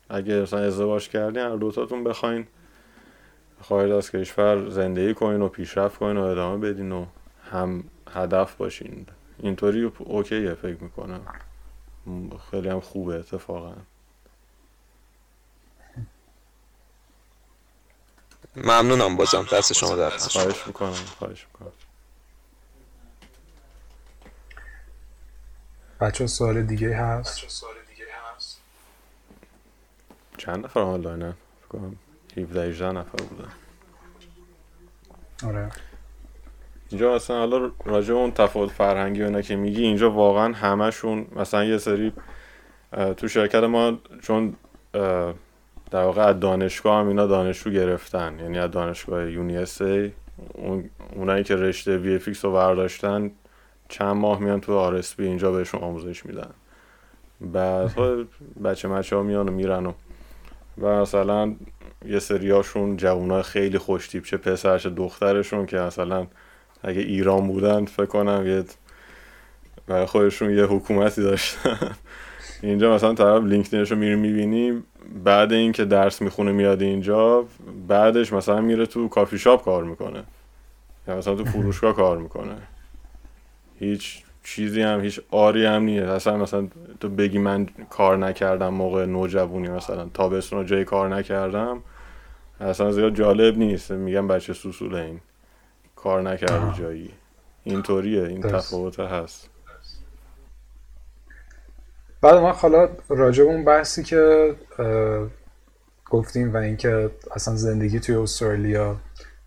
[0.09, 2.47] اگه مثلا ازدواج کردین هر دوتاتون بخواین
[3.61, 7.05] خارج از کشور زندگی کنین و پیشرفت کنین و ادامه بدین و
[7.51, 7.83] هم
[8.13, 9.05] هدف باشین.
[9.39, 11.21] اینطوری اوکیه فکر می‌کنم.
[12.51, 13.73] خیلی هم خوبه اتفاقا.
[18.55, 19.45] ممنونم بازم.
[19.53, 21.71] دست شما در خواهش می‌کنم خواهش می‌کنم.
[26.01, 27.49] بچه سوال دیگه هست؟
[30.37, 31.95] چند نفر آنلاینن؟ فکر کنم
[32.37, 33.49] 17 18 نفر بودن.
[35.47, 35.69] آره.
[36.89, 41.63] اینجا مثلا حالا راجع اون تفاوت فرهنگی و اینا که میگی اینجا واقعا همشون مثلا
[41.63, 42.13] یه سری
[43.17, 44.55] تو شرکت ما چون
[45.91, 48.39] در واقع از دانشگاه هم اینا دانشجو گرفتن.
[48.39, 50.11] یعنی از دانشگاه UniSA
[50.53, 53.31] اون اونایی که رشته VFX رو برداشتن
[53.89, 56.49] چند ماه میان تو RSP اینجا بهشون آموزش میدن.
[57.41, 57.91] بعد
[58.63, 59.93] بچه مچه ها میان و میرن و
[60.77, 61.55] و مثلا
[62.05, 66.27] یه سریاشون جوونا خیلی خوش چه پسرش دخترشون که مثلا
[66.83, 68.63] اگه ایران بودن فکر کنم یه
[69.87, 71.95] برای خودشون یه حکومتی داشتن.
[72.61, 74.83] اینجا مثلا طرف لینکدینش رو میری می‌بینی
[75.23, 77.45] بعد اینکه درس می‌خونه میاد اینجا
[77.87, 80.23] بعدش مثلا میره تو کافی شاپ کار می‌کنه.
[81.07, 82.55] یا مثلا تو فروشگاه کار می‌کنه.
[83.79, 86.07] هیچ چیزی هم هیچ آری هم نیست.
[86.07, 86.67] اصلا مثلا
[86.99, 91.83] تو بگی من کار نکردم موقع نوجوانی مثلا تابستون جای کار نکردم
[92.59, 93.91] اصلا زیاد جالب نیست.
[93.91, 95.21] میگم بچه سوسوله این.
[95.95, 97.13] کار نکردی جایی.
[97.63, 99.49] اینطوریه این تفاوت هست.
[102.21, 104.55] بعد ما حالا راجع اون بحثی که
[106.09, 108.95] گفتیم و اینکه اصلا زندگی توی استرالیا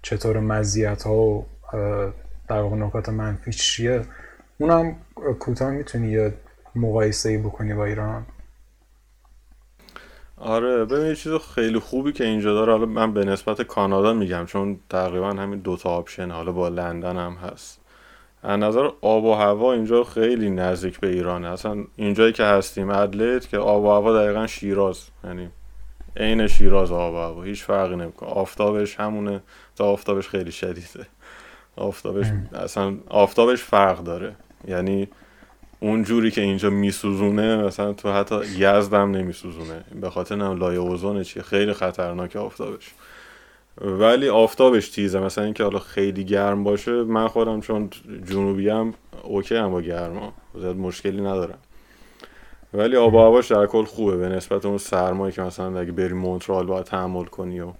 [0.02, 1.46] چطور مزیت ها و
[2.48, 4.04] در واقع نکات منفی چیه.
[4.62, 4.96] اونم
[5.38, 6.34] کوتاه می‌تونی یه
[6.74, 8.26] مقایسه ای بکنی با ایران؟
[10.36, 12.72] آره ببین یه چیز خیلی خوبی که اینجا داره.
[12.72, 17.32] حالا من به نسبت کانادا میگم چون تقریبا همین دوتا option حالا با لندن هم
[17.32, 17.80] هست.
[18.42, 21.48] از نظر آب و هوا اینجا خیلی نزدیک به ایرانه.
[21.48, 25.06] اصلا اینجایی که هستیم ادلید که آب و هوا دقیقا شیراز.
[25.24, 25.50] یعنی
[26.16, 27.42] عین شیراز آب و هوا.
[27.42, 28.30] هیچ فرقی نمی‌کنه.
[28.30, 29.42] آفتابش همونه.
[29.76, 31.06] تا آفتابش خیلی شدیده.
[31.76, 34.36] آفتابش اصلا آفتابش فرق داره.
[34.68, 35.08] یعنی
[35.80, 39.84] اون جوری که اینجا میسوزونه مثلا تو حتی یزدم نمیسوزونه.
[40.00, 42.90] به خاطر نم لایه اوزون چیه؟ خیلی خطرناک آفتابش.
[43.80, 45.20] ولی آفتابش تیزه.
[45.20, 47.90] مثلا اینکه حالا خیلی گرم باشه من خودم چون
[48.24, 51.58] جنوبی هم اوکی هم با گرما زیاد مشکلی ندارم.
[52.74, 54.16] ولی آب و هواش در کل خوبه.
[54.16, 57.72] به نسبت اون سرمایی که مثلا اگه بری مونترال باید تحمل کنی و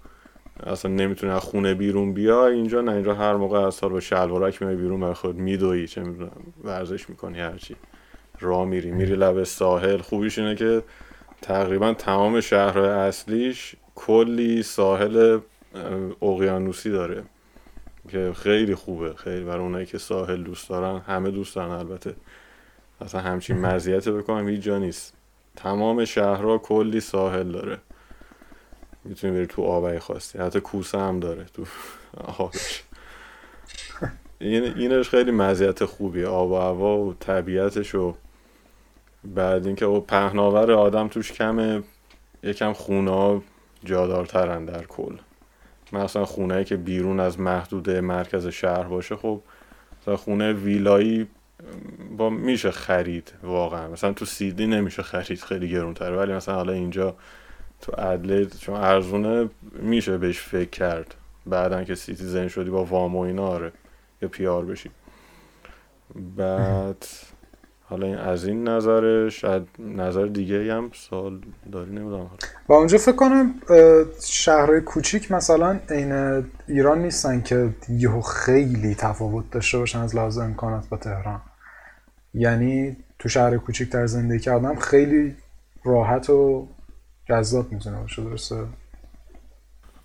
[0.66, 4.62] اصلا نمی‌تونی از خونه بیرون بیا اینجا نه اینجا هر موقع از سال با شلوارک
[4.62, 6.30] میای بیرون برای خود میدوی چه می‌دونم
[6.64, 7.76] ورزش می‌کنی هرچی
[8.40, 9.98] راه میری میری لب ساحل.
[9.98, 10.82] خوبیش اینه که
[11.43, 15.39] تقریبا تمام شهرهای اصلیش کلی ساحل
[16.22, 17.22] اقیانوسی داره
[18.09, 19.14] که خیلی خوبه.
[19.14, 22.14] خیلی برای اونایی که ساحل دوست دارن همه دوست دارن البته.
[23.01, 25.14] اصلا همچین مزیت بکنم هیچ جا نیست.
[25.56, 27.78] تمام شهرها کلی ساحل داره.
[29.05, 30.39] می‌تونی بری تو آبای خواستی.
[30.39, 31.65] حتی کوسه هم داره تو
[32.16, 32.83] آبش.
[34.39, 36.27] این اینش خیلی مزیت خوبیه.
[36.27, 38.15] آب و هوا و طبیعتش و
[39.24, 41.83] بعد اینکه او پهناور آدم توش کمه
[42.43, 43.43] یکم خونه
[43.85, 45.16] جادارترن در کل.
[45.93, 49.41] مثلا خونه که بیرون از محدوده مرکز شهر باشه خب
[50.03, 51.27] مثلا خونه ویلایی
[52.16, 53.89] با میشه خرید واقعا.
[53.89, 56.16] مثلا تو سیدنی نمیشه خرید خیلی گرونتره.
[56.16, 57.16] ولی مثلا حالا اینجا
[57.83, 61.15] تو ادلید چون ارزونه میشه بهش فکر کرد.
[61.47, 63.73] بعدا که citizen شدی با وام و اینا آره.
[64.23, 64.91] یا PR بشی.
[66.37, 67.07] بعد
[67.85, 71.41] حالا این از این نظرش از نظر دیگه هم سال
[71.73, 72.31] داری نمی‌دونم.
[72.67, 73.55] با اونجا فکر کنم
[74.25, 76.13] شهرهای کوچیک مثلا این
[76.69, 81.41] ایران نیستن که یهو خیلی تفاوت داشته باشن از لحاظ امکانات با تهران.
[82.35, 85.37] یعنی تو شهر کوچیک در زندگی کردم خیلی
[85.85, 86.69] راحت و
[87.28, 88.66] جذاب می‌تونه باشه درسته؟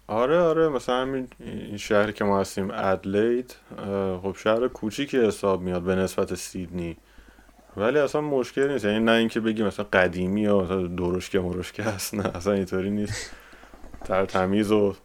[0.08, 3.56] آره آره مثلا این شهری که ما هستیم ادلید
[4.22, 6.98] خب شهر کوچیکی حساب میاد به نسبت سیدنی.
[7.78, 8.86] ولی اصلا مشکل نیست.
[8.86, 13.32] یعنی نه اینکه بگی مثلا قدیمی یا مثلا درشکه مرشکه هست نه اصلا اینطوری نیست.
[14.06, 14.96] تر تمیز و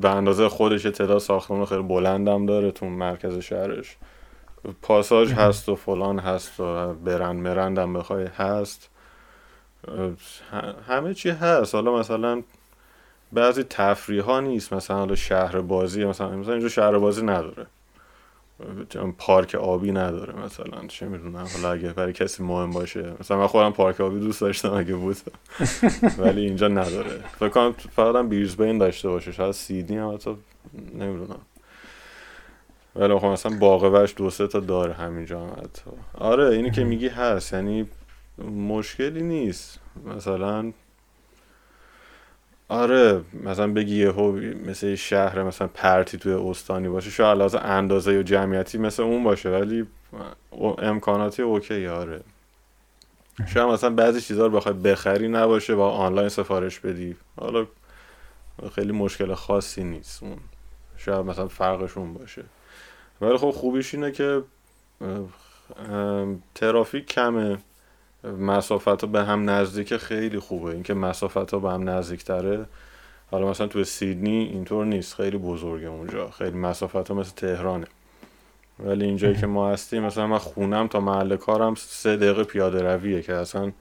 [0.00, 3.96] به اندازه خودش تعداد ساختمان خیلی بلندم داره تو مرکز شهرش.
[4.82, 8.90] پاساژ هست و فلان هست و برند مرندم بخوای هست.
[10.88, 11.74] همه چی هست.
[11.74, 12.42] حالا مثلا
[13.32, 14.72] بعضی تفریح ها نیست.
[14.72, 17.66] مثلا حالا شهر بازی مثلا مثلا اینجا شهر بازی نداره.
[19.18, 20.86] پارک آبی نداره مثلا.
[20.88, 21.46] چه می‌دونم.
[21.54, 23.12] حالا اگه برای کسی مهم باشه.
[23.20, 25.16] مثلا من خودم پارک آبی دوست داشتم اگه بود.
[26.18, 27.10] ولی اینجا نداره.
[27.38, 29.32] فکر کنم فقط هم بیرزبین داشته باشه.
[29.32, 30.36] شاید سیدنی هم حتی
[30.94, 31.40] نمی‌دونم.
[32.96, 35.82] ولی خب مثلا باقه دو سه تا داره همینجا هم حتی.
[36.18, 37.52] آره اینی که میگی هست.
[37.52, 37.88] یعنی
[38.44, 39.80] مشکلی نیست.
[40.06, 40.72] مثلا
[42.68, 44.32] آره مثلا بگی یهو
[44.66, 49.50] مثل شهر مثلا پرتی توی استانی باشه شاید لحاظ اندازه و جمعیتی مثل اون باشه
[49.50, 49.86] ولی
[50.78, 52.20] امکاناتی اوکی آره.
[53.46, 57.16] شاید مثلا بعضی چیزها رو بخوای بخری نباشه با آنلاین سفارش بدی.
[57.36, 57.66] حالا
[58.74, 60.38] خیلی مشکل خاصی نیست اون.
[60.96, 62.44] شاید مثلا فرقشون باشه.
[63.20, 64.42] ولی خب خوبیش اینه که
[66.54, 67.58] ترافیک کمه.
[68.24, 70.70] مسافت ها به هم نزدیک خیلی خوبه.
[70.70, 72.66] اینکه مسافت ها به هم نزدیک تره
[73.30, 75.14] حالا مثلا تو سیدنی اینطور نیست.
[75.14, 76.30] خیلی بزرگه اونجا.
[76.30, 77.86] خیلی مسافت ها مثل تهرانه.
[78.84, 83.22] ولی اینجایی که ما هستیم مثلا من خونم تا محل کارم سه دقیقه پیاده رویه
[83.22, 83.72] که اصلا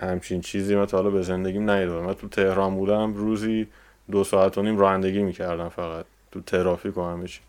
[0.00, 3.66] همچین چیزی من تا حالا به زندگیم ندیدم من تو تهران بودم روزی
[4.10, 6.04] دو ساعت و نیم رانندگی می‌کردم فقط.
[6.32, 7.40] تو ترافیک و همه چی.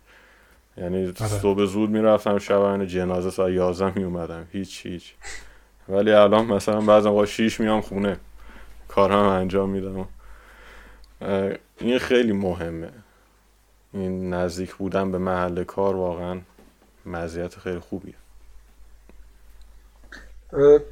[0.78, 1.28] یعنی آره.
[1.28, 5.14] صبح زود می‌رفتم شب جنازه ساعت 11 میومدم هیچ هیچ.
[5.92, 8.18] ولی الان مثلا بعضا با شیش میام خونه.
[8.88, 10.08] کارم انجام میدم
[11.78, 12.90] این خیلی مهمه.
[13.94, 16.40] این نزدیک بودن به محل کار واقعا
[17.06, 18.14] مزیت خیلی خوبیه.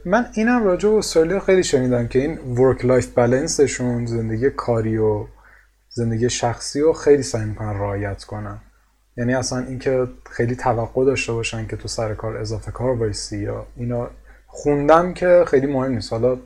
[0.06, 4.98] من اینم راجع به استرالیا خیلی شنیدم که این work life balance شون زندگی کاری
[4.98, 5.26] و
[5.90, 8.60] زندگی شخصی رو خیلی سعی می‌کنن رعایت کنن.
[9.18, 13.66] یعنی اصلا اینکه خیلی توقع داشته باشن که تو سر کار اضافه کار بایستی یا
[13.76, 14.10] اینا
[14.52, 16.14] خوندم که خیلی مهم نیست.
[16.14, 16.38] حالا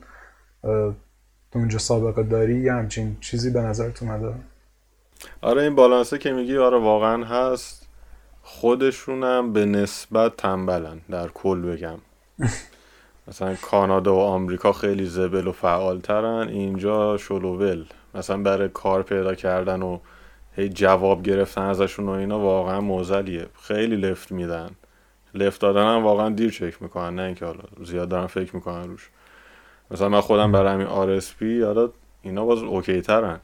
[1.52, 4.34] تو اونجا سابقه داری یا همچین چیزی به نظرت اومده
[5.42, 7.88] آره این بالانسه که میگی آره واقعا هست.
[8.44, 11.98] خودشونم به نسبت تنبلن در کل بگم.
[13.28, 16.48] مثلا کانادا و آمریکا خیلی زبل و فعالترن.
[16.48, 17.86] اینجا شل و ول
[18.16, 20.00] مثلا برای کار پیدا کردن و
[20.56, 23.46] هی جواب گرفتن ازشون و اینا واقعا معضلیه.
[23.62, 24.70] خیلی لفت میدن.
[25.34, 29.10] لفت دادن هم واقعا دیر چک می‌کنن نه اینکه حالا زیاد دارن فکر می‌کنن روش.
[29.92, 31.90] مثلا من خودم برای همین RSP حالا
[32.22, 33.40] اینا باز اوکی ترن.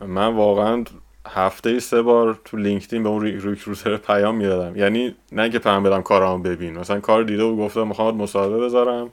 [0.00, 0.84] من واقعا
[1.28, 4.76] هفته ای سه بار تو لینکدین به اون ریکروتر پیام می‌دادم.
[4.76, 6.78] یعنی نه اینکه پیام بدم کارامو ببین.
[6.78, 9.10] مثلا کار دیده و گفتم می‌خوام مصاحبه بذارم.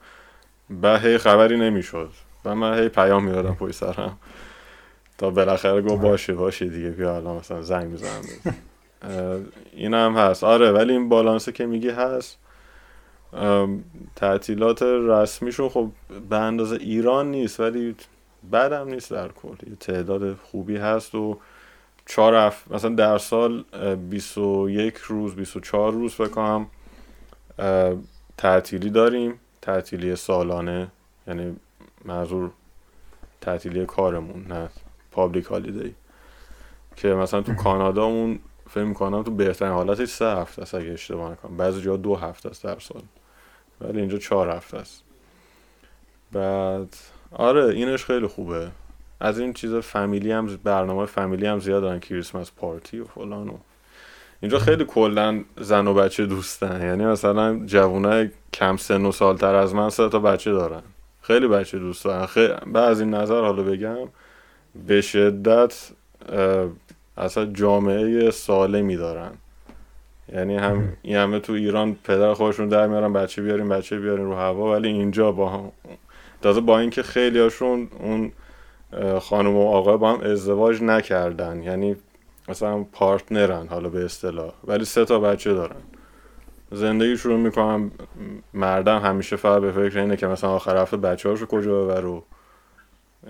[0.69, 2.09] به هی خبری نمی‌شد.
[2.45, 4.17] و من هی پیام می‌دادم پای سرم.
[5.17, 6.89] تا بالاخره گفت باشه باشه دیگه.
[6.89, 8.21] بیا الان مثلا زنگ می‌زنم
[9.73, 10.43] این هم هست.
[10.43, 12.37] آره ولی این بالانسه که میگی هست.
[14.15, 15.91] تعطیلات رسمیشون خب
[16.29, 17.95] به اندازه ایران نیست ولی
[18.51, 19.55] بعدم نیست در کل.
[19.69, 21.39] یه تعداد خوبی هست و
[22.05, 22.71] چهار اف...
[22.71, 23.63] مثلا در سال
[24.09, 26.67] 21 روز 24 روز فکر کنم
[28.37, 29.39] تعطیلی داریم.
[29.61, 30.87] تعطیلی سالانه
[31.27, 31.55] یعنی
[32.05, 32.51] منظور
[33.41, 34.69] تعطیلی کارمون نه
[35.11, 35.95] public holiday
[36.95, 38.39] که مثلا تو کانادا اون
[38.73, 41.57] فکر می‌کنم تو بهترین حالتش سه هفته است اگه اشتباه نکنم.
[41.57, 43.01] بعضی جا دو هفته است در سال.
[43.81, 45.03] ولی اینجا چهار هفته است.
[46.31, 46.95] بعد
[47.31, 48.71] آره اینش خیلی خوبه.
[49.19, 53.57] از این چیز فامیلی هم برنامه فامیلی هم زیاد دارن کریسمس پارتی و فلان و.
[54.41, 56.81] اینجا خیلی کلا زن و بچه دوستن.
[56.81, 60.83] یعنی مثلا جوانای کم سن و سالتر از من سه تا بچه دارن.
[61.21, 63.97] خیلی بچه دوست دارن خیلی این نظر حالا بگم
[64.87, 65.89] به شدت
[67.17, 69.31] اصلا جامعه سالمی دارن.
[70.33, 74.35] یعنی هم این همه تو ایران پدر خودشون در میارن بچه بیاریم بچه بیاریم رو
[74.35, 74.71] هوا.
[74.71, 75.71] ولی اینجا با هم
[76.41, 78.31] تازه با اینکه خیلی هاشون اون
[79.19, 81.63] خانم و آقا با هم ازدواج نکردن.
[81.63, 81.95] یعنی
[82.49, 84.53] مثلا پارتنرن حالا به اصطلاح.
[84.67, 85.81] ولی سه تا بچه دارن.
[86.71, 87.91] زندگی شروع می‌کنم
[88.53, 92.23] مردم همیشه فقط به فکر اینه که مثلا آخر هفته بچه هاشو کجا ببرو.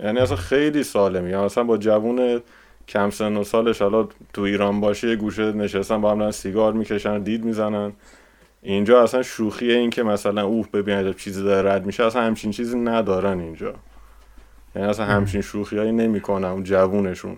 [0.04, 1.30] یعنی اصلا خیلی سالمی.
[1.30, 2.42] یعنی مثلا با جوون
[2.88, 7.20] کم سن و سالش حالا تو ایران باشه یه گوشه نشستن با هم سیگار می‌کشن
[7.20, 7.94] دید می‌زنن.
[8.62, 12.06] اینجا اصلا شوخیه این که مثلا اوه ببینید چیزی داره رد میشه.
[12.06, 13.74] اصلا همچین چیزی ندارن اینجا.
[14.76, 17.36] یعنی اصلا همچین شوخی هایی نمی‌کنن اون جوونشون.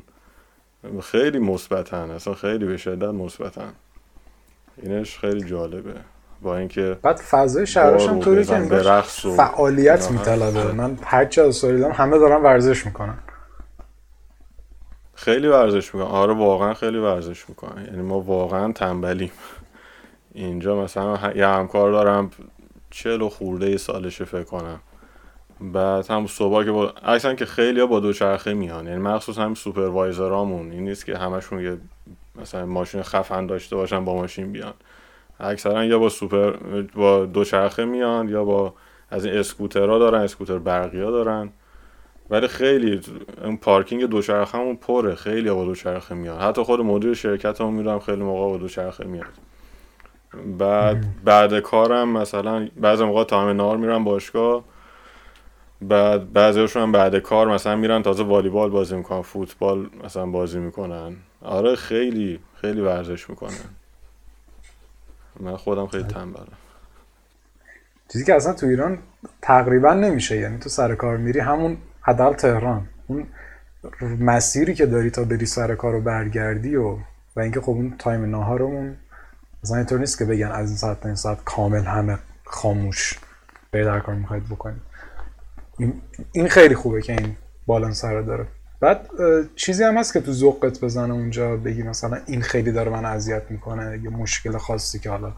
[1.01, 3.73] خیلی مثبتن اصلا خیلی به شدت مثبتن.
[4.81, 5.93] اینش خیلی جالبه.
[6.41, 8.61] با اینکه بعد فضای شهرش هم طوری که
[9.37, 10.71] فعالیت میطلبه.
[10.71, 13.17] من هرچی از همه دارن ورزش می‌کنن.
[15.15, 19.31] خیلی ورزش می‌کنن آره واقعا خیلی ورزش می‌کنن یعنی ما واقعا تنبلیم.
[20.33, 22.31] اینجا مثلا یه همکار دارم
[22.89, 24.79] چلو خورده سالشه فکر کنم.
[25.61, 28.87] بعد هم صبح که با اکثرا که خیلی ها با دوچرخه میان.
[28.87, 30.71] یعنی مخصوص هم سوپروایزرامون.
[30.71, 31.77] این نیست که همشون یه
[32.41, 34.73] مثلا ماشین خفن داشته باشن با ماشین بیان.
[35.39, 36.51] اکثرا یا با سوپر
[36.95, 38.73] با دوچرخه میان یا با
[39.09, 41.49] از این اسکوترها دارن اسکوتر برقی ها دارن.
[42.29, 43.01] ولی خیلی
[43.43, 46.41] اون پارکینگ دوچرخه همون پره خیلی با دوچرخه میاد.
[46.41, 49.25] حتی خود مدیر شرکت هم میرم خیلی موقع با دوچرخه میاد.
[50.57, 54.63] بعد بعد کارم مثلا بعضی موقع time نهار میرم باشگاه.
[55.81, 61.15] بعد بعضیشون هم بعد کار مثلا میرن تازه والیبال بازی می‌کنن فوتبال مثلا بازی می‌کنن.
[61.41, 63.53] آره خیلی خیلی ورزش می‌کنن
[65.39, 66.47] من خودم خیلی تنبلم
[68.11, 68.97] چیزی که اصلا تو ایران
[69.41, 72.87] تقریبا نمیشه یعنی تو سر کار میری همون حداقل تهران.
[73.07, 73.27] اون
[74.19, 76.97] مسیری که داری تا بری سر کار رو برگردی و
[77.35, 78.97] و اینکه خب اون تایم ناهارمون
[79.63, 83.19] مثلا اینطور نیست که بگن از این ساعت تا این ساعت کامل همه خاموش
[83.71, 84.81] به در کار می‌خواید بکنید.
[86.31, 88.47] این خیلی خوبه که این بالانس رو داره.
[88.79, 89.09] بعد
[89.55, 93.51] چیزی هم هست که تو ذوقت بزنه اونجا بگی مثلا این خیلی داره من اذیت
[93.51, 95.33] می‌کنه یه مشکل خاصی که حالا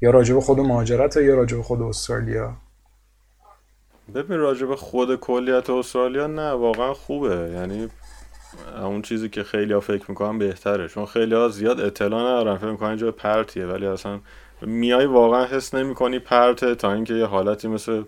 [0.00, 2.56] یا راجب خود مهاجرت یا راجب خود استرالیا.
[4.14, 7.50] ببین راجب خود کلیت استرالیا نه واقعا خوبه.
[7.54, 7.88] یعنی
[8.82, 10.88] اون چیزی که خیلی ها فکر می‌کنن بهتره.
[10.88, 14.20] چون خیلی ها زیاد اطلاع ندارن فکر می‌کنن اینجا پرتیه ولی اصلا
[14.62, 18.02] میای واقعا حس نمی‌کنی پرته تا اینکه یه حالتی مثل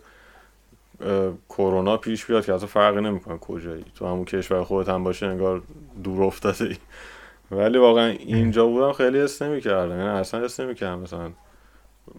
[1.48, 3.84] کرونا پیش بیاد که اصلا فرقی نمی‌کنه کجایی.
[3.94, 5.62] تو همون کشور خودت هم باشه انگار
[6.04, 6.76] دور افتاده ای
[7.50, 9.98] ولی واقعا اینجا بودم خیلی حس نمی‌کردم.
[9.98, 11.30] یعنی اصلا حس نمی‌کردم مثلا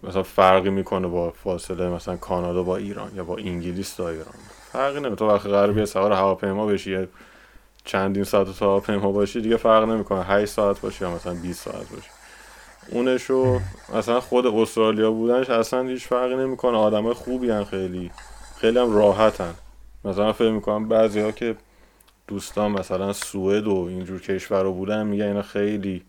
[0.02, 4.34] مثلا فرقی می‌کنه با فاصله مثلا کانادا با ایران یا با انگلیس تا ایران؟
[4.72, 5.16] فرقی نمی‌کنه.
[5.16, 7.08] تو وقتی قرار بیاد سوار هواپیما بشی
[7.84, 10.22] چندین ساعت تو هواپیما باشی دیگه فرق نمی‌کنه.
[10.22, 12.10] 8 ساعت باشی یا مثلا 20 ساعت باشی.
[12.92, 13.60] اونشو
[13.94, 16.76] مثلا خود استرالیا بودنش اصلا هیچ فرقی نمی‌کنه.
[16.78, 18.10] آدمای خوبی هن خیلی.
[18.56, 19.54] خیلی هم راحتن.
[20.04, 21.56] مثلا فکر می‌کنم بعضی ها که
[22.28, 26.02] دوستان مثلا سوئد و اینجور کشور رو بودن میگن اینا خیلی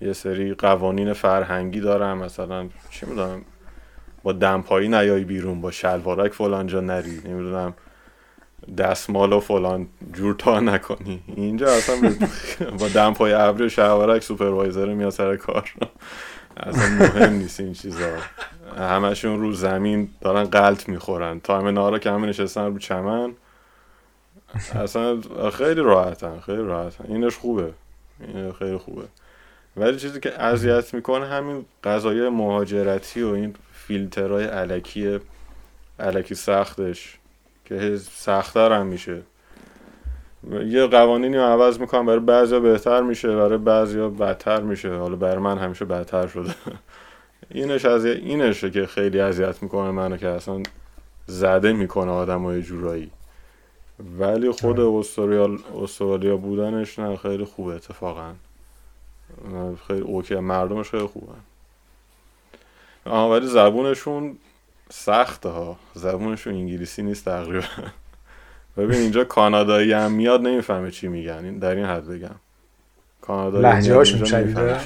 [0.00, 3.42] یه سری قوانین فرهنگی دارن مثلا چی می‌دونم
[4.22, 7.74] با دمپایی نیایی بیرون با شلوارک فلان جا نری نمی‌دونم
[8.78, 11.22] دستمال و فلان جور تا نکنی.
[11.26, 12.14] اینجا اصلا
[12.78, 15.72] با دمپایی ابری و شلوارک supervisor میاد سر کار.
[16.56, 18.16] اصلا مهم نیست این چیزا.
[18.78, 21.40] همشون رو زمین دارن غلت می‌خورن.
[21.40, 23.32] time نهارا که همه نشستن رو چمن
[24.74, 25.20] اصلا
[25.52, 27.04] خیلی راحتن خیلی راحتن.
[27.08, 27.72] اینش خوبه.
[28.20, 29.04] این خیلی خوبه.
[29.78, 35.18] ولی چیزی که اذیت می‌کنه همین غذای مهاجرتی و این فیلترهای علکی
[36.00, 37.18] علکی سختش
[37.64, 39.22] که سختتر هم میشه.
[40.66, 44.94] یه قوانینی رو عوض می‌کنم برای بعضیا بهتر میشه برای بعضیا بدتر میشه.
[44.94, 46.54] حالا برای من همیشه بدتر شده.
[47.50, 50.62] اینش از اینشه که خیلی اذیت می‌کنه منو که اصلا
[51.26, 53.10] زده می‌کنه آدم های جورایی.
[54.18, 58.32] ولی خود استرالیا استرالیا بودنش نه خیلی خوبه اتفاقا.
[59.88, 61.32] خیلی اوکی مردمش خیلی خوبه.
[63.04, 64.38] آها ولی زبونشون
[64.90, 65.76] سخته ها.
[65.94, 67.66] زبونشون انگلیسی نیست تقریبا.
[68.76, 71.58] ببین اینجا کانادایی هم میاد نمی‌فهمه چی میگن.
[71.58, 72.34] در این حد بگم.
[73.20, 74.76] کانادایی لحجه هاشون شدیده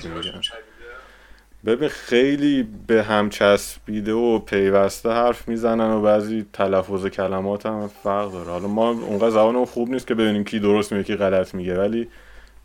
[1.64, 8.32] ببین خیلی به هم چسبیده و پیوسته حرف می‌زنن و بعضی تلفظ کلمات هم فرق
[8.32, 8.50] داره.
[8.50, 11.78] حالا ما اونقدر زبانمون خوب نیست که ببینیم کی درست میگه کی غلط میگه.
[11.78, 12.08] ولی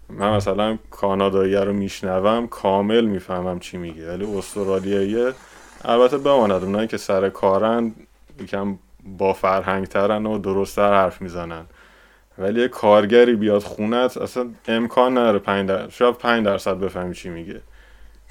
[0.10, 4.10] من مثلا کانادایی رو میشنوم کامل می‌فهمم چی میگه.
[4.10, 5.34] ولی استرالیایی
[5.86, 7.94] البته بماند اونایی که سر کارن
[8.40, 8.78] یکم
[9.18, 11.66] با فرهنگ ترن و درستتر حرف می‌زنن.
[12.38, 15.90] ولی یه کارگری بیاد خونت اصلا امکان نداره 5 در...
[15.90, 17.62] شاید 5 درصد بفهمی چی میگه.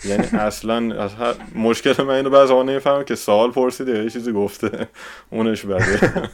[0.04, 1.08] یعنی اصلا
[1.54, 4.88] مشکل من اینو بعضی نمی‌فهمم که سوال پرسیده یه چیزی گفته.
[5.30, 6.30] اونش بده.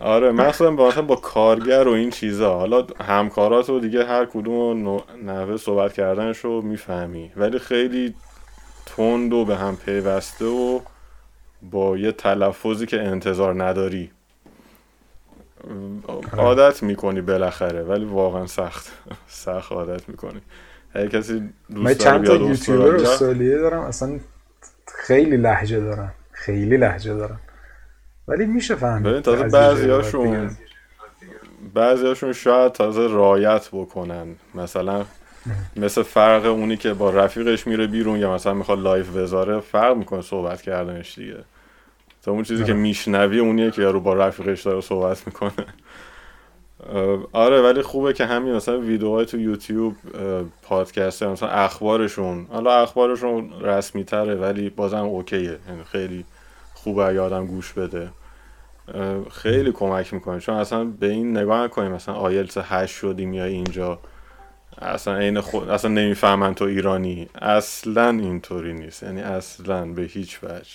[0.00, 2.54] آره مثلا با با کارگر و این چیزا.
[2.58, 7.32] حالا همکارات و دیگه هر کدوم نحوه صحبت کردنش رو می‌فهمی.
[7.36, 8.14] ولی خیلی
[8.86, 10.80] تند و به هم پیوسته و
[11.62, 14.10] با یه تلفظی که انتظار نداری.
[16.36, 18.92] عادت می‌کنی بالاخره ولی واقعا سخت.
[19.28, 20.40] سخت عادت می‌کنی.
[20.94, 24.20] هر کسی دوست چند تا یوتیوبر استرالیایی دارم اصلا
[24.86, 26.12] خیلی لهجه دارن.
[26.32, 27.38] خیلی لهجه دارن.
[28.28, 30.50] ولی میشه فهمید ببین تازه بعضیاشون
[31.74, 34.26] بعضیاشون شاید تازه رعایت بکنن.
[34.54, 35.04] مثلا
[35.76, 40.22] مثل فرق اونی که با رفیقش میره بیرون یا مثلا می‌خواد live بذاره فرق می‌کنه
[40.22, 41.44] صحبت کردنش دیگه.
[42.22, 42.80] تا اون چیزی که آره.
[42.80, 45.66] میشنوی اونیه که یارو با رفیقش داره صحبت می‌کنه.
[47.32, 49.96] آره ولی خوبه که همین مثلا ویدیوهای تو یوتیوب
[50.62, 52.46] پادکست مثلا اخبارشون.
[52.50, 55.40] حالا اخبارشون رسمی تره ولی بازم اوکیه.
[55.40, 56.24] یعنی خیلی
[56.82, 58.10] خوبه آدم گوش بده.
[59.30, 60.40] خیلی کمک می‌کنه.
[60.40, 61.92] چون اصلا به این نگاه نکنیم.
[61.92, 63.98] مثلا آیلتس هشت شدی میای اینجا.
[64.78, 67.28] اصلا عین خود اصلا نمی‌فهمن تو ایرانی.
[67.34, 69.02] اصلا اینطوری نیست.
[69.02, 70.70] یعنی اصلا به هیچ وجه.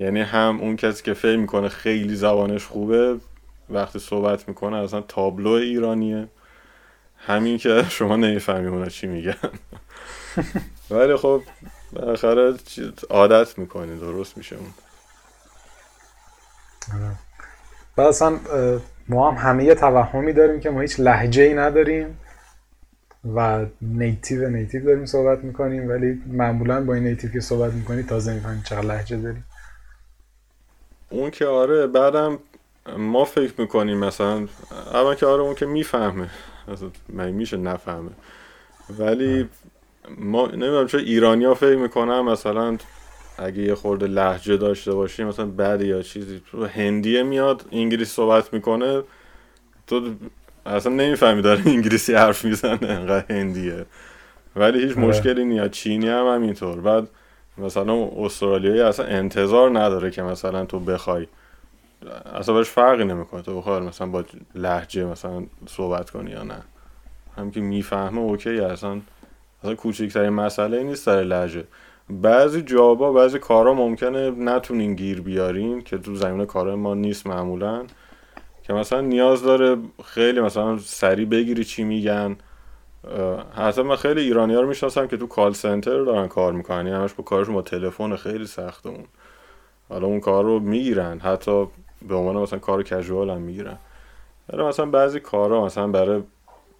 [0.00, 3.16] یعنی هم اون کسی که فکر می‌کنه خیلی زبانش خوبه
[3.70, 6.28] وقتی صحبت می‌کنه اصلا تابلو ایرانیه.
[7.18, 9.34] همین که شما نمی‌فهمی اونا چی میگن.
[10.90, 11.42] ولی خب
[11.92, 12.54] بالاخره
[13.10, 14.68] عادت می‌کنی درست میشه اون.
[17.96, 18.38] و اصلا
[19.08, 22.18] ما هم همه یه توهمی داریم که ما هیچ لحجه ای نداریم
[23.34, 28.34] و نیتیو نیتیو داریم صحبت می‌کنیم ولی معمولا با این نیتیو که صحبت می‌کنی تازه
[28.34, 29.44] می‌فهمیم چقدر لحجه داریم
[31.10, 32.38] اون که آره بعدم
[32.98, 34.48] ما فکر می‌کنیم مثلا
[34.94, 36.28] اما که آره اون که می‌فهمه
[37.08, 38.10] من میشه نفهمه؟
[38.98, 39.48] ولی
[40.18, 42.76] ما نمی‌دونم چه ایرانی ها فکر می‌کنم مثلا
[43.38, 46.40] اگه یه خورده لحجه داشته باشی مثلا بعد یا چیزی.
[46.50, 49.02] تو هندیه میاد انگلیسی صحبت می‌کنه
[49.86, 50.14] تو
[50.66, 53.86] اصلا نمی‌فهمی داره انگلیسی حرف می‌زنه انقدر هندیه.
[54.56, 55.06] ولی هیچ آره.
[55.06, 55.70] مشکلی نیست.
[55.70, 56.80] چینی هم همینطور.
[56.80, 57.08] بعد
[57.58, 61.26] مثلا استرالیایی اصلا انتظار نداره که مثلا تو بخوای.
[62.34, 63.42] اصلا باش فرقی نمی‌کنه.
[63.42, 64.24] تو بخوای مثلا با
[64.54, 66.62] لحجه مثلا صحبت کنی یا نه.
[67.36, 69.00] هم که می‌فهمه اوکی اصلا
[69.62, 71.64] اصلا کوچکترین مسئله نیست سر لحجه
[72.10, 77.86] بعضی جابا بعضی کارا ممکنه نتونین گیر بیارین که تو زمین کار ما نیست معمولا.
[78.62, 82.36] که مثلا نیاز داره خیلی مثلا سریع بگیری چی میگن.
[83.56, 86.76] حتی من خیلی ایرانی ها رو می‌شناسم که تو کال سنتر دارن کار می‌کنن.
[86.76, 89.04] یعنی همش با کارشون با تلفن خیلی سخته اون.
[89.88, 91.18] حالا اون کار رو می‌گیرن.
[91.18, 91.66] حتی
[92.08, 93.78] به عنوان مثلا کار کژوال هم می‌گیرن.
[94.48, 96.22] ولی مثلا بعضی کارا مثلا برای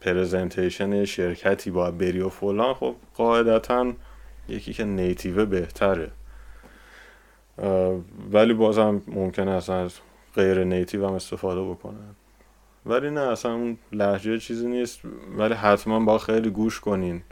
[0.01, 3.93] پرزنتیشن شرکتی باید بری و فلان خب قاعدتا
[4.49, 6.11] یکی که نیتیوه بهتره.
[8.33, 9.93] ولی بازم ممکنه اصلا از
[10.35, 12.15] غیر نیتیو هم استفاده بکنن
[12.87, 15.01] ولی نه اصلا اون لحجه چیزی نیست.
[15.39, 17.23] ولی حتما با خیلی گوش کنین.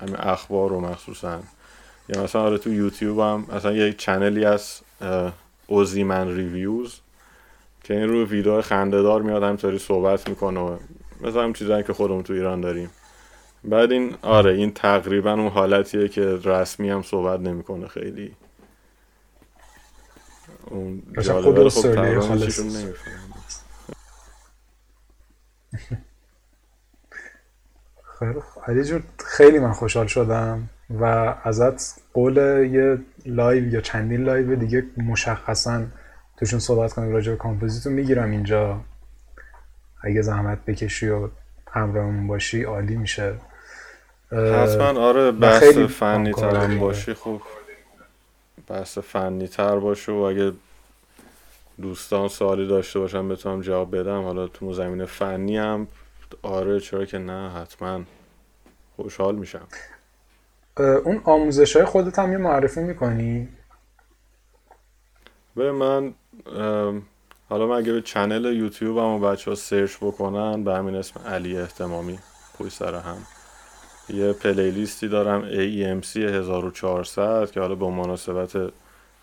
[0.00, 1.40] همین اخبار رو مخصوصا.
[2.08, 4.80] یا مثلا آره تو یوتیوب هم مثلا یک چنلی از
[5.66, 7.00] اوزیمن ریویوز
[7.84, 10.78] که این رو ویدیو خندهدار میاد همینطوری صحبت می‌کنه
[11.20, 12.90] مثلا هم چیزایی که خودمون تو ایران داریم.
[13.64, 18.36] بعد این آره این تقریبا اون حالتیه که رسمی هم صحبت نمی‌کنه خیلی.
[20.66, 21.80] اون جالبه خب
[28.66, 31.04] خیلی جور خیلی من خوشحال شدم و
[31.44, 32.36] ازت قول
[32.72, 35.82] یه لایو یا چندین لایو دیگه مشخصا
[36.36, 38.80] توشون صحبت کنیم راجع به کامپوزیتو می‌گیرم اینجا.
[40.02, 41.28] اگه زحمت بکشی و
[41.70, 43.34] همراهمون باشی عالی میشه.
[44.32, 47.42] حتما آره بحث فنی تر باشی خوب.
[48.68, 50.52] بحث فنی تر باشه و اگه
[51.82, 54.22] دوستان سوالی داشته باشم بتونم جواب بدم.
[54.22, 55.86] حالا تو زمین فنی هم
[56.42, 58.00] آره چرا که نه حتما.
[58.96, 59.66] خوشحال میشم.
[60.76, 63.48] اون آموزش های خودت هم یه معرفی می‌کنی؟
[65.56, 66.14] به من
[67.48, 71.20] حالا من اگه به چنل یوتیوب هم و بچه ها سرچ بکنن به همین اسم
[71.20, 72.18] علی احتمامی
[72.58, 73.16] پوی سر هم.
[74.08, 78.72] یه پلیلیستی دارم AEMC 1400 که حالا به مناسبت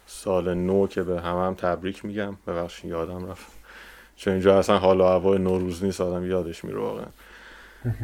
[0.05, 2.37] سال نو که به همه هم تبریک میگم.
[2.47, 3.51] ببخشید یادم رفت.
[4.15, 7.05] چون اینجا اصلا حال و هوای نوروز نیست آدم یادش میره واقعا.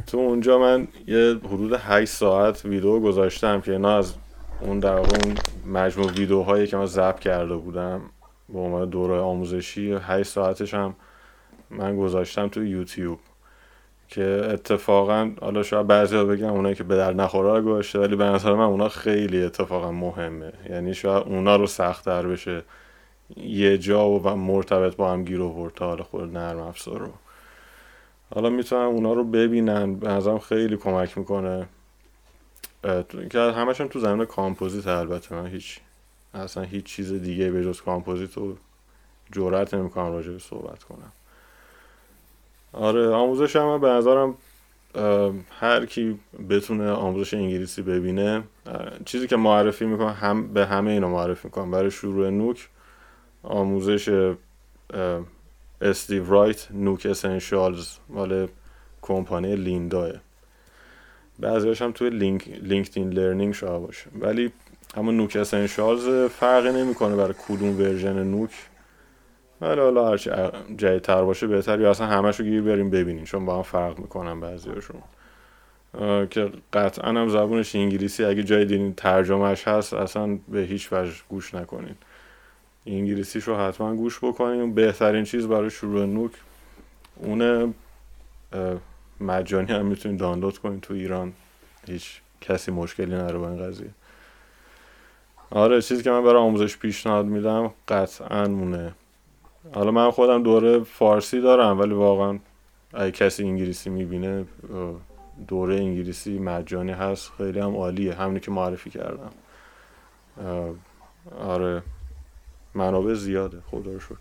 [0.08, 4.14] تو اونجا من یه حدود 8 ساعت ویدیو گذاشتم که اینا از
[4.62, 8.02] اون در اون مجموع ویدیوهایی که من ضبط کرده بودم
[8.50, 10.96] به عنوان دوره آموزشی 8 ساعتش هم
[11.70, 13.20] من گذاشتم تو یوتیوب.
[14.08, 18.54] که اتفاقا حالا شاید بعضی بگم اونایی که به درد نخوره گذاشته ولی به نظر
[18.54, 20.54] من اونا خیلی اتفاقا مهمه.
[20.70, 22.64] یعنی شاید اونا رو سختتر بشه
[23.38, 27.12] یه جا و مرتبط با هم گیر و حالا خود نرم افزار رو.
[28.36, 29.96] حالا می‌تونن اونا رو ببینن.
[29.96, 31.68] به نظرم خیلی کمک می‌کنه.
[33.32, 35.36] که همشون تو زمین کامپوزیت البته.
[35.36, 35.80] من هیچ
[36.34, 38.58] اصلا هیچ چیز دیگه به جز کامپوزیت رو
[39.32, 41.12] جرأت نمی‌کنم راجع به صحبت کنم.
[42.74, 44.36] آره آموزش هم به نظرم
[45.60, 46.20] هر کی
[46.50, 48.44] بتونه آموزش انگلیسی ببینه
[49.06, 52.70] چیزی که معرفی می‌کنم هم به همه اینا معرفی می‌کنم برای شروع Nuke
[53.44, 54.34] آموزش
[55.82, 58.48] استیو رایت Nuke Essentials مال
[59.02, 60.12] کمپانی Lynda
[61.40, 64.06] بعضیش هم توی لینک LinkedIn Learning شده باشه.
[64.20, 64.52] ولی
[64.96, 68.50] اما نوک اسنشالز فرقی نمی‌کنه برای کدوم ورژن نوک.
[69.62, 70.30] ولی حالا هرچی
[70.78, 71.80] جدیدتر باشه بهتر.
[71.80, 73.24] یا اصلا همشو گیر بریم ببینیم.
[73.24, 75.02] چون با هم فرق می‌کنن بعضیاشون.
[76.30, 78.24] که قطعا هم زبونش انگلیسی.
[78.24, 81.96] اگه جای دینی ترجمهش هست اصلا به هیچ وجه گوش نکنین.
[82.86, 86.32] انگلیسیش رو حتما گوش بکنیم بهترین چیز برای شروع نوک
[87.16, 87.74] اون
[89.22, 91.34] مجانی هم می‌تونید دانلود کنید تو ایران.
[91.88, 93.90] هیچ کسی مشکلی نره با این قضیه.
[95.50, 98.94] آره چیزی که من برای آموزش پیشنهاد میدم قطعا مونه
[99.74, 102.40] حالا من خودم دوره فارسی دارم ولی واقعا
[102.94, 104.46] اگه کسی انگلیسی می‌بینه
[105.48, 108.14] دوره انگلیسی مجانی هست خیلی هم عالیه.
[108.14, 109.32] همونی که معرفی کردم.
[111.40, 111.82] آره
[112.74, 113.58] منابع زیاده.
[113.72, 114.16] خدا رو شکر.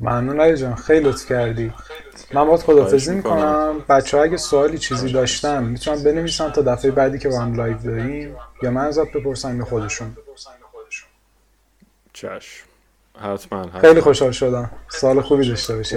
[0.00, 0.74] ممنون علی جان.
[0.74, 1.72] خیلی لطف کردی.
[2.32, 3.84] من باید خدافزی می‌کنم.
[3.88, 7.78] بچه ها اگه سوالی چیزی داشتن می‌تونم بنویسن تا دفعه بعدی که با هم لایو
[7.78, 10.16] داریم یا من ازت بپرسم یا خودشون.
[12.12, 12.69] چشم.
[13.20, 14.70] حتما, خیلی خوشحال شدم.
[14.88, 15.96] سال خوبی داشته باشی.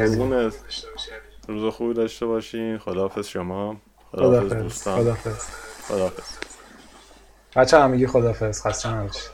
[1.48, 3.78] روز خوبی داشته باشین خداحافظ شما.
[4.12, 5.00] خداحافظ دوستان.
[5.00, 5.46] خداحافظ.
[5.88, 6.24] خداحافظ.
[7.56, 8.62] بچه همگی خداحافظ.
[8.68, 9.32] خسته نباشید